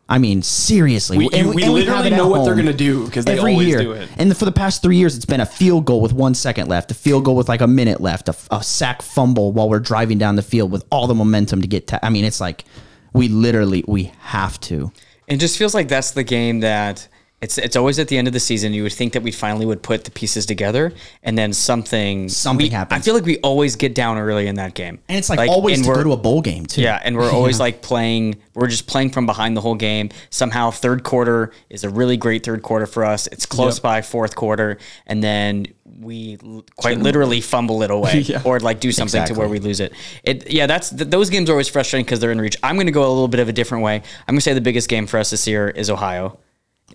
I 0.09 0.17
mean, 0.17 0.41
seriously, 0.41 1.17
We- 1.17 1.29
And 1.33 1.53
we 1.55 1.63
and 1.63 1.73
literally 1.73 1.85
have 1.85 2.05
it 2.05 2.13
at 2.13 2.17
know 2.17 2.27
what 2.27 2.43
they're 2.43 2.55
gonna 2.55 2.73
do 2.73 3.07
'cause 3.09 3.23
they 3.25 3.37
every 3.37 3.53
always 3.53 3.67
year. 3.69 3.81
do 3.81 3.91
it. 3.93 4.09
And 4.17 4.35
for 4.35 4.45
the 4.45 4.51
past 4.51 4.81
three 4.81 4.97
years, 4.97 5.15
it's 5.15 5.25
been 5.25 5.39
a 5.39 5.45
field 5.45 5.85
goal 5.85 6.01
with 6.01 6.11
one 6.13 6.35
second 6.35 6.67
left, 6.67 6.91
a 6.91 6.93
field 6.93 7.23
goal 7.23 7.35
with 7.35 7.47
like 7.47 7.61
a 7.61 7.67
minute 7.67 8.01
left, 8.01 8.27
a, 8.27 8.35
a 8.51 8.61
sack 8.61 9.01
fumble 9.01 9.53
while 9.53 9.69
we're 9.69 9.79
driving 9.79 10.17
down 10.17 10.35
the 10.35 10.41
field 10.41 10.71
with 10.71 10.83
all 10.91 11.07
the 11.07 11.15
momentum 11.15 11.61
to 11.61 11.67
get. 11.67 11.87
Ta- 11.87 11.99
I 12.03 12.09
mean, 12.09 12.25
it's 12.25 12.41
like 12.41 12.65
we 13.13 13.27
literally 13.29 13.85
we 13.87 14.11
have 14.19 14.59
to. 14.61 14.91
It 15.27 15.37
just 15.37 15.57
feels 15.57 15.73
like 15.73 15.87
that's 15.87 16.11
the 16.11 16.23
game 16.23 16.59
that 16.59 17.07
it's 17.43 17.57
it's 17.57 17.75
always 17.75 17.99
at 17.99 18.07
the 18.07 18.17
end 18.17 18.27
of 18.27 18.33
the 18.33 18.39
season. 18.39 18.73
You 18.73 18.83
would 18.83 18.93
think 18.93 19.13
that 19.13 19.21
we 19.23 19.31
finally 19.31 19.65
would 19.65 19.83
put 19.83 20.03
the 20.05 20.11
pieces 20.11 20.45
together, 20.45 20.93
and 21.23 21.37
then 21.37 21.53
something 21.53 22.29
Something 22.29 22.67
we- 22.67 22.69
happens. 22.69 22.99
I 23.01 23.03
feel 23.03 23.13
like 23.13 23.25
we 23.25 23.37
always 23.39 23.75
get 23.75 23.93
down 23.93 24.17
early 24.17 24.47
in 24.47 24.55
that 24.55 24.73
game, 24.73 24.99
And 25.09 25.17
it's 25.17 25.29
like, 25.29 25.49
always 25.49 25.81
to 25.81 25.93
go 25.93 26.03
to 26.03 26.11
a 26.13 26.17
bowl 26.17 26.41
game 26.41 26.65
too. 26.65 26.81
Yeah, 26.81 26.99
and 27.03 27.15
we're 27.17 27.31
always 27.39 27.59
like 27.59 27.81
playing. 27.81 28.35
We're 28.55 28.67
just 28.67 28.87
playing 28.87 29.09
from 29.11 29.25
behind 29.25 29.57
the 29.57 29.61
whole 29.61 29.75
game. 29.75 30.09
Somehow, 30.29 30.71
third 30.71 31.03
quarter 31.03 31.51
is 31.69 31.83
a 31.83 31.89
really 31.89 32.17
great 32.17 32.43
third 32.45 32.61
quarter 32.63 32.85
for 32.85 33.03
us. 33.03 33.27
It's 33.27 33.45
close 33.45 33.79
by 33.79 34.01
fourth 34.01 34.35
quarter, 34.35 34.77
and 35.07 35.23
then 35.23 35.67
we 35.99 36.37
quite 36.75 36.97
literally 36.99 37.41
fumble 37.41 37.83
it 37.83 37.91
away, 37.91 38.19
Yeah. 38.25 38.41
or 38.45 38.59
like 38.59 38.79
do 38.79 38.91
something 38.91 39.21
Exactly. 39.21 39.33
to 39.35 39.39
where 39.39 39.49
we 39.49 39.59
lose 39.59 39.79
it. 39.79 39.93
It 40.23 40.49
yeah, 40.51 40.65
that's 40.67 40.89
th- 40.91 41.09
those 41.09 41.29
games 41.29 41.49
are 41.49 41.53
always 41.53 41.67
frustrating 41.69 42.05
because 42.05 42.19
they're 42.19 42.31
in 42.31 42.39
reach. 42.41 42.57
I'm 42.63 42.75
going 42.75 42.87
to 42.87 42.91
go 42.93 43.01
a 43.05 43.09
little 43.13 43.27
bit 43.27 43.39
of 43.39 43.49
a 43.49 43.53
different 43.53 43.83
way. 43.83 43.95
I'm 44.27 44.33
going 44.33 44.37
to 44.37 44.41
say 44.41 44.53
the 44.53 44.61
biggest 44.61 44.87
game 44.89 45.07
for 45.07 45.17
us 45.19 45.29
this 45.31 45.47
year 45.47 45.69
is 45.69 45.89
Ohio, 45.89 46.39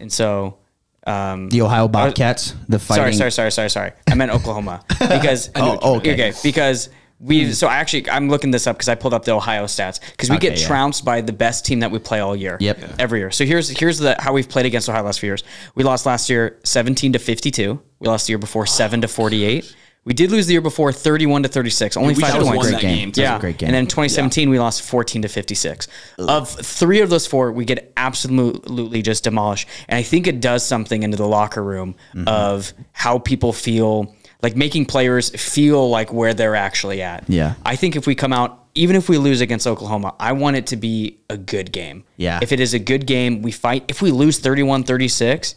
and 0.00 0.12
so. 0.12 0.58
Um, 1.06 1.48
The 1.48 1.62
Ohio 1.62 1.88
Bobcats, 1.88 2.54
the 2.68 2.78
fighting. 2.78 3.14
sorry, 3.14 3.30
sorry, 3.30 3.50
sorry, 3.50 3.50
sorry. 3.50 3.70
Sorry. 3.70 3.92
I 4.10 4.14
meant 4.14 4.30
Oklahoma 4.30 4.84
because 4.98 5.48
I 5.54 5.60
knew 5.62 5.66
what 5.76 5.84
okay. 6.06 6.32
because 6.42 6.90
we 7.18 7.52
so 7.52 7.66
I 7.66 7.76
actually 7.76 8.10
I'm 8.10 8.28
looking 8.28 8.50
this 8.50 8.66
up 8.66 8.76
because 8.76 8.88
I 8.90 8.94
pulled 8.94 9.14
up 9.14 9.24
the 9.24 9.32
Ohio 9.32 9.64
stats 9.64 10.00
because 10.10 10.28
we 10.28 10.36
Okay, 10.36 10.50
get 10.50 10.60
yeah. 10.60 10.66
trounced 10.66 11.06
by 11.06 11.22
the 11.22 11.32
best 11.32 11.64
team 11.64 11.80
that 11.80 11.90
we 11.90 11.98
play 11.98 12.20
all 12.20 12.36
year. 12.36 12.58
Yep. 12.60 12.78
Yeah. 12.80 12.88
every 12.98 13.20
year. 13.20 13.30
So 13.30 13.44
here's 13.46 13.70
here's 13.70 13.98
the 13.98 14.16
how 14.18 14.34
we've 14.34 14.48
played 14.48 14.66
against 14.66 14.88
Ohio 14.90 15.02
last 15.02 15.20
few 15.20 15.28
years. 15.30 15.44
We 15.74 15.82
lost 15.82 16.04
last 16.04 16.28
year 16.28 16.58
17 16.64 17.14
to 17.14 17.18
52. 17.18 17.80
We 18.00 18.06
lost 18.08 18.26
the 18.26 18.32
year 18.32 18.38
before 18.38 18.66
7 18.66 19.00
to 19.00 19.08
48. 19.08 19.74
We 20.04 20.14
did 20.14 20.30
lose 20.30 20.46
the 20.46 20.52
year 20.54 20.62
before 20.62 20.90
31 20.92 21.42
to 21.42 21.48
36. 21.50 21.96
Only 21.96 22.14
we 22.14 22.22
five 22.22 22.30
should've 22.32 22.46
points. 22.46 22.56
won 22.56 22.66
Great 22.66 22.72
that 22.76 22.80
game. 22.80 22.96
game. 22.98 23.10
That 23.12 23.20
Yeah, 23.20 23.36
a 23.36 23.40
great 23.40 23.58
game. 23.58 23.66
and 23.68 23.74
then 23.74 23.84
2017 23.86 24.48
we 24.48 24.58
lost 24.58 24.80
14 24.82 25.22
to 25.22 25.28
56. 25.28 25.86
Of 26.18 26.48
three 26.48 27.00
of 27.02 27.10
those 27.10 27.26
four, 27.26 27.52
we 27.52 27.64
get 27.66 27.92
absolutely 27.96 29.02
just 29.02 29.24
demolished, 29.24 29.68
and 29.88 29.98
I 29.98 30.02
think 30.02 30.26
it 30.26 30.40
does 30.40 30.64
something 30.64 31.02
into 31.02 31.16
the 31.16 31.26
locker 31.28 31.62
room 31.62 31.94
Mm-hmm. 32.14 32.26
of 32.28 32.72
how 32.92 33.18
people 33.18 33.52
feel, 33.52 34.14
like 34.42 34.56
making 34.56 34.86
players 34.86 35.28
feel 35.30 35.90
like 35.90 36.12
where 36.12 36.32
they're 36.32 36.56
actually 36.56 37.02
at. 37.02 37.24
Yeah. 37.28 37.54
I 37.66 37.76
think 37.76 37.94
if 37.96 38.06
we 38.06 38.14
come 38.14 38.32
out, 38.32 38.64
even 38.74 38.96
if 38.96 39.08
we 39.08 39.18
lose 39.18 39.40
against 39.40 39.66
Oklahoma, 39.66 40.14
I 40.18 40.32
want 40.32 40.56
it 40.56 40.68
to 40.68 40.76
be 40.76 41.18
a 41.28 41.36
good 41.36 41.70
game. 41.72 42.04
Yeah. 42.16 42.38
If 42.40 42.52
it 42.52 42.60
is 42.60 42.72
a 42.74 42.78
good 42.78 43.06
game, 43.06 43.42
we 43.42 43.50
fight. 43.52 43.84
If 43.88 44.00
we 44.00 44.10
lose 44.10 44.38
31 44.38 44.84
36, 44.84 45.54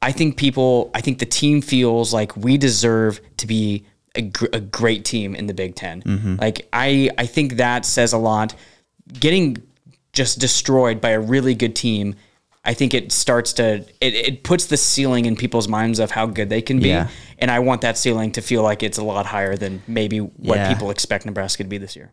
I 0.00 0.12
think 0.12 0.36
people, 0.36 0.90
I 0.94 1.00
think 1.00 1.18
the 1.18 1.26
team 1.26 1.60
feels 1.60 2.14
like 2.14 2.36
we 2.36 2.56
deserve 2.56 3.20
to 3.38 3.46
be 3.46 3.84
a, 4.14 4.22
gr- 4.22 4.46
a 4.52 4.60
great 4.60 5.04
team 5.04 5.34
in 5.34 5.46
the 5.46 5.54
Big 5.54 5.74
10 5.74 6.02
Mm-hmm. 6.02 6.36
Like 6.40 6.68
I, 6.72 7.10
I 7.18 7.26
think 7.26 7.54
that 7.56 7.84
says 7.84 8.12
a 8.12 8.18
lot. 8.18 8.54
Getting 9.12 9.62
just 10.12 10.38
destroyed 10.38 11.00
by 11.00 11.10
a 11.10 11.20
really 11.20 11.54
good 11.54 11.74
team, 11.76 12.14
I 12.64 12.74
think 12.74 12.92
it 12.94 13.12
starts 13.12 13.52
to 13.54 13.84
it, 14.00 14.14
it 14.14 14.42
puts 14.44 14.66
the 14.66 14.76
ceiling 14.76 15.24
in 15.24 15.36
people's 15.36 15.68
minds 15.68 15.98
of 15.98 16.10
how 16.10 16.26
good 16.26 16.48
they 16.48 16.60
can 16.62 16.80
be, 16.80 16.88
Yeah. 16.88 17.08
and 17.38 17.50
I 17.50 17.58
want 17.60 17.80
that 17.82 17.96
ceiling 17.96 18.32
to 18.32 18.40
feel 18.42 18.62
like 18.62 18.82
it's 18.82 18.98
a 18.98 19.04
lot 19.04 19.26
higher 19.26 19.56
than 19.56 19.82
maybe 19.86 20.18
what 20.18 20.56
Yeah. 20.58 20.72
people 20.72 20.90
expect 20.90 21.24
Nebraska 21.26 21.62
to 21.62 21.68
be 21.68 21.78
this 21.78 21.96
year. 21.96 22.12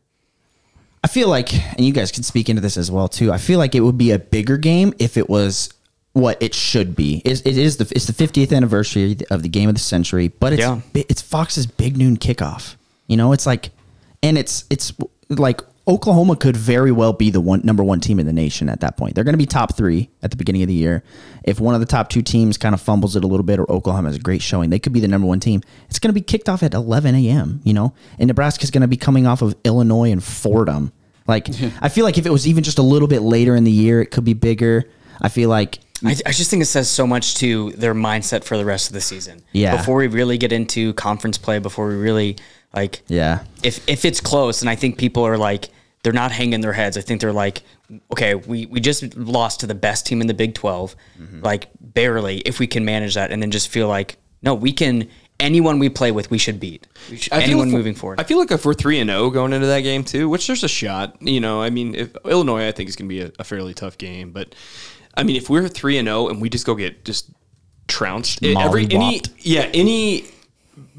I 1.04 1.08
feel 1.08 1.28
like, 1.30 1.54
and 1.76 1.82
you 1.86 1.94
guys 1.94 2.12
can 2.12 2.24
speak 2.24 2.50
into 2.50 2.62
this 2.62 2.78
as 2.78 2.90
well 2.90 3.08
too. 3.08 3.32
I 3.32 3.38
feel 3.38 3.60
like 3.60 3.76
it 3.76 3.82
would 3.82 3.98
be 3.98 4.12
a 4.12 4.20
bigger 4.20 4.58
game 4.58 4.94
if 4.98 5.18
it 5.18 5.30
was 5.30 5.70
what 6.16 6.42
it 6.42 6.54
should 6.54 6.96
be. 6.96 7.22
It, 7.26 7.46
it 7.46 7.58
is 7.58 7.76
the 7.76 7.92
it's 7.94 8.06
the 8.08 8.14
50th 8.14 8.56
anniversary 8.56 9.18
of 9.30 9.44
the 9.44 9.50
game 9.50 9.68
of 9.68 9.76
the 9.76 9.82
century, 9.82 10.30
but 10.30 10.54
it's 10.54 10.62
Yeah. 10.62 10.80
it's 10.94 11.22
Fox's 11.22 11.68
big 11.68 11.98
noon 11.98 12.16
kickoff. 12.16 12.76
You 13.08 13.18
know, 13.18 13.34
it's 13.34 13.46
like, 13.46 13.70
and 14.24 14.38
it's 14.38 14.64
it's 14.70 14.94
like 15.30 15.60
Oklahoma 15.90 16.38
could 16.38 16.56
very 16.56 16.94
well 16.94 17.12
be 17.12 17.30
the 17.32 17.42
one 17.42 17.60
number 17.66 17.84
one 17.84 18.00
team 18.00 18.18
in 18.18 18.26
the 18.26 18.32
nation 18.34 18.70
at 18.70 18.80
that 18.80 18.96
point. 18.96 19.14
They're 19.14 19.26
going 19.26 19.34
to 19.34 19.38
be 19.38 19.46
top 19.46 19.76
three 19.76 20.10
at 20.24 20.32
the 20.32 20.38
beginning 20.38 20.62
of 20.62 20.70
the 20.70 20.74
year. 20.74 21.04
If 21.44 21.60
one 21.60 21.76
of 21.76 21.82
the 21.82 21.86
top 21.86 22.08
two 22.10 22.22
teams 22.22 22.58
kind 22.58 22.74
of 22.74 22.80
fumbles 22.80 23.18
it 23.18 23.26
a 23.26 23.28
little 23.28 23.44
bit, 23.44 23.60
or 23.60 23.70
Oklahoma 23.70 24.08
has 24.08 24.16
a 24.16 24.20
great 24.22 24.42
showing, 24.42 24.70
they 24.70 24.80
could 24.80 24.94
be 24.94 25.02
the 25.02 25.10
number 25.10 25.28
one 25.28 25.42
team. 25.42 25.62
It's 25.90 26.00
going 26.00 26.10
to 26.10 26.20
be 26.20 26.24
kicked 26.24 26.48
off 26.48 26.64
at 26.64 26.74
11 26.74 27.14
a.m. 27.14 27.60
You 27.66 27.74
know, 27.74 27.94
and 28.18 28.30
Nebraska's 28.30 28.72
going 28.72 28.82
to 28.84 28.88
be 28.88 28.98
coming 28.98 29.28
off 29.28 29.42
of 29.42 29.54
Illinois 29.66 30.12
and 30.12 30.24
Fordham. 30.24 30.94
Like, 31.28 31.50
I 31.82 31.90
feel 31.90 32.06
like 32.06 32.18
if 32.18 32.26
it 32.26 32.32
was 32.32 32.48
even 32.48 32.64
just 32.64 32.78
a 32.80 32.84
little 32.84 33.10
bit 33.10 33.22
later 33.22 33.54
in 33.56 33.64
the 33.66 33.72
year, 33.72 34.02
it 34.02 34.12
could 34.12 34.24
be 34.24 34.34
bigger. 34.34 34.90
I 35.22 35.28
feel 35.30 35.50
like 35.50 35.80
I, 36.08 36.16
I 36.26 36.32
just 36.32 36.50
think 36.50 36.62
it 36.62 36.66
says 36.68 36.90
so 36.90 37.06
much 37.08 37.36
to 37.36 37.72
their 37.72 37.94
mindset 37.94 38.44
for 38.44 38.58
the 38.58 38.66
rest 38.66 38.88
of 38.88 38.94
the 38.94 39.02
season. 39.02 39.42
Yeah. 39.52 39.76
Before 39.78 39.96
we 39.98 40.08
really 40.08 40.38
get 40.38 40.52
into 40.52 40.94
conference 40.94 41.38
play, 41.38 41.60
before 41.60 41.88
we 41.88 41.96
really 41.96 42.38
like, 42.74 43.02
Yeah. 43.08 43.44
if 43.64 43.88
if 43.90 44.06
it's 44.06 44.20
close, 44.22 44.62
and 44.62 44.70
I 44.70 44.76
think 44.76 44.98
people 44.98 45.24
are 45.26 45.38
like 45.38 45.70
they're 46.04 46.14
not 46.14 46.32
hanging 46.32 46.62
their 46.62 46.74
heads. 46.74 46.98
I 46.98 47.02
think 47.02 47.20
they're 47.22 47.34
like, 47.34 47.64
okay, 48.12 48.36
we 48.36 48.66
we 48.68 48.80
just 48.80 49.16
lost 49.18 49.62
to 49.62 49.68
the 49.68 49.76
best 49.76 50.06
team 50.06 50.22
in 50.22 50.28
the 50.28 50.34
Big 50.36 50.54
12 50.54 50.96
Mm-hmm. 51.20 51.42
like 51.42 51.68
barely. 51.82 52.38
If 52.40 52.60
we 52.60 52.68
can 52.68 52.86
manage 52.86 53.16
that, 53.16 53.32
and 53.32 53.42
then 53.42 53.50
just 53.52 53.70
feel 53.70 53.88
like, 53.88 54.18
no, 54.42 54.54
we 54.54 54.72
can. 54.72 55.08
Anyone 55.38 55.80
we 55.80 55.90
play 55.90 56.14
with, 56.14 56.32
we 56.32 56.38
should 56.38 56.62
beat. 56.62 56.88
We 57.12 57.18
should, 57.18 57.34
I 57.34 57.40
feel 57.42 57.50
anyone 57.50 57.68
if- 57.68 57.74
moving 57.74 57.94
forward. 57.94 58.22
I 58.22 58.24
feel 58.24 58.38
like 58.40 58.52
if 58.52 58.66
we're 58.66 58.74
three 58.74 59.00
and 59.02 59.10
zero 59.10 59.30
going 59.30 59.52
into 59.52 59.68
that 59.68 59.82
game 59.82 60.06
too, 60.06 60.30
which 60.30 60.48
there's 60.48 60.64
a 60.64 60.70
shot. 60.70 61.18
You 61.22 61.42
know, 61.42 61.62
I 61.62 61.70
mean, 61.70 61.94
if 61.94 62.16
Illinois, 62.24 62.66
I 62.68 62.72
think 62.72 62.88
is 62.88 62.96
going 62.96 63.10
to 63.10 63.14
be 63.14 63.22
a, 63.22 63.32
a 63.40 63.44
fairly 63.44 63.74
tough 63.74 63.98
game, 63.98 64.32
but 64.32 64.56
I 65.18 65.24
mean, 65.24 65.36
if 65.36 65.50
we're 65.50 65.68
three 65.68 65.98
and 65.98 66.08
zero 66.08 66.28
and 66.30 66.42
we 66.42 66.50
just 66.50 66.66
go 66.66 66.76
get 66.76 67.06
just 67.06 67.30
trounced, 67.88 68.44
every 68.44 68.86
any 68.92 69.22
yeah 69.40 69.70
any 69.74 70.26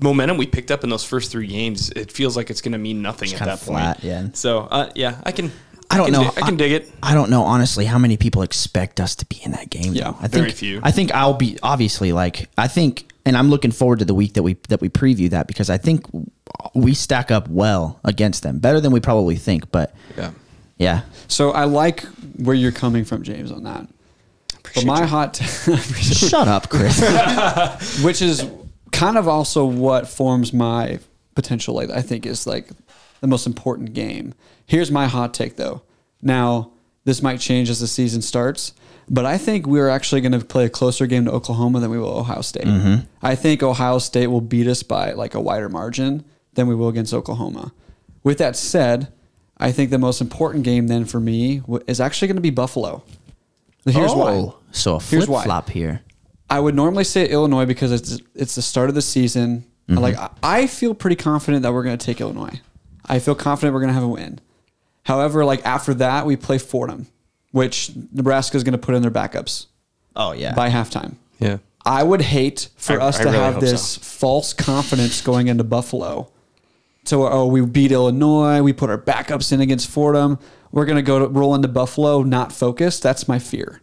momentum 0.01 0.37
we 0.37 0.47
picked 0.47 0.71
up 0.71 0.85
in 0.85 0.91
those 0.91 1.05
first 1.05 1.31
three 1.31 1.47
games, 1.47 1.91
it 1.91 2.11
feels 2.13 2.37
like 2.37 2.51
it's 2.51 2.61
going 2.61 2.73
to 2.73 2.79
mean 2.79 3.03
nothing 3.03 3.29
at 3.33 3.39
kinda 3.39 3.53
that 3.53 3.59
flat, 3.59 3.97
point. 3.97 4.05
yeah. 4.05 4.29
So 4.33 4.61
uh, 4.61 4.91
yeah, 4.95 5.21
I 5.25 5.33
can. 5.33 5.53
I 5.89 5.99
don't 5.99 6.07
can 6.07 6.13
know. 6.15 6.25
dig- 6.31 6.39
I 6.43 6.47
can 6.47 6.57
dig 6.57 6.73
it. 6.73 6.93
I 7.03 7.15
don't 7.15 7.31
know 7.31 7.43
honestly 7.43 7.85
how 7.85 7.99
many 7.99 8.17
people 8.17 8.43
expect 8.43 8.99
us 9.01 9.15
to 9.17 9.27
be 9.27 9.41
in 9.45 9.53
that 9.53 9.71
game. 9.71 9.93
Yeah, 9.95 10.11
though. 10.11 10.17
I 10.21 10.27
very 10.29 10.47
think, 10.47 10.57
few. 10.59 10.81
I 10.83 10.91
think 10.91 11.13
I'll 11.15 11.35
be 11.35 11.59
obviously 11.63 12.13
like 12.13 12.49
I 12.59 12.67
think, 12.67 13.09
and 13.25 13.37
I'm 13.37 13.51
looking 13.51 13.71
forward 13.71 14.01
to 14.01 14.05
the 14.05 14.15
week 14.15 14.33
that 14.35 14.43
we 14.43 14.55
that 14.69 14.81
we 14.81 14.89
preview 14.89 15.31
that 15.31 15.47
because 15.47 15.71
I 15.71 15.79
think 15.79 16.05
we 16.75 16.93
stack 16.95 17.31
up 17.31 17.47
well 17.49 18.01
against 18.05 18.43
them, 18.43 18.59
better 18.59 18.81
than 18.81 18.91
we 18.93 18.99
probably 18.99 19.37
think. 19.37 19.71
But 19.71 19.95
Yeah. 20.17 20.31
yeah, 20.79 21.01
So 21.29 21.53
I 21.53 21.65
like 21.65 22.03
where 22.37 22.57
you're 22.57 22.73
coming 22.73 23.05
from, 23.05 23.23
James, 23.23 23.53
on 23.53 23.63
that. 23.65 23.87
But 24.75 24.85
my 24.85 25.07
hot, 25.07 25.37
shut 26.01 26.49
up, 26.49 26.69
Chris. 26.69 27.01
which 28.05 28.23
is 28.23 28.49
kind 28.93 29.19
of 29.19 29.29
also 29.29 29.65
what 29.65 30.09
forms 30.09 30.53
my 30.53 30.99
potential. 31.35 31.75
Like 31.75 31.91
I 31.91 32.03
think 32.03 32.27
is 32.27 32.47
like 32.47 32.69
the 33.21 33.27
most 33.27 33.47
important 33.47 33.93
game. 33.95 34.35
Here's 34.67 34.91
my 34.91 35.07
hot 35.07 35.35
take, 35.35 35.57
though. 35.57 35.83
Now 36.23 36.73
this 37.05 37.23
might 37.23 37.39
change 37.39 37.71
as 37.71 37.81
the 37.81 37.87
season 37.87 38.21
starts, 38.21 38.73
but 39.09 39.25
I 39.25 39.39
think 39.39 39.67
we're 39.67 39.89
actually 39.89 40.21
going 40.21 40.33
to 40.33 40.45
play 40.45 40.65
a 40.65 40.69
closer 40.69 41.07
game 41.07 41.25
to 41.27 41.33
Oklahoma 41.33 41.79
than 41.81 41.91
we 41.91 41.99
will 41.99 42.19
Ohio 42.19 42.41
State. 42.41 42.65
Mm-hmm. 42.65 43.07
I 43.23 43.37
think 43.37 43.63
Ohio 43.63 43.99
State 43.99 44.27
will 44.27 44.41
beat 44.41 44.67
us 44.67 44.83
by 44.83 45.13
like 45.13 45.35
a 45.35 45.41
wider 45.41 45.69
margin 45.69 46.25
than 46.55 46.67
we 46.67 46.75
will 46.75 46.89
against 46.89 47.15
Oklahoma. 47.15 47.73
With 48.25 48.39
that 48.39 48.57
said, 48.57 49.13
I 49.59 49.71
think 49.71 49.91
the 49.91 49.99
most 49.99 50.21
important 50.21 50.65
game 50.65 50.89
then 50.89 51.05
for 51.05 51.21
me 51.21 51.63
is 51.87 52.01
actually 52.01 52.29
going 52.29 52.37
to 52.37 52.43
be 52.43 52.51
Buffalo. 52.51 53.05
Here's 53.87 54.12
why. 54.14 54.33
Oh, 54.33 54.59
So 54.72 54.96
a 54.96 55.01
Here's 55.03 55.25
flip 55.25 55.29
why. 55.29 55.44
flop 55.44 55.70
here. 55.70 56.03
I 56.51 56.61
would 56.61 56.75
normally 56.75 57.05
say 57.05 57.29
Illinois 57.29 57.64
because 57.66 57.92
it's 57.92 58.18
it's 58.35 58.55
the 58.55 58.62
start 58.62 58.88
of 58.88 58.94
the 58.94 59.03
season. 59.03 59.64
Mm-hmm. 59.88 60.01
Like 60.01 60.16
I- 60.16 60.31
I 60.42 60.66
feel 60.66 60.94
pretty 60.94 61.16
confident 61.16 61.62
that 61.62 61.72
we're 61.72 61.83
going 61.83 61.96
to 61.96 62.05
take 62.07 62.20
Illinois. 62.20 62.61
I 63.05 63.18
feel 63.20 63.35
confident 63.35 63.72
we're 63.75 63.81
going 63.81 63.88
to 63.90 63.94
have 63.94 64.03
a 64.03 64.09
win. 64.09 64.40
However, 65.05 65.44
like 65.44 65.64
after 65.64 65.94
that, 65.94 66.27
we 66.27 66.35
play 66.37 66.59
Fordham, 66.59 67.07
which 67.53 67.92
Nebraska 68.12 68.57
is 68.57 68.64
going 68.64 68.72
to 68.72 68.79
put 68.79 68.94
in 68.96 69.03
their 69.03 69.11
backups 69.11 69.66
Oh 70.16 70.33
yeah. 70.33 70.55
by 70.55 70.70
halftime. 70.70 71.14
Yeah. 71.38 71.59
I 71.85 72.03
would 72.03 72.22
hate 72.22 72.68
for 72.77 73.01
I- 73.01 73.07
us 73.07 73.16
I 73.20 73.22
to 73.22 73.25
really 73.31 73.38
have 73.38 73.55
hope 73.55 73.61
this 73.62 73.88
so. 73.90 74.01
false 74.01 74.53
confidence 74.53 75.20
going 75.20 75.46
into 75.46 75.62
Buffalo. 75.64 76.33
So, 77.05 77.29
oh, 77.29 77.46
we 77.46 77.61
beat 77.64 77.92
Illinois. 77.92 78.62
We 78.62 78.72
put 78.72 78.90
our 78.90 78.99
backups 78.99 79.53
in 79.53 79.61
against 79.61 79.88
Fordham. 79.88 80.40
We're 80.73 80.85
going 80.85 80.97
to 80.97 81.03
go 81.03 81.19
to 81.21 81.27
roll 81.27 81.55
into 81.55 81.69
Buffalo, 81.69 82.23
not 82.23 82.53
focused. 82.53 83.03
That's 83.03 83.27
my 83.29 83.39
fear. 83.39 83.81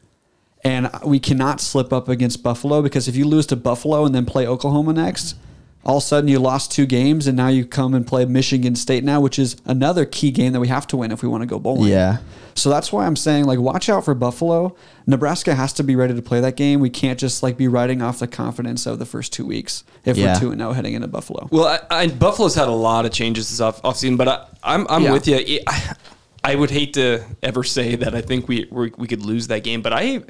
And 0.63 0.89
we 1.06 1.19
cannot 1.19 1.60
slip 1.60 1.91
up 1.91 2.08
against 2.08 2.41
Buffalo 2.43 2.82
because 2.82 3.08
if 3.08 3.15
you 3.15 3.26
lose 3.26 3.46
to 3.48 3.56
Buffalo 3.56 4.06
and 4.06 4.15
then 4.15 4.26
play 4.26 4.48
Oklahoma 4.48 4.93
next, 4.93 5.36
all 5.84 5.98
of 5.98 6.04
a 6.04 6.06
sudden 6.06 6.30
you 6.30 6.39
lost 6.39 6.72
two 6.72 6.86
games 6.86 7.28
and 7.28 7.36
now 7.36 7.50
you 7.50 7.65
come 7.65 7.93
and 7.93 8.08
play 8.08 8.24
Michigan 8.24 8.74
State 8.76 9.04
now, 9.04 9.19
which 9.19 9.38
is 9.38 9.58
another 9.65 10.06
key 10.06 10.32
game 10.32 10.54
that 10.54 10.62
we 10.62 10.69
have 10.69 10.88
to 10.88 10.96
win 10.98 11.12
if 11.12 11.22
we 11.22 11.28
want 11.28 11.41
to 11.41 11.46
go 11.46 11.60
bowling. 11.60 11.91
Yeah. 11.91 12.19
So 12.56 12.69
that's 12.69 12.93
why 12.93 13.06
I'm 13.06 13.17
saying 13.17 13.43
like 13.43 13.60
watch 13.60 13.89
out 13.89 14.06
for 14.06 14.13
Buffalo. 14.13 14.74
Nebraska 15.06 15.54
has 15.56 15.74
to 15.74 15.84
be 15.84 15.98
ready 15.98 16.13
to 16.13 16.22
play 16.22 16.39
that 16.39 16.56
game. 16.56 16.80
We 16.80 16.89
can't 16.89 17.19
just 17.19 17.43
like 17.43 17.58
be 17.58 17.67
riding 17.67 18.02
off 18.02 18.19
the 18.19 18.28
confidence 18.28 18.86
of 18.86 19.00
the 19.00 19.06
first 19.06 19.34
two 19.34 19.46
weeks 19.46 19.84
if 20.06 20.15
Yeah. 20.15 20.36
we're 20.36 20.39
two 20.39 20.52
and 20.52 20.62
zero 20.62 20.72
heading 20.72 20.93
into 20.93 21.10
Buffalo. 21.10 21.50
Well, 21.52 21.65
I, 21.89 22.04
I, 22.04 22.08
Buffalo's 22.08 22.56
had 22.56 22.69
a 22.69 22.72
lot 22.72 23.06
of 23.06 23.12
changes 23.12 23.50
this 23.50 23.60
off 23.60 23.82
offseason, 23.82 24.15
but 24.17 24.28
I, 24.30 24.46
I'm 24.63 24.88
I'm 24.89 25.04
Yeah. 25.04 25.12
with 25.12 25.28
you. 25.28 25.60
I, 25.67 25.96
I 26.43 26.56
would 26.56 26.71
hate 26.71 26.93
to 26.95 27.23
ever 27.41 27.63
say 27.63 27.95
that 27.95 28.13
I 28.15 28.21
think 28.21 28.47
we 28.47 28.67
we 28.71 28.91
we 28.97 29.08
could 29.08 29.23
lose 29.23 29.47
that 29.47 29.63
game, 29.63 29.82
but 29.82 29.93
I 29.93 30.23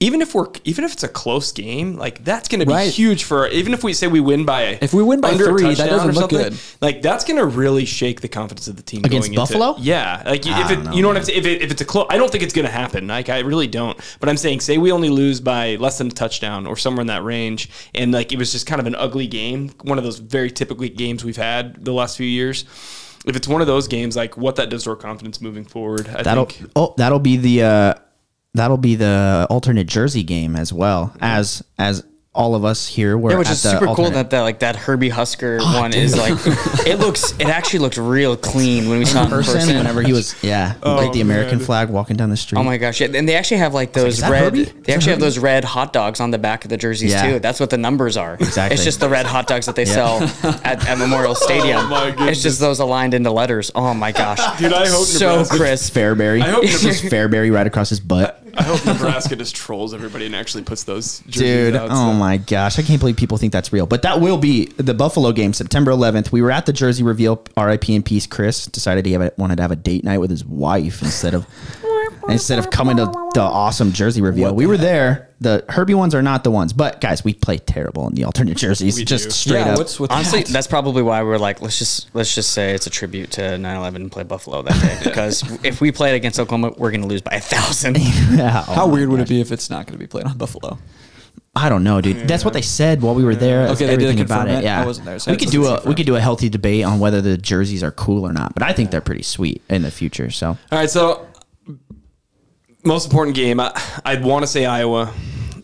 even 0.00 0.20
if 0.22 0.32
we're 0.32 0.46
even 0.64 0.84
if 0.84 0.92
it's 0.92 1.02
a 1.02 1.08
close 1.08 1.50
game, 1.50 1.96
like 1.96 2.24
that's 2.24 2.48
going 2.48 2.60
to 2.60 2.66
be 2.66 2.72
Right. 2.72 2.92
huge 2.92 3.24
for 3.24 3.48
even 3.48 3.74
if 3.74 3.82
we 3.82 3.92
say 3.92 4.06
we 4.06 4.20
win 4.20 4.44
by 4.44 4.78
If 4.80 4.94
we 4.94 5.02
win 5.02 5.20
by 5.20 5.30
a 5.30 5.36
three, 5.36 5.74
that 5.74 5.88
doesn't 5.90 6.10
or 6.10 6.12
look 6.12 6.30
something, 6.30 6.38
good. 6.50 6.54
Like 6.80 7.02
that's 7.02 7.24
going 7.24 7.36
to 7.38 7.46
really 7.46 7.84
shake 7.84 8.20
the 8.20 8.28
confidence 8.28 8.68
of 8.68 8.76
the 8.76 8.82
team 8.82 9.04
Against 9.04 9.28
going 9.28 9.40
into- 9.40 9.58
Buffalo? 9.58 9.74
yeah, 9.80 10.22
like 10.24 10.46
I 10.46 10.64
if 10.64 10.70
it, 10.70 10.84
know, 10.84 10.92
you 10.92 11.02
know 11.02 11.08
what. 11.08 11.16
I'm 11.16 11.24
saying. 11.24 11.38
If, 11.40 11.46
it, 11.46 11.62
if 11.62 11.70
it's 11.72 11.80
a 11.80 11.84
close, 11.84 12.06
I 12.10 12.16
don't 12.16 12.30
think 12.30 12.44
it's 12.44 12.54
going 12.54 12.66
to 12.66 12.72
happen. 12.72 13.08
Like 13.08 13.28
I 13.28 13.40
really 13.40 13.66
don't. 13.66 13.98
But 14.20 14.28
I'm 14.28 14.36
saying, 14.36 14.60
say 14.60 14.78
we 14.78 14.92
only 14.92 15.08
lose 15.10 15.40
by 15.40 15.74
less 15.76 15.98
than 15.98 16.06
a 16.06 16.10
touchdown 16.10 16.66
or 16.68 16.76
somewhere 16.76 17.00
in 17.00 17.08
that 17.08 17.24
range, 17.24 17.68
and 17.94 18.12
like 18.12 18.32
it 18.32 18.38
was 18.38 18.52
just 18.52 18.66
kind 18.68 18.80
of 18.80 18.86
an 18.86 18.94
ugly 18.94 19.26
game, 19.26 19.70
one 19.82 19.98
of 19.98 20.04
those 20.04 20.18
very 20.18 20.50
typically 20.50 20.90
games 20.90 21.24
we've 21.24 21.36
had 21.36 21.84
the 21.84 21.92
last 21.92 22.16
few 22.16 22.26
years. 22.26 22.64
If 23.26 23.36
it's 23.36 23.48
one 23.48 23.60
of 23.60 23.66
those 23.66 23.88
games, 23.88 24.16
like 24.16 24.36
what 24.36 24.56
that 24.56 24.70
does 24.70 24.84
to 24.84 24.90
our 24.90 24.96
confidence 24.96 25.40
moving 25.40 25.64
forward, 25.64 26.08
I 26.08 26.22
That'll 26.22 26.46
think. 26.46 26.70
oh 26.76 26.94
that'll 26.96 27.18
be 27.18 27.36
the 27.36 27.62
uh, 27.62 27.94
that'll 28.54 28.76
be 28.76 28.94
the 28.94 29.46
alternate 29.50 29.86
jersey 29.88 30.22
game 30.22 30.56
as 30.56 30.72
well 30.72 31.14
as 31.20 31.62
as 31.78 32.04
all 32.38 32.54
of 32.54 32.64
us 32.64 32.86
here 32.86 33.18
were 33.18 33.32
Yeah, 33.32 33.38
which 33.38 33.48
at 33.48 33.54
is 33.54 33.62
the 33.64 33.70
super 33.72 33.92
cool 33.94 34.10
that, 34.10 34.30
that 34.30 34.42
like 34.42 34.60
that 34.60 34.76
Herbie 34.76 35.08
Husker 35.08 35.58
oh, 35.60 35.80
one 35.80 35.92
is 35.92 36.16
like 36.16 36.34
it 36.86 36.98
looks 37.00 37.32
it 37.32 37.48
actually 37.48 37.80
looked 37.80 37.96
real 37.96 38.36
clean 38.36 38.88
when 38.88 39.00
we 39.00 39.04
saw 39.04 39.22
it 39.22 39.24
in 39.24 39.30
person, 39.30 39.54
person. 39.54 39.76
whenever 39.76 40.02
he 40.02 40.12
was 40.12 40.40
yeah 40.42 40.74
oh, 40.84 40.94
like 40.94 41.12
the 41.12 41.20
American 41.20 41.58
flag 41.58 41.90
walking 41.90 42.16
down 42.16 42.30
the 42.30 42.36
street. 42.36 42.58
Oh 42.60 42.62
my 42.62 42.76
gosh! 42.78 43.00
Yeah, 43.00 43.08
and 43.12 43.28
they 43.28 43.34
actually 43.34 43.56
have 43.56 43.74
like 43.74 43.92
those 43.92 44.14
is 44.14 44.20
that 44.20 44.30
red. 44.30 44.44
Herbie? 44.44 44.64
They 44.64 44.94
actually 44.94 45.10
have 45.12 45.20
those 45.20 45.38
red 45.38 45.64
hot 45.64 45.92
dogs 45.92 46.20
on 46.20 46.30
the 46.30 46.38
back 46.38 46.64
of 46.64 46.70
the 46.70 46.76
jerseys 46.76 47.10
Yeah. 47.10 47.26
too. 47.32 47.38
That's 47.40 47.58
what 47.58 47.70
the 47.70 47.76
numbers 47.78 48.16
are. 48.16 48.34
Exactly. 48.34 48.74
It's 48.74 48.84
just 48.84 49.00
the 49.00 49.08
red 49.08 49.26
hot 49.26 49.48
dogs 49.48 49.66
that 49.66 49.74
they 49.74 49.84
sell 49.84 50.22
at, 50.64 50.86
at 50.86 50.98
Memorial 50.98 51.32
oh 51.32 51.34
Stadium. 51.34 51.88
my 51.88 52.14
it's 52.28 52.40
just 52.42 52.60
those 52.60 52.78
aligned 52.78 53.14
into 53.14 53.32
letters. 53.32 53.72
Oh 53.74 53.92
my 53.94 54.12
gosh, 54.12 54.38
Dude, 54.60 54.72
I 54.72 54.86
hope 54.86 55.06
so 55.06 55.30
Nebraska- 55.42 55.56
crisp. 55.56 55.94
Fairbury. 55.94 56.40
I 56.42 56.50
hope 56.50 56.62
just 56.64 57.02
Fairbury 57.04 57.52
right 57.52 57.66
across 57.66 57.88
his 57.88 57.98
butt. 58.00 58.44
I 58.58 58.62
hope 58.64 58.84
Nebraska 58.84 59.36
just 59.36 59.54
trolls 59.54 59.94
everybody 59.94 60.26
and 60.26 60.34
actually 60.34 60.64
puts 60.64 60.82
those 60.84 61.20
jerseys 61.20 61.40
Dude, 61.72 61.76
out. 61.76 61.90
oh 61.90 61.94
so- 61.94 62.12
my 62.14 62.38
gosh. 62.38 62.78
I 62.78 62.82
can't 62.82 62.98
believe 62.98 63.16
people 63.16 63.38
think 63.38 63.52
that's 63.52 63.72
real. 63.72 63.86
But 63.86 64.02
that 64.02 64.20
will 64.20 64.38
be 64.38 64.66
the 64.76 64.94
Buffalo 64.94 65.32
game, 65.32 65.52
September 65.52 65.90
11th. 65.92 66.32
We 66.32 66.42
were 66.42 66.50
at 66.50 66.66
the 66.66 66.72
jersey 66.72 67.02
reveal, 67.02 67.42
RIP 67.56 67.88
in 67.90 68.02
peace. 68.02 68.26
Chris 68.26 68.66
decided 68.66 69.06
he 69.06 69.16
wanted 69.36 69.56
to 69.56 69.62
have 69.62 69.70
a 69.70 69.76
date 69.76 70.02
night 70.04 70.18
with 70.18 70.30
his 70.30 70.44
wife 70.44 71.02
instead 71.02 71.34
of 71.34 71.46
instead 72.28 72.58
of 72.58 72.70
coming 72.70 72.96
to 72.98 73.06
the 73.34 73.40
awesome 73.40 73.92
jersey 73.92 74.20
reveal. 74.22 74.54
We 74.54 74.66
were 74.66 74.76
there. 74.76 75.30
The 75.40 75.64
Herbie 75.68 75.94
ones 75.94 76.14
are 76.14 76.22
not 76.22 76.42
the 76.42 76.50
ones. 76.50 76.72
But 76.72 77.00
guys, 77.00 77.22
we 77.24 77.32
play 77.32 77.58
terrible 77.58 78.08
in 78.08 78.14
the 78.14 78.24
alternate 78.24 78.56
jerseys. 78.56 79.02
just 79.04 79.24
do. 79.24 79.30
straight 79.30 79.60
yeah, 79.60 79.72
up. 79.72 79.78
what's 79.78 80.00
with 80.00 80.10
Honestly, 80.10 80.42
that? 80.42 80.52
that's 80.52 80.66
probably 80.66 81.02
why 81.02 81.22
we're 81.22 81.38
like, 81.38 81.62
let's 81.62 81.78
just 81.78 82.12
let's 82.14 82.34
just 82.34 82.50
say 82.50 82.74
it's 82.74 82.86
a 82.86 82.90
tribute 82.90 83.30
to 83.32 83.42
9/11 83.42 83.96
and 83.96 84.12
play 84.12 84.24
Buffalo 84.24 84.62
that 84.62 84.80
day 84.82 84.98
because 85.04 85.42
if 85.64 85.80
we 85.80 85.92
played 85.92 86.14
against 86.14 86.40
Oklahoma, 86.40 86.74
we're 86.76 86.90
gonna 86.90 87.06
lose 87.06 87.22
by 87.22 87.32
a 87.32 87.40
thousand. 87.40 87.98
Yeah, 88.30 88.64
oh 88.68 88.74
How 88.74 88.86
my 88.86 88.92
weird 88.92 89.08
would 89.10 89.18
gosh. 89.18 89.26
it 89.26 89.30
be 89.30 89.40
if 89.40 89.52
it's 89.52 89.70
not 89.70 89.86
going 89.86 89.94
to 89.94 89.98
be 89.98 90.06
played 90.06 90.26
on 90.26 90.36
Buffalo? 90.36 90.78
I 91.56 91.68
don't 91.68 91.82
know, 91.82 92.00
dude. 92.00 92.28
That's 92.28 92.44
what 92.44 92.52
they 92.54 92.62
said 92.62 93.00
while 93.02 93.14
we 93.14 93.24
were 93.24 93.34
there. 93.34 93.66
That's 93.66 93.80
Okay, 93.80 93.86
they 93.86 93.96
did 93.96 94.02
everything 94.10 94.24
about 94.24 94.48
it. 94.48 94.58
it? 94.58 94.64
Yeah, 94.64 94.82
I 94.82 94.86
wasn't 94.86 95.06
there, 95.06 95.18
so 95.18 95.30
we 95.30 95.36
could 95.36 95.50
do 95.50 95.62
doesn't 95.62 95.86
a 95.86 95.88
we 95.88 95.94
could 95.94 96.06
do 96.06 96.16
a 96.16 96.20
healthy 96.20 96.48
debate 96.48 96.84
on 96.84 96.98
whether 97.00 97.20
the 97.20 97.36
jerseys 97.38 97.82
are 97.82 97.90
cool 97.90 98.24
or 98.24 98.32
not. 98.32 98.54
But 98.54 98.62
I 98.62 98.72
think 98.72 98.90
they're 98.90 99.00
pretty 99.00 99.22
sweet 99.22 99.62
in 99.68 99.82
the 99.82 99.90
future. 99.90 100.30
So 100.30 100.48
All 100.50 100.78
right, 100.78 100.90
so 100.90 101.26
most 102.84 103.06
important 103.06 103.36
game, 103.36 103.60
I, 103.60 103.72
I'd 104.04 104.22
want 104.24 104.42
to 104.42 104.46
say 104.46 104.64
Iowa. 104.66 105.12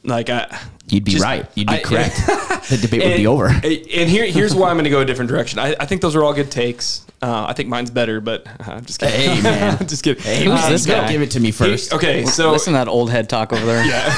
Like 0.03 0.29
I, 0.29 0.46
you'd 0.88 1.05
be 1.05 1.12
just- 1.12 1.24
right. 1.24 1.46
You'd 1.55 1.68
be 1.68 1.74
I- 1.74 1.83
correct. 1.83 2.16
the 2.68 2.79
debate 2.81 3.03
would 3.03 3.16
be 3.16 3.27
over. 3.27 3.46
And 3.48 4.11
here, 4.11 4.27
here's 4.27 4.55
why 4.55 4.68
I'm 4.70 4.77
going 4.77 4.85
to 4.85 4.90
go 4.90 5.00
a 5.00 5.05
different 5.05 5.31
direction. 5.31 5.59
I, 5.59 5.74
I 5.81 5.87
think 5.87 6.03
those 6.03 6.14
are 6.16 6.22
all 6.22 6.35
good 6.35 6.50
takes. 6.50 7.07
Uh, 7.22 7.46
I 7.48 7.55
think 7.55 7.70
mine's 7.70 7.90
better, 7.90 8.20
but 8.20 8.46
uh, 8.46 8.72
I'm 8.72 8.85
just 8.85 9.00
kidding. 9.00 9.18
Hey, 9.37 9.40
man. 9.42 9.79
Just 9.88 10.05
kidding. 10.05 10.22
Hey, 10.22 10.44
Who's 10.44 10.61
man, 10.61 10.70
this 10.70 10.85
guy? 10.85 11.11
Give 11.11 11.22
it 11.22 11.31
to 11.31 11.40
me 11.40 11.53
first. 11.53 11.94
okay, 11.94 12.27
so 12.27 12.53
Listen 12.53 12.74
to 12.74 12.79
that 12.81 12.88
old 12.88 13.09
head 13.11 13.31
talk 13.31 13.50
over 13.55 13.64
there. 13.64 13.85
Yeah. 13.87 14.11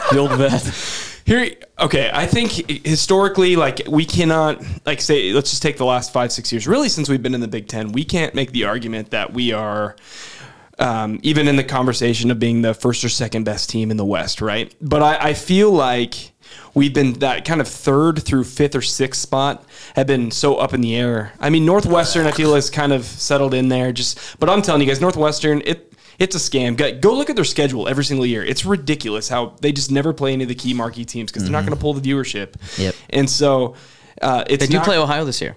The 0.10 0.18
old 0.18 0.32
vet. 0.32 0.62
Here, 1.26 1.54
okay, 1.78 2.10
I 2.12 2.26
think 2.26 2.52
historically, 2.86 3.54
like 3.56 3.82
we 3.86 4.04
cannot, 4.06 4.62
like 4.86 5.00
say, 5.02 5.32
let's 5.32 5.50
just 5.50 5.62
take 5.62 5.76
the 5.76 5.84
last 5.84 6.10
five, 6.12 6.32
six 6.32 6.50
years. 6.50 6.66
Really, 6.66 6.88
since 6.88 7.08
we've 7.08 7.22
been 7.22 7.34
in 7.34 7.40
the 7.40 7.48
Big 7.48 7.68
Ten, 7.68 7.92
we 7.92 8.02
can't 8.04 8.34
make 8.34 8.52
the 8.52 8.64
argument 8.64 9.10
that 9.10 9.32
we 9.34 9.52
are, 9.52 9.94
um, 10.80 11.20
even 11.22 11.46
in 11.46 11.56
the 11.56 11.64
conversation 11.64 12.30
of 12.30 12.38
being 12.38 12.62
the 12.62 12.74
first 12.74 13.04
or 13.04 13.08
second 13.08 13.44
best 13.44 13.70
team 13.70 13.90
in 13.90 13.96
the 13.96 14.04
West, 14.04 14.40
right? 14.40 14.74
But 14.80 15.02
I, 15.02 15.28
I 15.30 15.34
feel 15.34 15.70
like 15.70 16.32
we've 16.74 16.94
been 16.94 17.12
that 17.20 17.44
kind 17.44 17.60
of 17.60 17.68
third 17.68 18.22
through 18.22 18.44
fifth 18.44 18.74
or 18.74 18.82
sixth 18.82 19.20
spot 19.20 19.64
have 19.94 20.06
been 20.06 20.30
so 20.30 20.56
up 20.56 20.72
in 20.74 20.80
the 20.80 20.96
air. 20.96 21.32
I 21.38 21.50
mean, 21.50 21.64
Northwestern, 21.66 22.26
I 22.26 22.30
feel 22.32 22.54
has 22.54 22.70
kind 22.70 22.92
of 22.92 23.04
settled 23.04 23.54
in 23.54 23.68
there. 23.68 23.92
Just, 23.92 24.18
but 24.40 24.48
I'm 24.48 24.62
telling 24.62 24.80
you 24.80 24.86
guys, 24.88 25.00
Northwestern, 25.00 25.62
it. 25.64 25.86
It's 26.18 26.36
a 26.36 26.38
scam. 26.38 26.76
Go- 26.76 26.98
Go 26.98 27.14
look 27.14 27.30
at 27.30 27.36
their 27.36 27.46
schedule 27.46 27.88
every 27.88 28.04
single 28.04 28.26
year. 28.26 28.44
It's 28.44 28.66
ridiculous 28.66 29.26
how 29.30 29.54
they 29.62 29.72
just 29.72 29.90
never 29.90 30.12
play 30.12 30.34
any 30.34 30.42
of 30.44 30.48
the 30.50 30.54
key 30.54 30.74
marquee 30.74 31.06
teams 31.06 31.30
because 31.32 31.44
they're 31.44 31.52
not 31.52 31.64
going 31.64 31.74
to 31.74 31.80
pull 31.80 31.94
the 31.94 32.02
viewership. 32.02 32.56
Yep. 32.78 32.94
And 33.08 33.30
so 33.30 33.74
uh, 34.20 34.44
it's 34.46 34.60
They 34.60 34.66
do 34.70 34.76
not- 34.76 34.84
play 34.84 34.98
Ohio 34.98 35.24
this 35.24 35.40
year. 35.40 35.56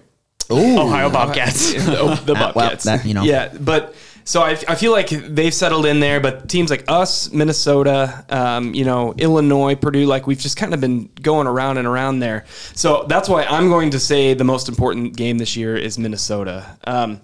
Ooh. 0.50 0.78
Ohio 0.80 1.10
Bobcats. 1.10 1.74
the, 1.84 2.18
the 2.24 2.32
well, 2.32 2.52
Bobcats. 2.54 2.84
that, 2.84 3.04
you 3.04 3.12
know. 3.12 3.24
Yeah, 3.24 3.52
but 3.60 3.94
so 4.24 4.40
I, 4.42 4.50
I 4.66 4.74
feel 4.74 4.90
like 4.92 5.08
they've 5.10 5.52
settled 5.52 5.84
in 5.86 6.00
there, 6.00 6.18
but 6.18 6.48
teams 6.48 6.70
like 6.70 6.84
us, 6.88 7.30
Minnesota, 7.30 8.24
um, 8.30 8.74
you 8.74 8.84
know, 8.84 9.14
Illinois, 9.18 9.74
Purdue, 9.74 10.06
like 10.06 10.26
we've 10.26 10.38
just 10.38 10.56
kind 10.56 10.72
of 10.72 10.80
been 10.80 11.10
going 11.20 11.46
around 11.46 11.76
and 11.76 11.86
around 11.86 12.20
there. 12.20 12.46
So 12.74 13.04
that's 13.08 13.28
why 13.28 13.44
I'm 13.44 13.68
going 13.68 13.90
to 13.90 14.00
say 14.00 14.32
the 14.34 14.44
most 14.44 14.68
important 14.68 15.14
game 15.16 15.36
this 15.38 15.56
year 15.56 15.76
is 15.76 15.98
Minnesota. 15.98 16.76
Um, 16.86 17.20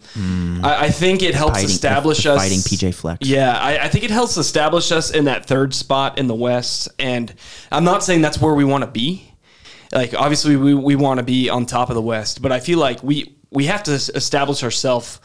I, 0.62 0.86
I 0.86 0.90
think 0.90 1.22
it 1.22 1.34
helps. 1.34 1.54
Fighting- 1.54 1.70
establish 1.70 2.26
us. 2.26 2.38
fighting 2.38 2.58
PJ 2.58 2.94
Fleck. 2.94 3.18
Yeah, 3.22 3.58
I, 3.58 3.84
I 3.84 3.88
think 3.88 4.04
it 4.04 4.10
helps 4.10 4.36
establish 4.36 4.92
us 4.92 5.10
in 5.10 5.24
that 5.24 5.46
third 5.46 5.72
spot 5.74 6.18
in 6.18 6.26
the 6.26 6.34
West, 6.34 6.88
and 6.98 7.34
I'm 7.72 7.84
not 7.84 8.04
saying 8.04 8.20
that's 8.20 8.40
where 8.40 8.54
we 8.54 8.64
want 8.64 8.84
to 8.84 8.90
be. 8.90 9.32
like 9.92 10.14
obviously 10.14 10.56
we, 10.56 10.74
we 10.74 10.96
want 10.96 11.18
to 11.18 11.24
be 11.24 11.48
on 11.48 11.64
top 11.66 11.88
of 11.88 11.94
the 11.94 12.02
West, 12.02 12.42
but 12.42 12.52
I 12.52 12.60
feel 12.60 12.78
like 12.78 13.02
we 13.02 13.34
we 13.50 13.64
have 13.66 13.82
to 13.84 13.92
establish 13.92 14.62
ourselves 14.62 15.18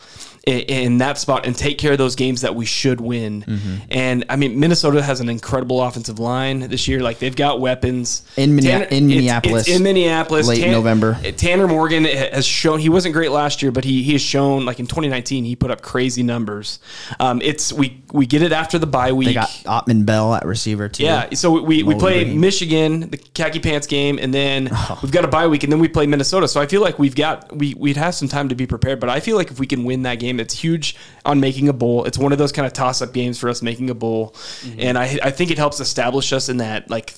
in, 0.46 0.60
in 0.60 0.98
that 1.00 1.18
spot 1.18 1.46
and 1.46 1.56
take 1.56 1.78
care 1.78 1.92
of 1.94 1.98
those 1.98 2.16
games 2.16 2.42
that 2.42 2.56
we 2.56 2.66
should 2.66 3.02
win. 3.02 3.42
Mm-hmm. 3.44 3.76
And 3.90 4.26
I 4.30 4.36
mean, 4.36 4.60
Minnesota 4.60 5.02
has 5.02 5.20
an 5.20 5.30
incredible 5.30 5.82
offensive 5.82 6.20
line 6.20 6.60
this 6.70 6.88
year. 6.88 7.02
Like 7.02 7.20
they've 7.20 7.36
got 7.36 7.60
weapons 7.60 8.24
In 8.38 8.56
Minne- 8.56 8.88
in 8.92 9.08
Minneapolis. 9.08 9.68
it's 9.68 9.78
in 9.78 9.84
Minneapolis, 9.84 10.48
Late 10.48 10.70
November. 10.70 11.18
Tanner 11.38 11.68
Morgan 11.68 12.06
has 12.06 12.46
shown 12.46 12.80
he 12.80 12.90
wasn't 12.90 13.14
great 13.14 13.32
last 13.32 13.62
year, 13.62 13.72
but 13.72 13.84
he 13.84 14.04
he 14.04 14.14
has 14.14 14.22
shown 14.22 14.66
like 14.66 14.80
in 14.80 14.88
2019 14.88 15.46
he 15.46 15.56
put 15.56 15.72
up 15.72 15.82
crazy 15.82 16.24
numbers. 16.24 16.80
Um, 17.20 17.42
it's 17.42 17.74
we 17.74 18.02
we 18.14 18.26
get 18.26 18.42
it 18.42 18.52
after 18.52 18.78
the 18.80 18.88
bye 18.88 19.12
week. 19.12 19.28
They 19.30 19.34
got 19.34 19.50
Autman-Bell 19.66 20.36
at 20.36 20.46
receiver 20.46 20.88
too. 20.90 21.04
Yeah, 21.04 21.30
so 21.34 21.60
we, 21.62 21.84
we 21.84 21.96
play 21.96 22.24
Green. 22.24 22.40
Michigan, 22.40 23.10
the 23.10 23.18
khaki 23.18 23.60
pants 23.60 23.88
game, 23.88 24.20
and 24.22 24.34
then 24.34 24.70
Oh. 24.88 25.00
we've 25.02 25.12
got 25.12 25.26
a 25.26 25.28
bye 25.28 25.48
week, 25.48 25.64
and 25.64 25.72
then 25.72 25.80
we 25.80 25.88
play 25.88 26.06
Minnesota. 26.06 26.48
So 26.48 26.62
I 26.62 26.66
feel 26.68 26.82
like 26.82 27.00
we've 27.00 27.16
got 27.16 27.56
we 27.56 27.74
we'd 27.76 27.98
have 27.98 28.14
some 28.14 28.28
time 28.28 28.50
to 28.50 28.56
be 28.56 28.68
prepared. 28.68 29.00
But 29.00 29.10
I 29.10 29.20
feel 29.20 29.36
like 29.36 29.50
if 29.52 29.60
we 29.60 29.66
can 29.66 29.84
win 29.84 30.04
that 30.04 30.16
game, 30.20 30.35
it's 30.40 30.54
huge 30.60 30.96
on 31.26 31.40
making 31.40 31.70
a 31.70 31.74
bowl. 31.74 32.06
It's 32.06 32.18
one 32.18 32.32
of 32.32 32.38
those 32.38 32.52
kind 32.52 32.66
of 32.66 32.74
toss 32.74 33.02
up 33.02 33.14
games 33.14 33.40
for 33.40 33.50
us 33.50 33.62
making 33.62 33.90
a 33.90 33.96
bowl, 33.96 34.34
Mm-hmm. 34.62 34.80
and 34.80 34.98
I 34.98 35.18
I 35.24 35.32
think 35.32 35.52
it 35.52 35.58
helps 35.58 35.80
establish 35.80 36.34
us 36.34 36.50
in 36.50 36.58
that 36.58 36.90
like 36.90 37.14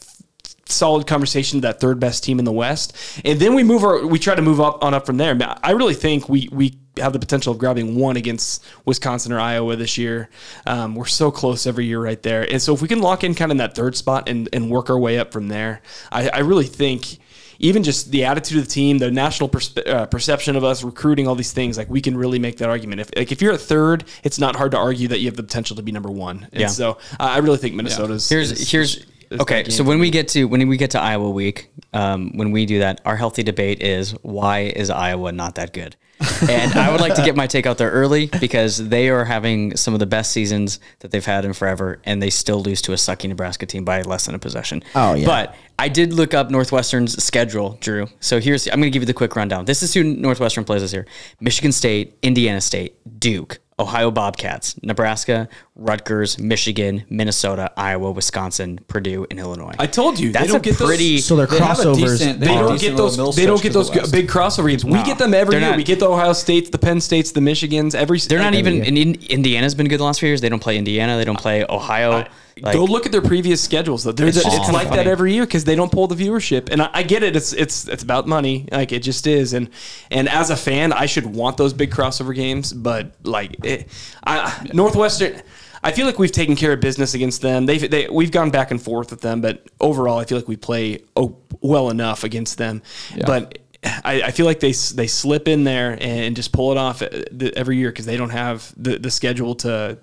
solid 0.70 1.08
conversation 1.08 1.62
that 1.62 1.80
third 1.80 1.98
best 2.00 2.24
team 2.24 2.40
in 2.40 2.46
the 2.46 2.52
West, 2.52 2.96
and 3.24 3.40
then 3.40 3.54
we 3.54 3.64
move 3.64 3.84
our 3.84 4.06
we 4.06 4.20
try 4.20 4.36
to 4.36 4.42
move 4.42 4.60
up 4.60 4.84
on 4.84 4.94
up 4.94 5.06
from 5.06 5.18
there. 5.18 5.38
I 5.64 5.72
really 5.72 5.94
think 5.94 6.28
we 6.30 6.50
we 6.52 6.78
have 6.98 7.14
the 7.14 7.20
potential 7.20 7.54
of 7.54 7.60
grabbing 7.60 7.96
one 7.96 8.18
against 8.18 8.66
Wisconsin 8.86 9.32
or 9.32 9.40
Iowa 9.40 9.76
this 9.76 9.98
year. 10.00 10.30
Um, 10.66 10.96
we're 10.96 11.06
so 11.06 11.30
close 11.32 11.68
every 11.68 11.86
year 11.86 12.02
right 12.02 12.22
there, 12.22 12.50
and 12.52 12.62
so 12.62 12.74
if 12.74 12.82
we 12.82 12.88
can 12.88 13.00
lock 13.02 13.24
in 13.24 13.36
kind 13.36 13.52
of 13.52 13.54
in 13.54 13.58
that 13.60 13.76
third 13.76 13.96
spot 13.96 14.28
and 14.28 14.50
and 14.52 14.70
work 14.70 14.90
our 14.90 14.98
way 15.00 15.20
up 15.20 15.32
from 15.32 15.48
there, 15.48 15.82
I, 16.12 16.30
I 16.30 16.40
really 16.40 16.66
think. 16.66 17.20
Even 17.60 17.84
just 17.84 18.12
the 18.12 18.26
attitude 18.26 18.58
of 18.60 18.66
the 18.66 18.72
team, 18.72 18.98
the 18.98 19.10
national 19.12 19.50
perspe- 19.50 19.88
uh, 19.88 20.06
perception 20.08 20.56
of 20.56 20.64
us, 20.64 20.84
recruiting, 20.84 21.28
all 21.28 21.36
these 21.36 21.52
things, 21.54 21.78
like 21.78 21.90
we 21.90 22.02
can 22.02 22.16
really 22.18 22.40
make 22.40 22.58
that 22.58 22.70
argument. 22.70 23.02
If 23.02 23.10
like 23.16 23.32
if 23.32 23.42
you're 23.42 23.54
at 23.54 23.60
third, 23.62 24.04
it's 24.24 24.40
not 24.40 24.56
hard 24.56 24.72
to 24.72 24.78
argue 24.78 25.08
that 25.10 25.20
you 25.20 25.26
have 25.28 25.36
the 25.38 25.44
potential 25.44 25.76
to 25.76 25.82
be 25.82 25.92
number 25.92 26.10
one. 26.12 26.48
And 26.52 26.62
Yeah. 26.62 26.68
so 26.68 26.92
uh, 27.20 27.24
I 27.24 27.38
really 27.40 27.58
think 27.58 27.76
Minnesota's 27.76 28.28
Here's 28.30 28.52
is- 28.52 28.72
here's 28.72 28.96
is 29.30 29.40
okay. 29.42 29.70
So 29.70 29.84
when 29.84 30.00
we 30.00 30.10
get 30.10 30.28
to 30.30 30.46
when 30.46 30.66
we 30.70 30.78
get 30.78 30.92
to 30.92 31.02
Iowa 31.02 31.30
week, 31.30 31.70
um, 31.94 32.32
when 32.38 32.52
we 32.52 32.66
do 32.66 32.80
that, 32.80 33.02
our 33.06 33.16
healthy 33.18 33.44
debate 33.44 33.82
is 33.84 34.12
why 34.22 34.60
is 34.62 34.90
Iowa 34.90 35.32
not 35.32 35.56
that 35.56 35.74
good? 35.74 35.96
And 36.44 36.74
I 36.74 36.92
would 36.92 37.02
like 37.02 37.16
to 37.16 37.24
get 37.24 37.36
my 37.36 37.48
take 37.48 37.66
out 37.66 37.78
there 37.78 37.92
early 37.92 38.28
because 38.40 38.90
they 38.90 39.10
are 39.10 39.26
having 39.26 39.76
some 39.76 39.94
of 39.94 40.00
the 40.00 40.06
best 40.06 40.32
seasons 40.32 40.80
that 41.00 41.12
they've 41.12 41.26
had 41.26 41.46
in 41.46 41.54
forever, 41.54 42.00
and 42.04 42.22
they 42.22 42.30
still 42.30 42.62
lose 42.62 42.82
to 42.84 42.94
a 42.94 42.96
sucky 42.96 43.28
Nebraska 43.28 43.66
team 43.66 43.86
by 43.86 44.02
less 44.02 44.26
than 44.26 44.36
a 44.36 44.40
possession. 44.40 44.84
Oh, 44.96 45.14
yeah. 45.14 45.26
But 45.26 45.56
I 45.80 45.90
did 45.90 46.14
look 46.14 46.34
up 46.34 46.50
Northwestern's 46.50 47.22
schedule, 47.24 47.78
Drew. 47.80 48.08
So 48.20 48.40
here's 48.40 48.68
I'm 48.68 48.80
going 48.80 48.84
to 48.84 48.90
give 48.90 49.02
you 49.02 49.08
the 49.08 49.14
quick 49.14 49.36
rundown. 49.36 49.66
This 49.66 49.84
is 49.84 49.94
who 49.94 50.04
Northwestern 50.04 50.64
plays 50.64 50.82
this 50.82 50.94
year: 50.94 51.06
Michigan 51.40 51.72
State, 51.72 52.18
Indiana 52.22 52.62
State, 52.62 53.20
Duke, 53.20 53.60
Ohio 53.80 54.10
Bobcats, 54.10 54.76
Nebraska, 54.82 55.48
Rutgers, 55.76 56.40
Michigan, 56.40 57.04
Minnesota, 57.10 57.72
Iowa, 57.78 58.12
Wisconsin, 58.12 58.80
Purdue, 58.88 59.28
and 59.30 59.40
Illinois. 59.40 59.74
I 59.78 59.86
told 59.86 60.20
you 60.20 60.32
That's 60.32 60.46
they 60.46 60.52
don't 60.52 60.58
a 60.58 60.70
get 60.70 60.78
those- 60.80 60.88
pretty. 60.88 61.18
So 61.20 61.36
they're 61.36 61.46
They 61.46 61.58
crossovers. 61.58 61.96
decent- 62.18 62.40
They 62.40 62.48
have 62.48 62.68
don't 62.68 62.80
get 62.82 62.98
those. 62.98 63.36
They 63.36 63.46
don't 63.46 63.62
get 63.62 63.74
those 63.74 63.92
the 63.92 64.00
West. 64.00 64.12
big 64.12 64.28
crossover 64.28 64.70
games. 64.70 64.84
We 64.84 64.94
No, 64.94 65.04
get 65.06 65.20
them 65.20 65.34
every 65.36 65.58
year. 65.60 65.68
not- 65.70 65.78
we 65.78 65.84
get 65.84 66.00
the 66.00 66.10
Ohio 66.10 66.34
States, 66.34 66.72
the 66.72 66.80
Penn 66.80 67.00
States, 67.00 67.32
the 67.32 67.40
Michigans. 67.40 67.94
Every 67.94 68.18
they're 68.20 68.40
not 68.40 68.56
every 68.56 68.58
even. 68.78 68.84
In, 68.84 68.98
in, 68.98 69.16
Indiana's 69.30 69.76
been 69.76 69.88
good 69.88 70.00
the 70.00 70.06
last 70.06 70.20
few 70.22 70.28
years. 70.30 70.42
They 70.42 70.50
don't 70.50 70.60
play 70.62 70.78
Indiana. 70.78 71.18
They 71.18 71.26
don't 71.26 71.40
play 71.40 71.64
Ohio. 71.70 72.26
Like, 72.62 72.74
Go 72.76 72.86
look 72.86 73.06
at 73.06 73.12
their 73.12 73.22
previous 73.22 73.62
schedules. 73.62 74.04
Though 74.04 74.12
They're 74.12 74.28
It's 74.28 74.38
the- 74.38 74.44
just 74.44 74.58
it's 74.58 74.72
like 74.72 74.88
funny. 74.90 74.98
that 74.98 75.08
every 75.08 75.34
year 75.34 75.46
because 75.46 75.64
they 75.64 75.76
don't 75.76 75.92
pull 75.92 76.08
the 76.08 76.16
viewership. 76.16 76.70
And 76.72 76.82
I, 76.82 76.90
I 76.94 77.04
get 77.04 77.24
it. 77.24 77.36
It's 77.36 77.54
it's 77.54 77.88
it's 77.88 78.04
about 78.04 78.28
money. 78.28 78.68
Like 78.72 78.92
it 78.92 79.00
just 79.04 79.28
is. 79.28 79.54
And 79.54 79.70
and 80.12 80.28
as 80.30 80.50
a 80.50 80.56
fan, 80.56 80.94
I 80.94 81.06
should 81.06 81.26
want 81.26 81.58
those 81.58 81.74
big 81.74 81.92
crossover 81.92 82.34
games. 82.36 82.74
But 82.74 83.14
like 83.24 83.64
it, 83.66 83.88
I, 84.26 84.68
Northwestern. 84.74 85.42
I 85.84 85.92
feel 85.92 86.06
like 86.08 86.18
we've 86.20 86.32
taken 86.32 86.56
care 86.56 86.74
of 86.74 86.82
business 86.82 87.14
against 87.14 87.42
them. 87.42 87.66
They've 87.66 87.90
they, 87.90 88.10
we've 88.10 88.32
gone 88.32 88.50
back 88.50 88.72
and 88.72 88.82
forth 88.82 89.12
with 89.12 89.22
them, 89.22 89.42
but 89.42 89.66
overall, 89.80 90.18
I 90.18 90.26
feel 90.26 90.38
like 90.38 90.48
we 90.48 90.58
play 90.58 91.04
oh, 91.16 91.38
well 91.62 91.90
enough 91.92 92.24
against 92.24 92.58
them. 92.58 92.82
But 93.26 93.60
I, 93.84 94.24
I 94.24 94.32
feel 94.32 94.48
like 94.48 94.60
they 94.60 94.72
they 94.72 95.08
slip 95.08 95.48
in 95.48 95.64
there 95.64 95.96
and 96.02 96.36
just 96.36 96.52
pull 96.52 96.72
it 96.72 96.78
off 96.78 97.02
uh, 97.04 97.08
every 97.56 97.78
year 97.78 97.90
because 97.92 98.06
they 98.08 98.18
don't 98.18 98.32
have 98.32 98.74
the, 98.76 98.98
the 98.98 99.12
schedule 99.12 99.54
to 99.56 100.00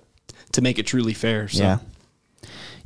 to 0.53 0.63
make 0.63 0.79
it 0.79 0.87
truly 0.87 1.13
fair. 1.13 1.49
So. 1.49 1.63
Yeah. 1.65 1.79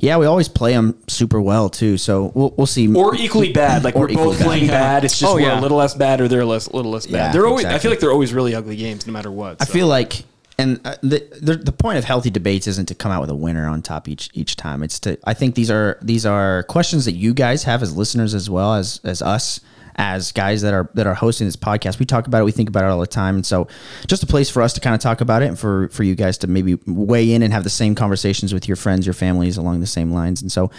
Yeah, 0.01 0.15
we 0.17 0.25
always 0.25 0.47
play 0.47 0.71
them 0.73 0.97
super 1.07 1.41
well 1.41 1.69
too. 1.69 1.97
So 1.97 2.31
we'll 2.33 2.53
we'll 2.57 2.67
see. 2.67 2.93
or 2.93 3.15
equally 3.15 3.51
bad. 3.51 3.83
Like 3.83 3.95
Or 3.95 4.01
we're 4.01 4.07
both 4.07 4.13
equally 4.13 4.37
bad. 4.37 4.45
playing 4.45 4.67
bad. 4.67 5.03
It's 5.05 5.19
just 5.19 5.29
Oh, 5.29 5.35
we're 5.35 5.41
yeah. 5.41 5.59
a 5.59 5.61
little 5.61 5.77
less 5.77 5.93
bad, 5.93 6.21
or 6.21 6.27
they're 6.27 6.45
less 6.45 6.71
little 6.73 6.91
less 6.91 7.05
bad. 7.05 7.13
Yeah, 7.13 7.31
they're 7.33 7.45
always. 7.47 7.65
I 7.65 7.79
feel 7.79 7.91
like 7.91 7.99
they're 7.99 8.11
always 8.11 8.33
really 8.33 8.55
ugly 8.55 8.77
games, 8.77 9.05
no 9.05 9.11
matter 9.13 9.29
what. 9.29 9.57
I 9.61 9.65
feel 9.65 9.87
like, 9.87 10.23
and 10.57 10.79
uh, 10.85 10.95
the, 11.01 11.27
the 11.41 11.55
the 11.57 11.71
point 11.73 11.97
of 11.97 12.05
healthy 12.05 12.29
debates 12.29 12.65
isn't 12.67 12.87
to 12.87 12.95
come 12.95 13.11
out 13.11 13.19
with 13.21 13.29
a 13.29 13.35
winner 13.35 13.67
on 13.67 13.81
top 13.81 14.07
each 14.07 14.29
each 14.33 14.55
time. 14.55 14.83
It's 14.83 14.99
to 15.01 15.17
I 15.25 15.33
think 15.33 15.55
these 15.55 15.69
are 15.69 15.97
these 16.01 16.25
are 16.25 16.63
questions 16.63 17.03
that 17.05 17.13
you 17.15 17.33
guys 17.33 17.63
have 17.63 17.83
as 17.83 17.95
listeners 17.95 18.33
as 18.33 18.49
well 18.49 18.75
as 18.75 19.01
as 19.03 19.21
us 19.21 19.59
as 20.01 20.31
guys 20.31 20.61
that 20.61 20.73
are 20.73 20.89
that 20.93 21.05
are 21.05 21.13
hosting 21.13 21.45
this 21.45 21.57
podcast. 21.57 21.99
We 21.99 22.05
talk 22.05 22.25
about 22.25 22.41
it, 22.41 22.45
we 22.45 22.53
think 22.53 22.69
about 22.69 22.85
it 22.85 22.87
all 22.87 23.01
the 23.01 23.05
time, 23.05 23.35
and 23.35 23.45
so 23.45 23.67
just 24.07 24.23
a 24.23 24.25
place 24.25 24.49
for 24.49 24.61
us 24.61 24.71
to 24.73 24.79
kind 24.79 24.95
of 24.95 25.01
talk 25.01 25.19
about 25.21 25.43
it, 25.43 25.47
and 25.47 25.59
for 25.59 25.89
for 25.89 26.03
you 26.03 26.15
guys 26.15 26.37
to 26.39 26.47
maybe 26.47 26.75
weigh 26.87 27.33
in 27.33 27.43
and 27.43 27.51
have 27.53 27.63
the 27.65 27.69
same 27.69 27.93
conversations 27.95 28.53
with 28.53 28.65
your 28.67 28.77
friends, 28.77 29.05
your 29.05 29.13
families 29.13 29.57
along 29.57 29.81
the 29.81 29.85
same 29.87 30.11
lines. 30.11 30.41
And 30.41 30.49
so, 30.51 30.71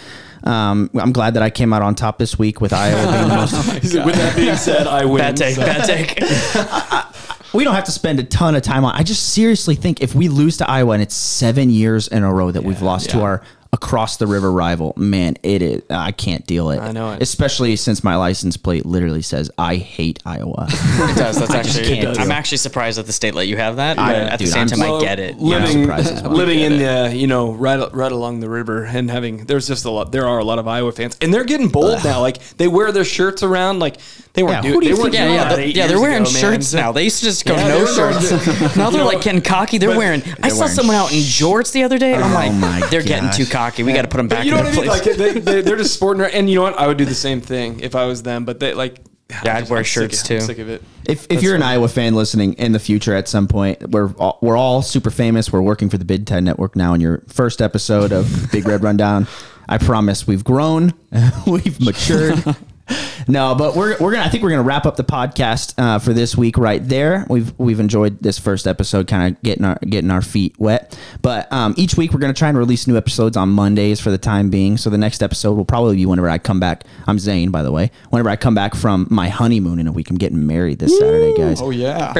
um, 0.43 0.89
I'm 0.95 1.11
glad 1.13 1.35
that 1.35 1.43
I 1.43 1.51
came 1.51 1.71
out 1.71 1.83
on 1.83 1.93
top 1.93 2.17
this 2.17 2.39
week 2.39 2.59
with 2.61 2.73
Iowa 2.73 3.11
being 3.11 3.27
the 3.29 3.35
most 3.35 3.93
With 4.05 4.15
that 4.15 4.35
being 4.35 4.55
said, 4.57 4.87
I 4.87 5.05
win. 5.05 5.17
bad 5.19 5.37
take. 5.37 5.55
so- 5.55 5.61
Bad 5.61 5.85
take. 5.85 7.53
we 7.53 7.63
don't 7.63 7.75
have 7.75 7.83
to 7.83 7.91
spend 7.91 8.19
a 8.19 8.23
ton 8.23 8.55
of 8.55 8.63
time 8.63 8.83
on. 8.85 8.95
I 8.95 9.03
just 9.03 9.33
seriously 9.33 9.75
think 9.75 10.01
if 10.01 10.15
we 10.15 10.29
lose 10.29 10.57
to 10.57 10.69
Iowa 10.69 10.93
and 10.93 11.01
it's 11.01 11.15
seven 11.15 11.69
years 11.69 12.07
in 12.07 12.23
a 12.23 12.33
row 12.33 12.49
that 12.49 12.63
we've 12.63 12.81
lost 12.81 13.11
to 13.11 13.21
our 13.21 13.43
across 13.73 14.17
the 14.17 14.27
river 14.27 14.51
rival, 14.51 14.93
man, 14.97 15.35
it 15.43 15.61
is. 15.61 15.81
I 15.89 16.11
can't 16.11 16.45
deal 16.45 16.71
it. 16.71 16.79
I 16.79 16.91
know 16.91 17.13
it. 17.13 17.21
Especially 17.21 17.77
since 17.77 18.03
my 18.03 18.17
license 18.17 18.57
plate 18.57 18.85
literally 18.85 19.21
says 19.21 19.49
I 19.57 19.77
hate 19.77 20.19
Iowa. 20.25 20.67
It 21.11 21.15
does. 21.17 21.37
That's 21.39 21.51
I 21.51 21.63
just 21.63 21.79
actually. 21.79 21.95
can't 22.01 22.15
do 22.15 22.21
I'm 22.21 22.29
it. 22.31 22.33
actually 22.33 22.57
surprised 22.57 22.97
that 22.97 23.05
the 23.05 23.13
state 23.13 23.33
let 23.33 23.47
you 23.47 23.55
have 23.57 23.77
that. 23.77 23.95
But 23.95 24.03
I- 24.03 24.13
at 24.15 24.39
dude, 24.39 24.47
the 24.49 24.51
same 24.51 24.61
I'm 24.63 24.67
time, 24.67 24.79
so- 24.79 24.97
I 24.97 25.01
get 25.01 25.19
it. 25.19 25.35
Yeah, 25.39 25.55
I'm 25.57 25.63
Living, 25.63 25.83
surprised 25.83 26.13
as 26.13 26.23
well. 26.23 26.31
living 26.33 26.59
in 26.59 26.73
it. 26.73 27.09
the 27.09 27.15
you 27.15 27.27
know 27.27 27.53
right 27.53 27.93
right 27.93 28.11
along 28.11 28.41
the 28.41 28.49
river 28.49 28.83
and 28.83 29.09
having 29.09 29.45
there's 29.45 29.67
just 29.67 29.85
a 29.85 29.89
lot 29.91 30.11
there 30.11 30.27
are 30.27 30.39
a 30.39 30.43
lot 30.43 30.59
of 30.59 30.67
Iowa 30.67 30.91
fans 30.91 31.17
and 31.21 31.33
they're 31.33 31.43
getting 31.45 31.69
bold 31.69 32.03
now 32.03 32.19
like 32.19 32.39
they 32.57 32.67
wear 32.67 32.91
their 32.91 33.05
shirts 33.05 33.41
around 33.41 33.79
like 33.79 33.97
they 34.33 34.43
weren't 34.43 34.55
Yeah, 34.55 34.61
doing 34.61 34.73
who 34.75 34.81
do 34.81 34.87
you 34.87 34.95
they 34.95 35.01
weren't 35.01 35.13
think- 35.13 35.27
Yeah, 35.29 35.33
yeah, 35.33 35.49
that 35.49 35.55
they're, 35.57 35.65
yeah. 35.67 35.87
They're 35.87 35.99
wearing 35.99 36.21
ago, 36.23 36.31
man. 36.31 36.41
shirts 36.41 36.73
now. 36.73 36.91
They 36.91 37.03
used 37.03 37.19
to 37.19 37.25
just 37.25 37.45
go 37.45 37.55
Yeah, 37.55 37.67
no 37.67 37.85
shirts. 37.85 38.31
now 38.77 38.89
they're 38.89 39.03
like 39.03 39.17
know, 39.17 39.23
getting 39.23 39.41
cocky. 39.41 39.77
They're 39.77 39.89
but- 39.89 39.97
wearing. 39.97 40.23
I 40.41 40.49
saw 40.49 40.59
wearing 40.61 40.73
someone 40.75 40.95
out 40.95 41.11
in 41.11 41.19
jorts 41.19 41.71
the 41.73 41.83
other 41.83 41.97
day. 41.97 42.15
I'm 42.15 42.31
Oh 42.31 42.33
like, 42.33 42.53
my 42.53 42.87
they're 42.89 43.01
getting 43.03 43.29
too 43.31 43.45
cocky. 43.45 43.83
We 43.83 43.93
got 43.93 44.03
to 44.03 44.07
put 44.07 44.17
them 44.17 44.27
back 44.27 44.45
you 44.45 44.51
know 44.51 44.59
in 44.59 44.65
what 44.65 44.71
I 44.71 44.75
their 44.75 44.81
mean? 44.85 44.89
place. 44.91 45.05
Like 45.07 45.17
they, 45.17 45.39
they, 45.39 45.61
they're 45.61 45.75
just 45.77 45.93
sporting, 45.93 46.23
and 46.23 46.49
you 46.49 46.55
know 46.55 46.61
what? 46.63 46.77
I 46.79 46.87
would 46.87 46.97
do 46.97 47.05
the 47.05 47.13
same 47.15 47.41
thing 47.41 47.79
if 47.81 47.95
I 47.95 48.05
was 48.05 48.23
them. 48.23 48.45
But 48.45 48.59
they 48.61 48.73
like, 48.73 48.99
Yeah, 49.29 49.39
I'd 49.57 49.63
I'm 49.65 49.69
wear 49.69 49.83
sick 49.83 50.11
shirts 50.11 50.21
of- 50.21 50.27
too. 50.27 50.35
I'm 50.35 50.41
sick 50.41 50.59
of 50.59 50.69
it. 50.69 50.81
If, 51.05 51.27
if 51.29 51.41
you're 51.43 51.55
an 51.55 51.63
Iowa 51.63 51.89
fan 51.89 52.15
listening 52.15 52.53
in 52.53 52.71
the 52.71 52.79
future 52.79 53.13
at 53.15 53.27
some 53.27 53.47
point, 53.49 53.89
we're 53.89 54.13
all, 54.13 54.37
we're 54.41 54.55
all 54.55 54.81
super 54.81 55.09
famous. 55.11 55.51
We're 55.51 55.61
working 55.61 55.89
for 55.89 55.97
the 55.97 56.05
Big 56.05 56.25
Ten 56.25 56.45
Network 56.45 56.75
now. 56.77 56.93
In 56.93 57.01
your 57.01 57.23
first 57.27 57.61
episode 57.61 58.13
of 58.13 58.49
Big 58.51 58.65
Red 58.67 58.81
Rundown, 58.83 59.27
I 59.67 59.77
promise 59.77 60.25
we've 60.27 60.43
grown, 60.43 60.93
we've 61.47 61.79
matured. 61.81 62.55
No, 63.27 63.53
but 63.53 63.75
we're, 63.75 63.95
we're 63.99 64.11
gonna. 64.13 64.25
I 64.25 64.29
think 64.29 64.41
we're 64.41 64.49
gonna 64.49 64.63
wrap 64.63 64.87
up 64.87 64.95
the 64.95 65.03
podcast 65.03 65.75
uh, 65.77 65.99
for 65.99 66.11
this 66.11 66.35
week 66.35 66.57
right 66.57 66.85
there. 66.85 67.23
We've 67.29 67.53
we've 67.59 67.79
enjoyed 67.79 68.19
this 68.19 68.39
first 68.39 68.65
episode, 68.65 69.07
kind 69.07 69.35
of 69.35 69.41
getting 69.43 69.63
our 69.63 69.77
getting 69.87 70.09
our 70.09 70.23
feet 70.23 70.59
wet. 70.59 70.97
But 71.21 71.51
um, 71.53 71.75
each 71.77 71.95
week 71.95 72.13
we're 72.13 72.19
gonna 72.19 72.33
try 72.33 72.49
and 72.49 72.57
release 72.57 72.87
new 72.87 72.97
episodes 72.97 73.37
on 73.37 73.49
Mondays 73.49 73.99
for 74.01 74.09
the 74.09 74.17
time 74.17 74.49
being. 74.49 74.75
So 74.75 74.89
the 74.89 74.97
next 74.97 75.21
episode 75.21 75.53
will 75.53 75.65
probably 75.65 75.97
be 75.97 76.05
whenever 76.07 76.29
I 76.29 76.39
come 76.39 76.59
back. 76.59 76.83
I'm 77.05 77.19
Zane, 77.19 77.51
by 77.51 77.61
the 77.61 77.71
way. 77.71 77.91
Whenever 78.09 78.27
I 78.29 78.35
come 78.37 78.55
back 78.55 78.73
from 78.73 79.05
my 79.11 79.29
honeymoon 79.29 79.77
in 79.79 79.85
a 79.87 79.91
week, 79.91 80.09
I'm 80.09 80.17
getting 80.17 80.47
married 80.47 80.79
this 80.79 80.97
Saturday, 80.97 81.35
guys 81.37 81.61
Oh 81.61 81.69
yeah. 81.69 82.13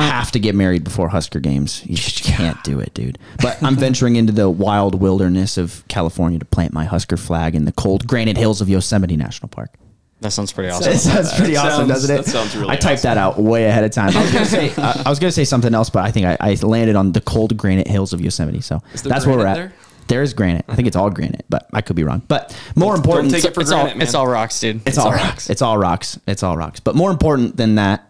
have 0.00 0.32
to 0.32 0.38
get 0.38 0.54
married 0.54 0.82
before 0.82 1.10
Husker 1.10 1.40
games. 1.40 1.84
You 1.84 1.96
just 1.96 2.24
can't 2.24 2.60
do 2.64 2.80
it, 2.80 2.94
dude. 2.94 3.18
But 3.42 3.62
I'm 3.62 3.76
venturing 3.76 4.16
into 4.16 4.32
the 4.32 4.48
wild 4.48 4.94
wilderness 4.98 5.58
of 5.58 5.84
California 5.88 6.38
to 6.38 6.46
plant 6.46 6.72
my 6.72 6.86
Husker 6.86 7.18
flag 7.18 7.54
in 7.54 7.66
the 7.66 7.72
cold 7.72 8.06
granite 8.06 8.38
hills 8.38 8.62
of 8.62 8.70
Yosemite 8.70 9.16
National 9.18 9.48
Park. 9.50 9.74
That 10.22 10.32
sounds 10.32 10.52
pretty 10.52 10.70
That 10.70 10.76
awesome. 10.76 10.94
sounds 10.94 11.34
pretty 11.34 11.54
That 11.54 11.66
awesome, 11.66 11.88
sounds- 11.88 11.88
doesn't 11.88 12.16
it? 12.16 12.24
that 12.24 12.30
sounds 12.30 12.56
really 12.56 12.70
I 12.70 12.76
typed 12.76 13.02
that 13.02 13.18
out 13.18 13.38
way 13.38 13.64
ahead 13.66 13.84
of 13.84 13.90
time. 13.90 14.10
I 14.16 14.22
was 14.22 14.32
gonna 14.32 14.44
say 14.46 14.72
I 14.76 15.08
was 15.10 15.18
gonna 15.18 15.32
say 15.32 15.44
something 15.44 15.74
else, 15.74 15.90
but 15.90 16.04
I 16.04 16.10
think 16.10 16.26
I, 16.26 16.36
I 16.40 16.54
landed 16.62 16.96
on 16.96 17.12
the 17.12 17.20
cold 17.20 17.56
granite 17.56 17.86
hills 17.88 18.12
of 18.12 18.20
Yosemite. 18.20 18.60
So 18.60 18.80
that's 19.04 19.26
where 19.26 19.36
we're 19.36 19.46
at. 19.46 19.54
there? 19.54 19.72
There 20.08 20.22
is 20.22 20.34
granite. 20.34 20.64
I 20.68 20.74
think 20.74 20.88
it's 20.88 20.96
all 20.96 21.10
granite, 21.10 21.44
but 21.48 21.68
I 21.72 21.80
could 21.80 21.96
be 21.96 22.04
wrong. 22.04 22.22
But 22.26 22.56
more 22.74 22.92
Don't 22.94 23.04
important, 23.04 23.30
take 23.32 23.44
it 23.44 23.54
for 23.54 23.60
It's 23.60 23.70
all. 23.70 23.84
man. 23.84 24.02
It's 24.02 24.14
all 24.14 24.26
rocks, 24.26 24.58
dude. 24.60 24.80
it's 24.86 24.98
all 24.98 25.12
rocks. 25.12 25.48
It's 25.48 25.62
all 25.62 25.78
rocks. 25.78 26.18
It's 26.26 26.42
all 26.42 26.56
rocks. 26.56 26.80
But 26.80 26.96
more 26.96 27.10
important 27.10 27.56
than 27.56 27.76
that, 27.76 28.00
m- 28.00 28.06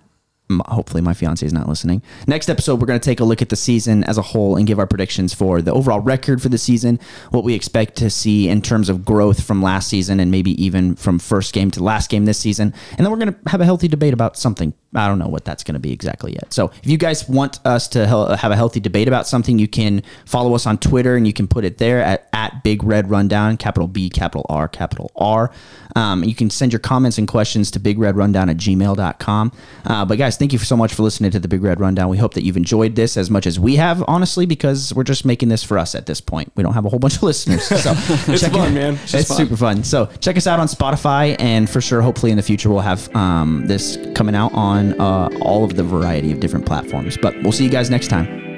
hopefully 0.66 1.03
my 1.03 1.14
fiance 1.14 1.44
is 1.44 1.53
not 1.53 1.68
listening. 1.68 2.03
Next 2.26 2.48
episode, 2.48 2.80
we're 2.80 2.86
going 2.86 3.00
to 3.00 3.05
take 3.05 3.20
a 3.20 3.24
look 3.24 3.42
at 3.42 3.48
the 3.48 3.57
season 3.57 4.05
as 4.05 4.18
a 4.18 4.22
whole 4.22 4.57
and 4.57 4.66
give 4.66 4.78
our 4.78 4.86
predictions 4.86 5.32
for 5.32 5.62
the 5.62 5.72
overall 5.72 6.00
record 6.00 6.42
for 6.42 6.48
the 6.48 6.59
season, 6.59 6.98
what 7.30 7.44
we 7.44 7.55
expect 7.55 7.96
to 7.96 8.11
see 8.11 8.48
in 8.48 8.62
terms 8.62 8.88
of 8.88 9.05
growth 9.05 9.42
from 9.42 9.62
last 9.62 9.88
season, 9.88 10.20
and 10.20 10.30
maybe 10.30 10.62
even 10.62 10.94
from 10.96 11.18
first 11.18 11.53
game 11.53 11.70
to 11.70 11.82
last 11.82 12.11
game 12.11 12.24
this 12.24 12.38
season. 12.38 12.74
And 12.90 13.05
then 13.05 13.11
we're 13.11 13.18
going 13.18 13.34
to 13.34 13.50
have 13.50 13.61
a 13.61 13.64
healthy 13.64 13.88
debate 13.88 14.12
about 14.12 14.36
something. 14.36 14.74
I 14.94 15.09
don't 15.09 15.18
know 15.18 15.28
what 15.28 15.44
that's 15.44 15.64
going 15.64 15.74
to 15.74 15.80
be 15.80 15.92
exactly 15.92 16.32
yet. 16.32 16.53
So 16.53 16.70
if 16.82 16.86
you 16.86 16.98
guys 16.98 17.26
want 17.28 17.61
us 17.64 17.88
to 17.88 18.07
have 18.07 18.53
a 18.53 18.57
healthy 18.57 18.80
debate 18.80 19.09
about 19.09 19.26
something, 19.26 19.59
you 19.59 19.68
can 19.68 20.03
follow 20.26 20.55
us 20.55 20.66
on 20.66 20.78
Twitter 20.78 21.16
and 21.16 21.26
you 21.26 21.32
can 21.32 21.48
put 21.48 21.64
it 21.64 21.78
there 21.78 22.03
at, 22.03 22.28
at 22.32 22.62
Big 22.62 22.82
Red 22.82 23.09
Rundown, 23.09 23.57
capital 23.57 23.88
B, 23.88 24.11
capital 24.11 24.44
R, 24.50 24.68
capital 24.68 25.11
R. 25.16 25.50
Um, 25.96 26.24
you 26.24 26.34
can 26.34 26.50
send 26.50 26.72
your 26.72 26.80
comments 26.80 27.18
and 27.18 27.26
questions 27.26 27.70
to 27.72 27.80
bigredrundown 27.80 28.50
at 28.50 28.57
gmail.com. 28.57 29.53
Uh, 29.84 30.05
but 30.05 30.18
guys, 30.18 30.36
thank 30.43 30.53
you 30.53 30.59
so 30.59 30.76
much 30.76 30.93
for 30.93 31.05
listening 31.05 31.30
to 31.30 31.38
the 31.38 31.47
Big 31.47 31.62
Red 31.62 31.78
Rundown. 31.78 32.09
We 32.09 32.16
hope 32.18 32.34
that 32.34 32.43
you've 32.43 32.57
enjoyed 32.57 32.97
this 32.97 33.16
as 33.16 33.30
much 33.30 33.47
as 33.47 33.61
we 33.61 33.76
have, 33.76 34.03
honestly, 34.09 34.45
because 34.45 34.93
we're 34.93 35.05
just 35.05 35.24
making 35.24 35.51
this 35.51 35.62
for 35.62 35.78
us 35.78 35.95
at 35.95 36.07
this 36.07 36.20
point. 36.20 36.51
We 36.57 36.64
don't 36.64 36.74
have 36.74 36.84
a 36.84 36.88
whole 36.88 36.99
bunch 36.99 37.14
of 37.14 37.22
listeners. 37.32 37.62
So 37.64 37.93
It's 37.97 38.40
check 38.40 38.51
fun, 38.51 38.72
it- 38.72 38.74
man. 38.74 38.95
It's, 39.05 39.14
It's 39.14 39.28
fun. 39.28 39.36
super 39.36 39.57
fun. 39.57 39.84
So 39.84 40.07
check 40.18 40.36
us 40.36 40.49
out 40.49 40.59
on 40.59 40.66
Spotify, 40.66 41.36
and 41.38 41.70
for 41.70 41.80
sure, 41.80 42.03
hopefully 42.03 42.32
in 42.32 42.36
the 42.36 42.43
future, 42.43 42.68
we'll 42.70 42.80
have 42.80 43.09
um, 43.14 43.68
this 43.68 43.97
coming 44.16 44.34
out 44.34 44.53
on 44.53 45.01
uh, 45.01 45.28
all 45.40 45.62
of 45.62 45.76
the 45.76 45.84
variety 45.84 46.32
of 46.32 46.40
different 46.40 46.66
platforms. 46.66 47.16
But 47.16 47.40
we'll 47.45 47.53
see 47.53 47.62
you 47.64 47.70
guys 47.70 47.88
next 47.88 48.09
time. 48.09 48.51